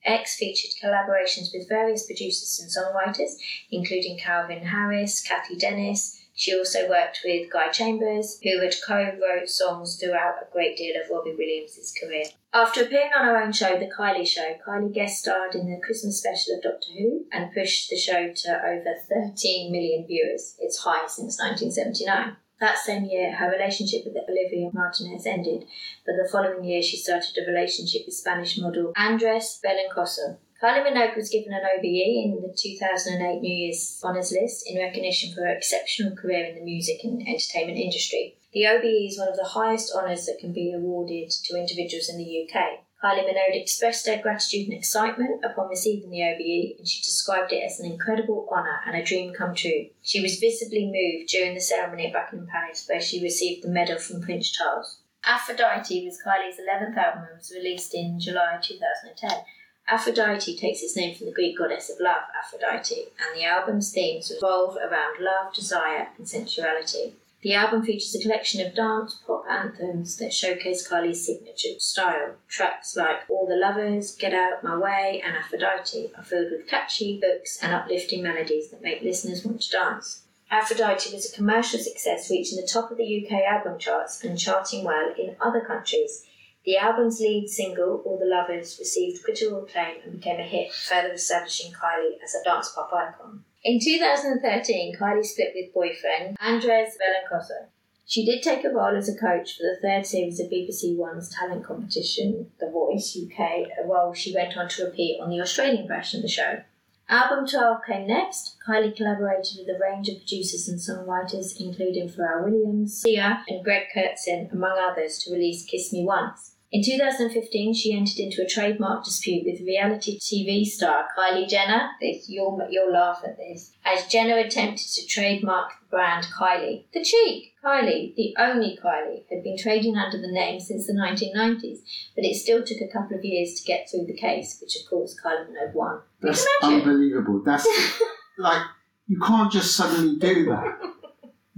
X 0.07 0.37
featured 0.37 0.71
collaborations 0.81 1.49
with 1.53 1.69
various 1.69 2.05
producers 2.05 2.59
and 2.59 2.71
songwriters, 2.71 3.33
including 3.69 4.17
Calvin 4.17 4.65
Harris, 4.65 5.21
Cathy 5.21 5.57
Dennis, 5.57 6.17
She 6.37 6.55
also 6.55 6.87
worked 6.87 7.21
with 7.25 7.49
Guy 7.49 7.69
Chambers, 7.69 8.39
who 8.43 8.59
had 8.59 8.75
co-wrote 8.85 9.49
songs 9.49 9.97
throughout 9.97 10.35
a 10.39 10.51
great 10.53 10.77
deal 10.77 10.93
of 11.01 11.09
Robbie 11.09 11.33
Williams' 11.35 11.91
career. 11.99 12.25
After 12.53 12.83
appearing 12.83 13.09
on 13.17 13.25
her 13.25 13.41
own 13.41 13.51
show, 13.51 13.79
The 13.79 13.89
Kylie 13.89 14.27
Show, 14.27 14.55
Kylie 14.65 14.93
guest 14.93 15.19
starred 15.19 15.55
in 15.55 15.67
the 15.67 15.81
Christmas 15.83 16.19
special 16.19 16.55
of 16.55 16.61
Doctor 16.61 16.91
Who 16.91 17.25
and 17.31 17.51
pushed 17.55 17.89
the 17.89 17.97
show 17.97 18.31
to 18.31 18.65
over 18.65 18.95
13 19.09 19.71
million 19.71 20.05
viewers, 20.05 20.55
its 20.59 20.77
high 20.77 21.07
since 21.07 21.39
1979. 21.39 22.35
That 22.59 22.79
same 22.79 23.05
year, 23.05 23.33
her 23.33 23.51
relationship 23.51 24.03
with 24.03 24.17
Olivier 24.17 24.71
Martinez 24.73 25.27
ended, 25.27 25.65
but 26.05 26.15
the 26.15 26.27
following 26.31 26.63
year 26.63 26.81
she 26.81 26.97
started 26.97 27.37
a 27.37 27.51
relationship 27.51 28.01
with 28.07 28.15
Spanish 28.15 28.57
model 28.57 28.93
Andres 28.95 29.59
Velencoso. 29.63 30.37
Kylie 30.59 30.83
Minogue 30.83 31.15
was 31.15 31.29
given 31.29 31.53
an 31.53 31.61
OBE 31.61 31.85
in 31.85 32.39
the 32.41 32.51
2008 32.57 33.41
New 33.41 33.53
Year's 33.53 34.01
Honours 34.03 34.31
List 34.31 34.67
in 34.67 34.79
recognition 34.79 35.31
for 35.35 35.41
her 35.41 35.53
exceptional 35.55 36.15
career 36.15 36.45
in 36.45 36.55
the 36.55 36.63
music 36.63 37.01
and 37.03 37.21
entertainment 37.21 37.77
industry. 37.77 38.37
The 38.53 38.65
OBE 38.65 39.05
is 39.07 39.19
one 39.19 39.27
of 39.27 39.35
the 39.35 39.53
highest 39.53 39.93
honours 39.95 40.25
that 40.25 40.39
can 40.39 40.53
be 40.53 40.73
awarded 40.73 41.29
to 41.29 41.55
individuals 41.55 42.09
in 42.09 42.17
the 42.17 42.49
UK. 42.49 42.86
Kylie 43.03 43.27
Minogue 43.27 43.61
expressed 43.61 44.07
her 44.07 44.17
gratitude 44.21 44.69
and 44.69 44.77
excitement 44.77 45.45
upon 45.45 45.69
receiving 45.69 46.09
the 46.09 46.23
OBE, 46.23 46.79
and 46.79 46.87
she 46.87 47.03
described 47.03 47.53
it 47.53 47.63
as 47.63 47.79
an 47.79 47.91
incredible 47.91 48.47
honour 48.51 48.81
and 48.87 48.95
a 48.95 49.03
dream 49.03 49.33
come 49.33 49.53
true. 49.53 49.87
She 50.01 50.19
was 50.19 50.39
visibly 50.39 50.85
moved 50.85 51.29
during 51.29 51.53
the 51.53 51.61
ceremony 51.61 52.07
at 52.07 52.13
Buckingham 52.13 52.47
Palace, 52.47 52.85
where 52.87 52.99
she 52.99 53.21
received 53.21 53.63
the 53.63 53.69
medal 53.69 53.99
from 53.99 54.21
Prince 54.21 54.49
Charles. 54.49 54.97
Aphrodite 55.23 56.05
was 56.05 56.19
Kylie's 56.25 56.57
11th 56.57 56.97
album 56.97 57.25
and 57.29 57.37
was 57.37 57.51
released 57.55 57.93
in 57.93 58.19
July 58.19 58.57
2010. 58.61 59.43
Aphrodite 59.89 60.57
takes 60.57 60.81
its 60.81 60.97
name 60.97 61.15
from 61.15 61.27
the 61.27 61.33
Greek 61.33 61.57
goddess 61.57 61.89
of 61.89 61.99
love, 61.99 62.23
Aphrodite, 62.43 63.09
and 63.19 63.39
the 63.39 63.45
album's 63.45 63.91
themes 63.91 64.31
revolve 64.33 64.75
around 64.75 65.21
love, 65.21 65.53
desire, 65.53 66.09
and 66.17 66.27
sensuality. 66.27 67.13
The 67.47 67.53
album 67.53 67.85
features 67.85 68.13
a 68.13 68.21
collection 68.21 68.59
of 68.59 68.75
dance 68.75 69.21
pop 69.25 69.45
anthems 69.49 70.17
that 70.17 70.33
showcase 70.33 70.85
Kylie's 70.85 71.25
signature 71.25 71.79
style. 71.79 72.35
Tracks 72.49 72.97
like 72.97 73.21
All 73.29 73.47
the 73.47 73.55
Lovers, 73.55 74.13
Get 74.17 74.33
Out 74.33 74.65
My 74.65 74.77
Way, 74.77 75.23
and 75.23 75.33
Aphrodite 75.33 76.11
are 76.17 76.25
filled 76.25 76.51
with 76.51 76.67
catchy 76.67 77.21
hooks 77.23 77.57
and 77.63 77.73
uplifting 77.73 78.21
melodies 78.21 78.69
that 78.71 78.81
make 78.81 79.01
listeners 79.01 79.45
want 79.45 79.61
to 79.61 79.71
dance. 79.71 80.23
Aphrodite 80.51 81.15
was 81.15 81.31
a 81.31 81.35
commercial 81.37 81.79
success, 81.79 82.29
reaching 82.29 82.59
the 82.59 82.67
top 82.67 82.91
of 82.91 82.97
the 82.97 83.25
UK 83.25 83.41
album 83.43 83.79
charts 83.79 84.25
and 84.25 84.37
charting 84.37 84.83
well 84.83 85.13
in 85.17 85.37
other 85.39 85.61
countries. 85.61 86.25
The 86.65 86.75
album's 86.75 87.21
lead 87.21 87.47
single, 87.47 88.01
All 88.03 88.19
the 88.19 88.25
Lovers, 88.25 88.77
received 88.77 89.23
critical 89.23 89.63
acclaim 89.63 90.01
and 90.03 90.19
became 90.19 90.41
a 90.41 90.43
hit, 90.43 90.73
further 90.73 91.13
establishing 91.13 91.71
Kylie 91.71 92.21
as 92.21 92.35
a 92.35 92.43
dance 92.43 92.73
pop 92.75 92.91
icon. 92.91 93.45
In 93.67 93.81
2013, 93.81 94.95
Kylie 94.95 95.25
split 95.25 95.51
with 95.53 95.73
boyfriend 95.73 96.37
Andres 96.39 96.97
Velencoso. 96.97 97.67
She 98.05 98.25
did 98.25 98.41
take 98.41 98.63
a 98.63 98.69
role 98.69 98.95
as 98.95 99.09
a 99.09 99.19
coach 99.19 99.57
for 99.57 99.63
the 99.63 99.77
third 99.81 100.05
series 100.05 100.39
of 100.39 100.47
BBC 100.47 100.95
One's 100.95 101.35
talent 101.35 101.65
competition, 101.65 102.49
The 102.61 102.71
Voice 102.71 103.19
UK, 103.21 103.67
role 103.85 104.13
she 104.13 104.33
went 104.33 104.55
on 104.55 104.69
to 104.69 104.85
repeat 104.85 105.19
on 105.21 105.29
the 105.29 105.41
Australian 105.41 105.85
version 105.85 106.19
of 106.19 106.21
the 106.21 106.29
show. 106.29 106.61
Album 107.09 107.45
12 107.45 107.79
came 107.85 108.07
next. 108.07 108.55
Kylie 108.65 108.95
collaborated 108.95 109.57
with 109.57 109.75
a 109.75 109.77
range 109.77 110.07
of 110.07 110.19
producers 110.19 110.69
and 110.69 110.79
songwriters, 110.79 111.59
including 111.59 112.07
Pharrell 112.07 112.45
Williams, 112.45 113.01
Sia, 113.01 113.43
and 113.49 113.65
Greg 113.65 113.87
Kurstin, 113.93 114.49
among 114.53 114.77
others, 114.79 115.17
to 115.19 115.33
release 115.33 115.65
Kiss 115.65 115.91
Me 115.91 116.05
Once. 116.05 116.53
In 116.69 116.83
2015, 116.83 117.73
she 117.73 117.95
entered 117.95 118.19
into 118.19 118.41
a 118.41 118.47
trademark 118.47 119.05
dispute 119.05 119.45
with 119.45 119.65
reality 119.65 120.19
TV 120.19 120.65
star 120.65 121.07
Kylie 121.17 121.47
Jenner. 121.47 121.91
This, 122.01 122.27
you'll, 122.27 122.59
you'll 122.69 122.91
laugh 122.91 123.21
at 123.25 123.37
this. 123.37 123.71
As 123.85 124.05
Jenner 124.07 124.37
attempted 124.37 124.85
to 124.95 125.07
trademark 125.07 125.69
the 125.79 125.87
brand 125.89 126.25
Kylie. 126.37 126.83
The 126.93 127.03
cheek! 127.03 127.53
Kylie, 127.63 128.13
the 128.15 128.35
only 128.37 128.77
Kylie, 128.83 129.23
had 129.29 129.43
been 129.43 129.57
trading 129.57 129.95
under 129.95 130.17
the 130.17 130.31
name 130.31 130.59
since 130.59 130.87
the 130.87 130.93
1990s, 130.93 131.79
but 132.15 132.25
it 132.25 132.35
still 132.35 132.63
took 132.65 132.81
a 132.81 132.91
couple 132.91 133.17
of 133.17 133.23
years 133.23 133.53
to 133.53 133.65
get 133.65 133.89
through 133.89 134.05
the 134.05 134.17
case, 134.17 134.57
which 134.61 134.75
of 134.75 134.89
course 134.89 135.17
Kylie 135.23 135.47
Minogue 135.47 135.73
won. 135.73 136.01
That's 136.21 136.45
unbelievable. 136.61 137.43
That's 137.45 137.65
like 138.37 138.61
you 139.07 139.19
can't 139.19 139.51
just 139.51 139.75
suddenly 139.75 140.17
do 140.17 140.45
that. 140.45 140.79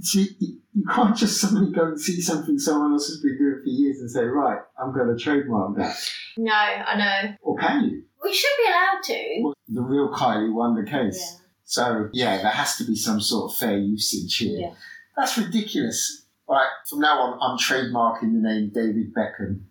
See, 0.01 0.35
you 0.39 0.85
can't 0.93 1.15
just 1.15 1.41
suddenly 1.41 1.71
go 1.71 1.85
and 1.85 1.99
see 1.99 2.21
something 2.21 2.57
someone 2.57 2.93
else 2.93 3.07
has 3.07 3.19
been 3.21 3.38
doing 3.38 3.62
for 3.63 3.69
years 3.69 3.99
and 3.99 4.09
say, 4.09 4.23
right, 4.23 4.59
I'm 4.81 4.93
going 4.93 5.15
to 5.15 5.21
trademark 5.21 5.75
that. 5.77 5.95
No, 6.38 6.53
I 6.53 6.97
know. 6.97 7.35
Or 7.41 7.57
can 7.57 7.83
you? 7.85 8.03
We 8.23 8.33
should 8.33 8.49
be 8.57 8.69
allowed 8.69 9.03
to. 9.03 9.39
Well, 9.43 9.53
the 9.67 9.81
real 9.81 10.09
Kylie 10.13 10.53
won 10.53 10.75
the 10.75 10.89
case. 10.89 11.19
Yeah. 11.19 11.39
So, 11.65 12.09
yeah, 12.13 12.38
there 12.38 12.51
has 12.51 12.77
to 12.77 12.83
be 12.85 12.95
some 12.95 13.21
sort 13.21 13.51
of 13.51 13.57
fair 13.57 13.77
usage 13.77 14.38
here. 14.38 14.59
Yeah. 14.59 14.73
That's 15.17 15.38
ridiculous. 15.38 16.25
Right, 16.47 16.67
from 16.89 16.99
now 16.99 17.19
on, 17.19 17.38
I'm 17.41 17.57
trademarking 17.59 18.33
the 18.33 18.39
name 18.49 18.71
David 18.73 19.13
Beckham. 19.13 19.62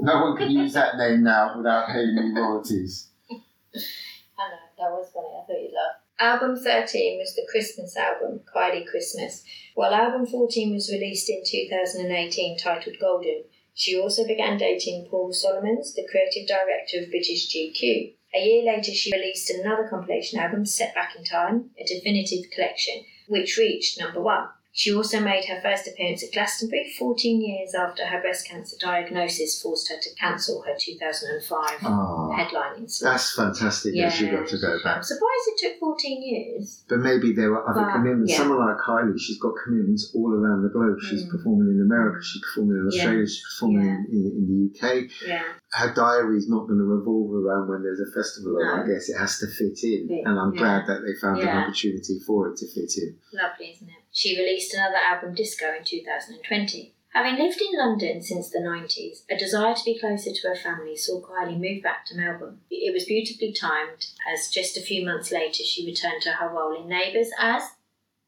no 0.00 0.22
one 0.22 0.36
can 0.36 0.50
use 0.50 0.72
that 0.72 0.96
name 0.96 1.22
now 1.22 1.56
without 1.56 1.86
paying 1.88 2.16
me 2.16 2.32
royalties. 2.40 3.10
I 3.30 3.36
know, 3.38 4.56
that 4.78 4.90
was 4.90 5.08
funny. 5.14 5.28
I 5.28 5.46
thought 5.46 5.62
you'd 5.62 5.72
laugh. 5.72 6.02
Album 6.18 6.56
13 6.56 7.18
was 7.18 7.34
the 7.34 7.46
Christmas 7.50 7.94
album, 7.94 8.40
Kylie 8.54 8.86
Christmas, 8.86 9.44
while 9.74 9.92
album 9.92 10.24
14 10.24 10.72
was 10.72 10.90
released 10.90 11.28
in 11.28 11.42
2018 11.44 12.56
titled 12.56 12.96
Golden. 12.98 13.44
She 13.74 13.98
also 13.98 14.26
began 14.26 14.56
dating 14.56 15.08
Paul 15.10 15.34
Solomons, 15.34 15.92
the 15.94 16.08
creative 16.10 16.48
director 16.48 17.00
of 17.02 17.10
British 17.10 17.54
GQ. 17.54 18.14
A 18.34 18.38
year 18.38 18.64
later, 18.64 18.92
she 18.92 19.12
released 19.12 19.50
another 19.50 19.88
compilation 19.90 20.38
album, 20.38 20.64
Step 20.64 20.94
Back 20.94 21.14
in 21.18 21.24
Time, 21.24 21.72
a 21.78 21.84
definitive 21.84 22.50
collection, 22.50 23.04
which 23.28 23.58
reached 23.58 24.00
number 24.00 24.22
one. 24.22 24.48
She 24.76 24.92
also 24.92 25.20
made 25.20 25.46
her 25.46 25.58
first 25.62 25.88
appearance 25.88 26.22
at 26.22 26.32
Glastonbury 26.34 26.92
14 26.98 27.40
years 27.40 27.74
after 27.74 28.04
her 28.04 28.20
breast 28.20 28.46
cancer 28.46 28.76
diagnosis 28.78 29.60
forced 29.62 29.88
her 29.88 29.96
to 30.02 30.10
cancel 30.20 30.60
her 30.68 30.74
2005 30.78 31.78
Oh, 31.82 32.28
headlining 32.36 32.84
slot. 32.90 33.12
that's 33.14 33.34
fantastic 33.34 33.94
that 33.96 34.12
she 34.12 34.28
got 34.28 34.46
to 34.46 34.58
go 34.58 34.76
I'm 34.76 34.82
back. 34.84 35.02
surprised 35.02 35.46
it 35.48 35.58
took 35.72 35.80
14 35.80 36.22
years. 36.22 36.84
But 36.90 36.98
maybe 37.00 37.32
there 37.32 37.50
were 37.52 37.66
other 37.66 37.88
But, 37.88 37.92
commitments. 37.94 38.32
yeah. 38.32 38.36
Someone 38.36 38.58
like 38.68 38.76
Kylie, 38.86 39.18
she's 39.18 39.38
got 39.40 39.54
commitments 39.64 40.12
all 40.14 40.30
around 40.30 40.62
the 40.62 40.68
globe. 40.68 40.98
She's 41.00 41.24
Mm. 41.24 41.30
performing 41.30 41.68
in 41.72 41.80
America, 41.80 42.20
she's 42.22 42.42
performing 42.42 42.76
in 42.76 42.90
Yeah. 42.92 43.00
Australia, 43.00 43.26
she's 43.26 43.44
performing 43.56 43.86
Yeah. 43.86 44.12
in, 44.12 44.20
in, 44.28 44.44
the 44.46 44.56
UK. 44.68 45.08
Yeah. 45.26 45.42
Her 45.72 45.92
diary's 45.94 46.48
not 46.50 46.66
going 46.68 46.78
to 46.78 46.84
revolve 46.84 47.32
around 47.32 47.68
when 47.68 47.82
there's 47.82 48.00
a 48.00 48.10
festival. 48.12 48.60
No. 48.60 48.82
I 48.82 48.86
guess 48.86 49.08
it 49.08 49.16
has 49.16 49.38
to 49.40 49.46
fit 49.46 49.80
in. 49.82 50.08
Fit, 50.08 50.22
And 50.26 50.38
I'm 50.38 50.52
yeah. 50.52 50.60
glad 50.60 50.86
that 50.86 51.00
they 51.00 51.14
found 51.20 51.40
an 51.40 51.48
opportunity 51.48 52.20
for 52.26 52.48
it 52.52 52.56
to 52.58 52.66
fit 52.68 52.92
in. 53.00 53.16
Lovely, 53.32 53.72
isn't 53.72 53.88
it? 53.88 54.02
She 54.16 54.34
released 54.34 54.72
another 54.72 54.96
album, 54.96 55.34
Disco, 55.34 55.74
in 55.76 55.84
2020. 55.84 56.94
Having 57.12 57.36
lived 57.36 57.60
in 57.60 57.78
London 57.78 58.22
since 58.22 58.48
the 58.48 58.60
90s, 58.60 59.24
a 59.30 59.36
desire 59.36 59.74
to 59.74 59.84
be 59.84 59.98
closer 59.98 60.30
to 60.32 60.48
her 60.48 60.56
family 60.56 60.96
saw 60.96 61.20
Kylie 61.20 61.60
move 61.60 61.82
back 61.82 62.06
to 62.06 62.16
Melbourne. 62.16 62.60
It 62.70 62.94
was 62.94 63.04
beautifully 63.04 63.52
timed, 63.52 64.06
as 64.26 64.48
just 64.48 64.78
a 64.78 64.80
few 64.80 65.04
months 65.04 65.30
later 65.30 65.62
she 65.62 65.84
returned 65.84 66.22
to 66.22 66.30
her 66.30 66.48
role 66.48 66.80
in 66.80 66.88
Neighbours 66.88 67.28
as, 67.38 67.62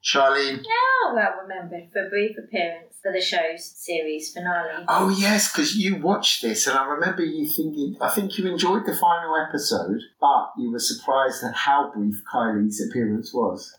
Charlene. 0.05 0.63
Yeah, 0.63 1.15
well 1.15 1.41
remembered, 1.41 1.91
for 1.91 2.05
a 2.05 2.11
brief 2.11 2.37
appearance 2.37 2.97
for 3.03 3.11
the 3.11 3.23
show's 3.23 3.65
series 3.65 4.31
finale. 4.35 4.85
Oh, 4.89 5.09
yes, 5.09 5.51
because 5.51 5.75
you 5.75 5.97
watched 5.97 6.43
this, 6.43 6.67
and 6.67 6.77
I 6.77 6.85
remember 6.85 7.25
you 7.25 7.49
thinking, 7.49 7.97
I 8.03 8.11
think 8.11 8.37
you 8.37 8.47
enjoyed 8.47 8.85
the 8.85 8.95
final 8.95 9.35
episode, 9.37 10.03
but 10.21 10.53
you 10.59 10.71
were 10.71 10.81
surprised 10.81 11.43
at 11.45 11.55
how 11.55 11.93
brief 11.95 12.23
Kylie's 12.31 12.87
appearance 12.87 13.33
was. 13.33 13.75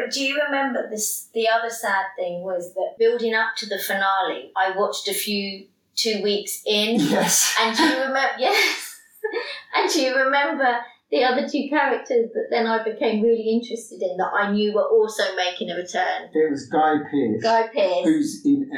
But 0.00 0.12
do 0.12 0.22
you 0.22 0.40
remember 0.44 0.88
this? 0.90 1.28
The 1.34 1.48
other 1.48 1.70
sad 1.70 2.06
thing 2.16 2.42
was 2.42 2.74
that 2.74 2.96
building 2.98 3.34
up 3.34 3.56
to 3.58 3.66
the 3.66 3.78
finale, 3.78 4.52
I 4.56 4.72
watched 4.76 5.08
a 5.08 5.14
few 5.14 5.66
two 5.96 6.22
weeks 6.22 6.62
in, 6.66 6.98
Yes. 7.00 7.54
and 7.60 7.76
do 7.76 7.82
you 7.84 7.96
remember? 8.00 8.20
Yes, 8.38 8.96
and 9.76 9.90
do 9.92 10.00
you 10.00 10.16
remember 10.16 10.78
the 11.10 11.22
other 11.24 11.46
two 11.48 11.66
characters 11.68 12.30
that 12.32 12.46
then 12.50 12.66
I 12.66 12.82
became 12.82 13.22
really 13.22 13.48
interested 13.50 14.00
in 14.00 14.16
that 14.16 14.30
I 14.32 14.50
knew 14.52 14.72
were 14.72 14.88
also 14.88 15.22
making 15.36 15.70
a 15.70 15.74
return? 15.76 16.30
There 16.32 16.48
was 16.50 16.66
Guy 16.68 16.94
Pearce. 17.10 17.42
Guy 17.42 17.68
Pearce. 17.68 18.04
who's 18.04 18.42
in 18.46 18.70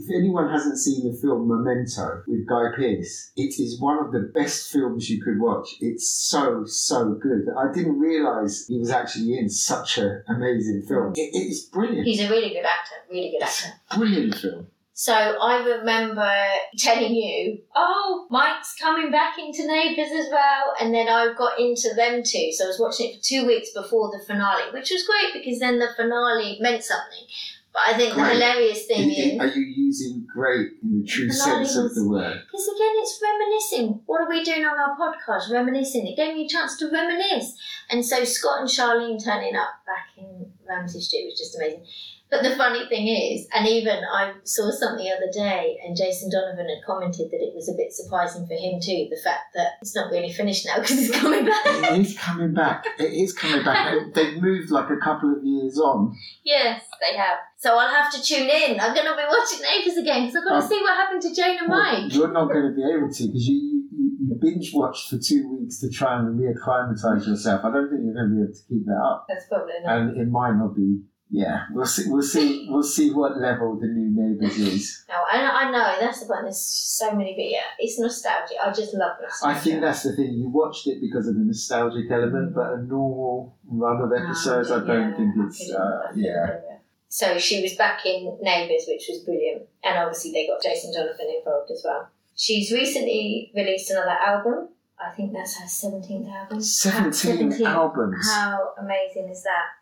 if 0.00 0.16
anyone 0.16 0.48
hasn't 0.48 0.78
seen 0.78 1.10
the 1.10 1.18
film 1.18 1.46
Memento 1.48 2.22
with 2.26 2.46
Guy 2.46 2.68
Pearce, 2.74 3.32
it 3.36 3.60
is 3.60 3.80
one 3.80 3.98
of 3.98 4.12
the 4.12 4.30
best 4.34 4.72
films 4.72 5.10
you 5.10 5.22
could 5.22 5.38
watch. 5.38 5.76
It's 5.80 6.10
so, 6.10 6.64
so 6.64 7.18
good. 7.20 7.46
I 7.56 7.72
didn't 7.72 7.98
realise 7.98 8.66
he 8.66 8.78
was 8.78 8.90
actually 8.90 9.38
in 9.38 9.50
such 9.50 9.98
an 9.98 10.22
amazing 10.28 10.82
film. 10.88 11.12
Mm. 11.12 11.18
It, 11.18 11.30
it 11.34 11.50
is 11.50 11.64
brilliant. 11.66 12.06
He's 12.06 12.20
a 12.20 12.30
really 12.30 12.50
good 12.50 12.64
actor. 12.64 12.94
Really 13.10 13.30
good 13.30 13.42
actor. 13.42 13.68
brilliant 13.96 14.34
film. 14.36 14.66
So 14.94 15.14
I 15.14 15.64
remember 15.64 16.30
telling 16.76 17.14
you, 17.14 17.58
oh, 17.74 18.26
Mike's 18.30 18.74
coming 18.78 19.10
back 19.10 19.38
into 19.38 19.66
Neighbours 19.66 20.12
as 20.12 20.26
well. 20.30 20.74
And 20.78 20.94
then 20.94 21.08
I 21.08 21.32
got 21.36 21.58
into 21.58 21.94
them 21.94 22.22
too. 22.22 22.52
So 22.52 22.64
I 22.64 22.68
was 22.68 22.78
watching 22.78 23.10
it 23.10 23.16
for 23.16 23.22
two 23.22 23.46
weeks 23.46 23.70
before 23.72 24.10
the 24.10 24.22
finale, 24.26 24.70
which 24.72 24.90
was 24.90 25.06
great 25.06 25.32
because 25.32 25.58
then 25.58 25.78
the 25.78 25.88
finale 25.96 26.58
meant 26.60 26.84
something. 26.84 27.26
But 27.72 27.82
I 27.86 27.96
think 27.96 28.14
the 28.16 28.24
hilarious 28.24 28.86
thing 28.86 29.10
is, 29.10 29.38
Are 29.40 29.46
you 29.46 29.62
using 29.62 30.26
great 30.32 30.70
in 30.82 31.00
the 31.02 31.06
true 31.06 31.30
sense 31.30 31.76
of 31.76 31.94
the 31.94 32.08
word? 32.08 32.42
because 32.46 32.66
again, 32.66 32.94
it's 32.96 33.22
reminiscing. 33.22 34.02
What 34.06 34.22
are 34.22 34.28
we 34.28 34.42
doing 34.42 34.64
on 34.64 34.76
our 34.76 34.96
podcast? 34.96 35.52
Reminiscing. 35.52 36.06
It 36.06 36.16
gave 36.16 36.34
me 36.34 36.46
a 36.46 36.48
chance 36.48 36.76
to 36.78 36.90
reminisce. 36.90 37.56
And 37.88 38.04
so 38.04 38.24
Scott 38.24 38.60
and 38.60 38.68
Charlene 38.68 39.22
turning 39.22 39.54
up 39.54 39.68
back 39.86 40.08
in 40.18 40.50
Ramsay 40.68 41.00
Street 41.00 41.26
was 41.26 41.38
just 41.38 41.56
amazing. 41.56 41.86
But 42.30 42.42
the 42.44 42.54
funny 42.56 42.86
thing 42.88 43.08
is, 43.08 43.48
and 43.52 43.66
even 43.66 43.98
I 44.04 44.34
saw 44.44 44.70
something 44.70 45.04
the 45.04 45.10
other 45.10 45.30
day, 45.32 45.78
and 45.84 45.96
Jason 45.96 46.30
Donovan 46.30 46.68
had 46.68 46.84
commented 46.86 47.30
that 47.30 47.42
it 47.42 47.52
was 47.54 47.68
a 47.68 47.74
bit 47.76 47.92
surprising 47.92 48.46
for 48.46 48.54
him 48.54 48.78
too, 48.80 49.08
the 49.10 49.18
fact 49.22 49.50
that 49.54 49.72
it's 49.82 49.96
not 49.96 50.10
really 50.12 50.32
finished 50.32 50.64
now 50.66 50.76
because 50.80 50.98
he's 50.98 51.10
coming 51.10 51.44
back. 51.44 51.66
It 51.66 52.00
is 52.06 52.16
coming 52.16 52.54
back. 52.54 52.84
It 53.00 53.12
is 53.12 53.32
coming 53.32 53.64
back. 53.64 53.94
They- 54.14 54.30
They've 54.30 54.40
moved 54.42 54.70
like 54.70 54.90
a 54.90 54.96
couple 55.02 55.32
of 55.32 55.44
years 55.44 55.78
on. 55.78 56.14
yes, 56.44 56.82
they 57.00 57.16
have. 57.16 57.38
So 57.56 57.76
I'll 57.76 57.92
have 57.92 58.12
to 58.12 58.22
tune 58.22 58.48
in. 58.48 58.78
I'm 58.80 58.94
going 58.94 59.06
to 59.06 59.16
be 59.16 59.22
watching 59.28 59.60
Neighbours 59.62 59.96
again 59.98 60.22
because 60.26 60.36
I've 60.36 60.44
got 60.48 60.60
to 60.60 60.64
Oh. 60.64 60.68
see 60.68 60.80
what 60.80 60.96
happened 60.96 61.22
to 61.22 61.34
Jane 61.34 61.58
and 61.58 61.68
Well, 61.68 61.82
Mike. 61.82 62.14
You're 62.14 62.32
not 62.32 62.46
going 62.52 62.70
to 62.70 62.74
be 62.74 62.82
able 62.84 63.10
to 63.12 63.22
because 63.26 63.46
you, 63.48 63.88
you, 63.90 64.16
you 64.28 64.38
binge 64.40 64.70
watched 64.72 65.10
for 65.10 65.18
two 65.18 65.48
weeks 65.58 65.80
to 65.80 65.90
try 65.90 66.18
and 66.18 66.38
reacclimatise 66.38 67.26
yourself. 67.26 67.64
I 67.64 67.72
don't 67.72 67.90
think 67.90 68.02
you're 68.04 68.14
going 68.14 68.30
to 68.30 68.34
be 68.36 68.42
able 68.42 68.52
to 68.54 68.62
keep 68.68 68.86
that 68.86 69.00
up, 69.02 69.26
That's 69.28 69.46
probably 69.48 69.74
not. 69.82 69.96
and 69.98 70.16
it 70.20 70.30
might 70.30 70.54
not 70.56 70.76
be. 70.76 71.00
Yeah, 71.32 71.66
we'll 71.70 71.86
see. 71.86 72.04
We'll 72.08 72.22
see. 72.22 72.66
We'll 72.68 72.82
see 72.82 73.12
what 73.12 73.38
level 73.40 73.78
the 73.78 73.86
new 73.86 74.10
neighbours 74.10 74.58
is. 74.58 75.04
No, 75.08 75.14
I, 75.14 75.38
I 75.66 75.70
know 75.70 75.94
that's 76.00 76.20
the 76.20 76.26
point. 76.26 76.42
There's 76.42 76.60
so 76.60 77.12
many, 77.12 77.34
but 77.36 77.48
yeah, 77.48 77.70
it's 77.78 78.00
nostalgic. 78.00 78.56
I 78.60 78.70
just 78.72 78.94
love 78.94 79.16
nostalgia. 79.22 79.56
I 79.56 79.60
think 79.60 79.80
that's 79.80 80.02
the 80.02 80.16
thing. 80.16 80.32
You 80.34 80.48
watched 80.48 80.88
it 80.88 81.00
because 81.00 81.28
of 81.28 81.34
the 81.36 81.44
nostalgic 81.44 82.10
element, 82.10 82.52
but 82.52 82.72
a 82.72 82.82
normal 82.82 83.56
run 83.64 84.00
of 84.02 84.10
episodes, 84.12 84.72
I 84.72 84.84
don't 84.84 85.10
Yeah, 85.10 85.16
think 85.16 85.34
it's. 85.46 85.70
Uh, 85.70 86.12
yeah. 86.16 86.60
So 87.08 87.38
she 87.38 87.62
was 87.62 87.74
back 87.74 88.04
in 88.06 88.38
Neighbours, 88.40 88.84
which 88.88 89.06
was 89.08 89.22
brilliant, 89.24 89.62
and 89.84 89.98
obviously 89.98 90.32
they 90.32 90.48
got 90.48 90.62
Jason 90.62 90.92
Donovan 90.92 91.32
involved 91.38 91.70
as 91.70 91.82
well. 91.84 92.08
She's 92.36 92.72
recently 92.72 93.52
released 93.54 93.90
another 93.90 94.10
album. 94.10 94.68
I 94.98 95.14
think 95.14 95.32
that's 95.32 95.58
her 95.60 95.68
seventeenth 95.68 96.28
album. 96.28 96.60
Seventeen 96.60 97.50
17. 97.52 97.66
albums. 97.66 98.28
How 98.32 98.74
amazing 98.80 99.28
is 99.30 99.42
that? 99.44 99.79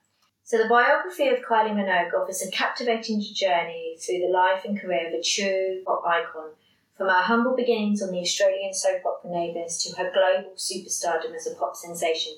So 0.48 0.56
the 0.56 0.66
biography 0.66 1.28
of 1.28 1.40
Kylie 1.40 1.74
Minogue 1.76 2.14
offers 2.14 2.40
a 2.40 2.50
captivating 2.50 3.20
journey 3.20 3.98
through 4.00 4.20
the 4.20 4.32
life 4.32 4.64
and 4.64 4.80
career 4.80 5.08
of 5.08 5.12
a 5.12 5.22
true 5.22 5.82
pop 5.84 6.02
icon. 6.06 6.52
From 6.96 7.08
her 7.08 7.20
humble 7.20 7.54
beginnings 7.54 8.00
on 8.00 8.12
the 8.12 8.20
Australian 8.20 8.72
soap 8.72 9.02
opera 9.04 9.30
Neighbours 9.30 9.76
to 9.82 9.94
her 9.96 10.10
global 10.10 10.52
superstardom 10.56 11.36
as 11.36 11.46
a 11.46 11.54
pop 11.54 11.76
sensation, 11.76 12.32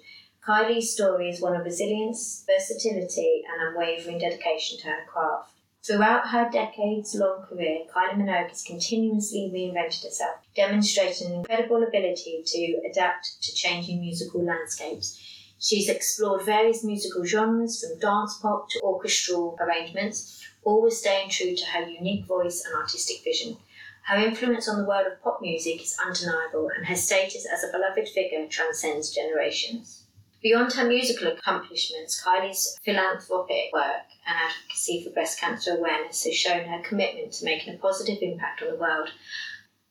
Kylie's 0.44 0.92
story 0.92 1.30
is 1.30 1.40
one 1.40 1.54
of 1.54 1.64
resilience, 1.64 2.44
versatility, 2.48 3.44
and 3.48 3.68
unwavering 3.68 4.18
dedication 4.18 4.80
to 4.80 4.88
her 4.88 5.06
craft. 5.06 5.52
Throughout 5.86 6.30
her 6.30 6.50
decades 6.50 7.14
long 7.14 7.44
career, 7.48 7.84
Kylie 7.94 8.16
Minogue 8.16 8.48
has 8.48 8.64
continuously 8.64 9.52
reinvented 9.54 10.02
herself, 10.02 10.40
demonstrating 10.56 11.28
an 11.28 11.34
incredible 11.34 11.84
ability 11.84 12.42
to 12.44 12.80
adapt 12.90 13.40
to 13.40 13.54
changing 13.54 14.00
musical 14.00 14.44
landscapes. 14.44 15.39
She's 15.62 15.90
explored 15.90 16.46
various 16.46 16.82
musical 16.82 17.22
genres 17.22 17.84
from 17.84 17.98
dance 17.98 18.38
pop 18.38 18.70
to 18.70 18.80
orchestral 18.80 19.58
arrangements, 19.60 20.42
always 20.64 20.98
staying 20.98 21.28
true 21.28 21.54
to 21.54 21.66
her 21.66 21.86
unique 21.86 22.24
voice 22.24 22.64
and 22.64 22.74
artistic 22.74 23.22
vision. 23.22 23.58
Her 24.06 24.16
influence 24.16 24.66
on 24.68 24.78
the 24.78 24.88
world 24.88 25.06
of 25.06 25.22
pop 25.22 25.42
music 25.42 25.82
is 25.82 25.98
undeniable, 26.02 26.70
and 26.74 26.86
her 26.86 26.96
status 26.96 27.46
as 27.46 27.62
a 27.62 27.70
beloved 27.70 28.08
figure 28.08 28.46
transcends 28.46 29.14
generations. 29.14 30.04
Beyond 30.42 30.72
her 30.72 30.88
musical 30.88 31.28
accomplishments, 31.28 32.18
Kylie's 32.24 32.78
philanthropic 32.82 33.70
work 33.74 34.06
and 34.26 34.38
advocacy 34.38 35.04
for 35.04 35.10
breast 35.10 35.38
cancer 35.38 35.76
awareness 35.76 36.24
has 36.24 36.34
shown 36.34 36.66
her 36.66 36.82
commitment 36.82 37.32
to 37.34 37.44
making 37.44 37.74
a 37.74 37.78
positive 37.78 38.22
impact 38.22 38.62
on 38.62 38.68
the 38.68 38.76
world. 38.76 39.10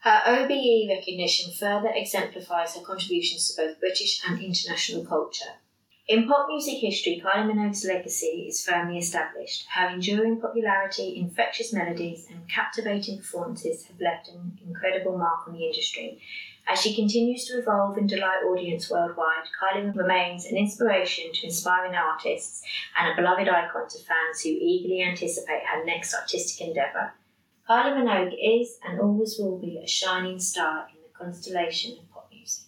Her 0.01 0.21
OBE 0.25 0.87
recognition 0.87 1.51
further 1.51 1.91
exemplifies 1.93 2.73
her 2.73 2.81
contributions 2.81 3.49
to 3.49 3.61
both 3.61 3.81
British 3.81 4.21
and 4.25 4.41
international 4.41 5.05
culture. 5.05 5.59
In 6.07 6.25
pop 6.25 6.47
music 6.47 6.79
history, 6.79 7.21
Kylie 7.23 7.51
Minogue's 7.51 7.83
legacy 7.83 8.47
is 8.47 8.63
firmly 8.63 8.97
established. 8.97 9.67
Her 9.67 9.89
enduring 9.89 10.39
popularity, 10.39 11.17
infectious 11.17 11.73
melodies, 11.73 12.27
and 12.31 12.47
captivating 12.47 13.17
performances 13.17 13.85
have 13.87 13.99
left 13.99 14.29
an 14.29 14.57
incredible 14.65 15.17
mark 15.17 15.47
on 15.47 15.53
the 15.53 15.65
industry. 15.65 16.21
As 16.65 16.81
she 16.81 16.95
continues 16.95 17.45
to 17.45 17.59
evolve 17.59 17.97
and 17.97 18.07
delight 18.07 18.43
audience 18.43 18.89
worldwide, 18.89 19.49
Kylie 19.61 19.93
remains 19.93 20.45
an 20.45 20.55
inspiration 20.55 21.33
to 21.33 21.45
inspiring 21.45 21.93
artists 21.93 22.63
and 22.97 23.11
a 23.11 23.15
beloved 23.15 23.49
icon 23.49 23.89
to 23.89 23.97
fans 23.99 24.41
who 24.41 24.49
eagerly 24.49 25.01
anticipate 25.01 25.65
her 25.65 25.83
next 25.83 26.15
artistic 26.15 26.65
endeavour. 26.65 27.13
Kylie 27.69 27.93
Minogue 27.93 28.33
is 28.33 28.79
and 28.83 28.99
always 28.99 29.37
will 29.37 29.59
be 29.59 29.79
a 29.83 29.87
shining 29.87 30.39
star 30.39 30.87
in 30.89 30.95
the 31.03 31.09
constellation 31.15 31.99
of 31.99 32.09
pop 32.09 32.27
music. 32.31 32.65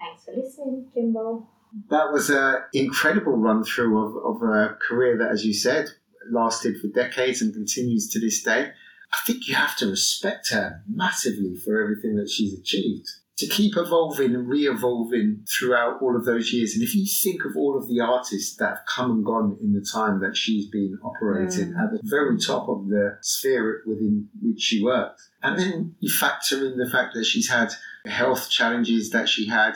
Thanks 0.00 0.24
for 0.24 0.32
listening, 0.32 0.88
Jimbo. 0.92 1.46
That 1.88 2.10
was 2.10 2.30
an 2.30 2.62
incredible 2.72 3.36
run 3.36 3.62
through 3.62 3.96
of, 3.96 4.36
of 4.36 4.42
a 4.42 4.76
career 4.88 5.16
that, 5.18 5.30
as 5.30 5.46
you 5.46 5.54
said, 5.54 5.86
lasted 6.32 6.80
for 6.80 6.88
decades 6.88 7.40
and 7.40 7.54
continues 7.54 8.08
to 8.10 8.18
this 8.18 8.42
day. 8.42 8.72
I 9.12 9.18
think 9.24 9.46
you 9.46 9.54
have 9.54 9.76
to 9.76 9.86
respect 9.86 10.50
her 10.50 10.82
massively 10.88 11.56
for 11.56 11.80
everything 11.80 12.16
that 12.16 12.28
she's 12.28 12.58
achieved. 12.58 13.08
To 13.40 13.46
keep 13.46 13.76
evolving 13.76 14.34
and 14.34 14.48
re 14.48 14.66
evolving 14.66 15.46
throughout 15.48 16.02
all 16.02 16.14
of 16.14 16.26
those 16.26 16.52
years. 16.52 16.74
And 16.74 16.82
if 16.82 16.94
you 16.94 17.06
think 17.06 17.44
of 17.44 17.56
all 17.56 17.76
of 17.76 17.88
the 17.88 18.00
artists 18.00 18.56
that 18.56 18.68
have 18.68 18.86
come 18.86 19.10
and 19.10 19.24
gone 19.24 19.56
in 19.62 19.72
the 19.72 19.86
time 19.92 20.20
that 20.20 20.36
she's 20.36 20.68
been 20.68 20.98
operating 21.02 21.72
mm. 21.72 21.82
at 21.82 21.90
the 21.90 22.00
very 22.04 22.38
top 22.38 22.68
of 22.68 22.88
the 22.88 23.16
sphere 23.22 23.82
within 23.86 24.28
which 24.42 24.60
she 24.60 24.82
works, 24.82 25.30
and 25.42 25.58
then 25.58 25.94
you 26.00 26.10
factor 26.10 26.66
in 26.66 26.76
the 26.76 26.88
fact 26.90 27.14
that 27.14 27.24
she's 27.24 27.48
had 27.48 27.72
health 28.06 28.50
challenges 28.50 29.10
that 29.10 29.28
she 29.28 29.46
had, 29.48 29.74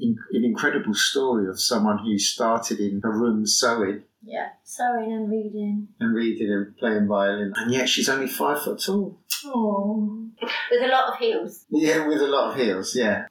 in, 0.00 0.16
an 0.32 0.44
incredible 0.44 0.94
story 0.94 1.48
of 1.48 1.60
someone 1.60 1.98
who 1.98 2.18
started 2.18 2.80
in 2.80 3.00
a 3.04 3.10
room 3.10 3.46
sewing 3.46 4.02
Yeah, 4.22 4.48
sewing 4.64 5.12
and 5.12 5.30
reading. 5.30 5.88
and 6.00 6.14
reading 6.14 6.52
and 6.52 6.76
playing 6.76 7.06
violin, 7.06 7.52
and 7.56 7.72
yet 7.72 7.88
she's 7.88 8.08
only 8.08 8.26
five 8.26 8.62
foot 8.62 8.82
tall. 8.84 9.20
Oh. 9.44 10.25
With 10.70 10.82
a 10.82 10.88
lot 10.88 11.12
of 11.12 11.18
heels. 11.18 11.64
Yeah, 11.70 12.06
with 12.06 12.20
a 12.20 12.26
lot 12.26 12.52
of 12.52 12.56
heels. 12.56 12.94
Yeah, 12.94 13.26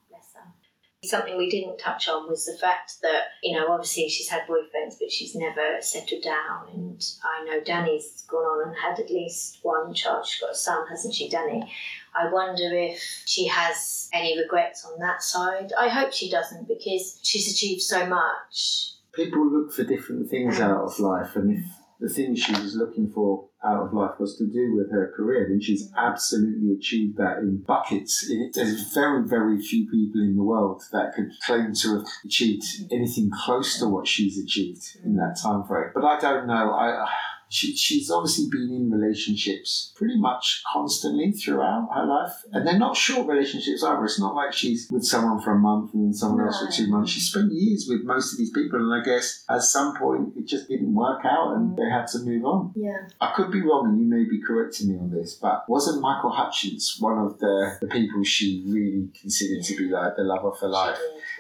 Something 1.04 1.38
we 1.38 1.50
didn't 1.50 1.78
touch 1.78 2.08
on 2.08 2.28
was 2.28 2.46
the 2.46 2.58
fact 2.58 2.94
that, 3.04 3.26
you 3.44 3.56
know, 3.56 3.68
obviously 3.72 4.10
she's 4.10 4.30
had 4.30 4.48
boyfriends, 4.48 4.96
but 5.00 5.12
she's 5.12 5.36
never 5.36 5.78
settled 5.80 6.24
down. 6.24 6.68
And 6.74 7.04
I 7.24 7.44
know 7.46 7.62
Dannii's 7.62 8.24
gone 8.28 8.44
on 8.44 8.68
and 8.70 8.78
had 8.78 9.00
at 9.00 9.12
least 9.12 9.60
one 9.62 9.94
child. 9.94 10.26
She's 10.26 10.42
got 10.42 10.52
a 10.52 10.56
son, 10.56 10.88
hasn't 10.90 11.14
she, 11.14 11.30
Dannii? 11.30 11.70
I 12.16 12.32
wonder 12.32 12.76
if 12.76 13.22
she 13.26 13.46
has 13.48 14.10
any 14.14 14.38
regrets 14.38 14.84
on 14.86 15.00
that 15.00 15.22
side. 15.22 15.74
I 15.78 15.90
hope 15.90 16.12
she 16.12 16.30
doesn't 16.30 16.68
because 16.68 17.20
she's 17.22 17.52
achieved 17.52 17.82
so 17.82 18.08
much. 18.08 18.94
people 19.14 19.46
look 19.48 19.74
for 19.74 19.84
different 19.84 20.30
things 20.30 20.60
out 20.60 20.86
of 20.86 21.00
life, 21.00 21.36
and 21.36 21.58
if 21.58 21.66
the 22.00 22.10
thing 22.10 22.36
she 22.36 22.52
was 22.54 22.76
looking 22.76 23.10
for 23.10 23.48
out 23.66 23.86
of 23.86 23.94
life 23.94 24.20
was 24.20 24.38
to 24.38 24.46
do 24.46 24.76
with 24.76 24.92
her 24.92 25.14
career, 25.16 25.48
then 25.50 25.60
she's 25.60 25.90
mm. 25.90 25.94
absolutely 25.98 26.74
achieved 26.74 27.18
that 27.18 27.40
in 27.40 27.58
buckets. 27.58 28.26
It- 28.30 28.54
There's 28.54 28.94
very, 28.94 29.28
very 29.28 29.60
few 29.62 29.86
people 29.90 30.22
in 30.22 30.36
the 30.36 30.44
world 30.44 30.84
that 30.92 31.14
could 31.16 31.32
claim 31.46 31.74
to 31.74 31.98
have 31.98 32.08
achieved 32.24 32.64
anything 32.92 33.32
close 33.44 33.80
to 33.80 33.88
what 33.88 34.08
she's 34.08 34.38
achieved 34.42 34.98
in 35.04 35.16
that 35.16 35.38
mm. 35.38 35.42
time 35.44 35.64
frame. 35.64 35.92
But 35.94 36.06
I 36.06 36.20
don't 36.20 36.48
know. 36.48 36.72
I. 36.74 37.08
She, 37.50 37.76
she's 37.76 38.10
obviously 38.12 38.48
been 38.50 38.70
in 38.74 38.92
relationships 38.92 39.94
pretty 39.96 40.20
much 40.20 40.64
constantly 40.72 41.32
throughout 41.32 41.90
her 41.94 42.06
life. 42.06 42.34
And 42.52 42.68
they're 42.68 42.80
not 42.80 42.98
short 42.98 43.28
relationships 43.28 43.84
either. 43.84 44.04
It's 44.04 44.20
not 44.20 44.36
like 44.36 44.54
she's 44.54 44.90
with 44.92 45.06
someone 45.06 45.42
for 45.42 45.52
a 45.52 45.60
month 45.60 45.94
and 45.94 46.06
then 46.06 46.14
someone 46.14 46.46
else 46.46 46.64
for 46.64 46.72
two 46.72 46.88
months. 46.88 47.12
She 47.12 47.20
spent 47.20 47.52
years 47.52 47.88
with 47.90 48.04
most 48.04 48.34
of 48.34 48.38
these 48.38 48.52
people. 48.52 48.80
And 48.80 49.02
I 49.02 49.06
guess 49.06 49.44
at 49.50 49.62
some 49.62 49.96
point 49.98 50.34
it 50.38 50.48
just 50.48 50.68
didn't 50.68 50.94
work 50.94 51.26
out 51.26 51.56
and 51.56 51.78
they 51.78 51.90
had 51.90 52.08
to 52.08 52.20
move 52.20 52.46
on. 52.46 52.74
Yeah. 52.76 53.08
I 53.22 53.34
could 53.36 53.52
be 53.52 53.62
wrong 53.62 53.88
and 53.88 54.00
you 54.00 54.06
may 54.06 54.30
be 54.30 54.42
correcting 54.42 54.90
me 54.90 54.98
on 54.98 55.12
this, 55.12 55.36
but 55.36 55.66
wasn't 55.70 56.02
Michael 56.02 56.32
Hutchence 56.32 56.98
one 57.00 57.18
of 57.18 57.40
the, 57.40 57.78
the 57.82 57.88
people 57.88 58.24
she 58.24 58.64
really 58.68 59.10
considered 59.20 59.64
to 59.64 59.78
be 59.78 59.90
like 59.90 60.16
the 60.16 60.24
love 60.24 60.46
of 60.46 60.60
her 60.60 60.68
life? 60.68 60.98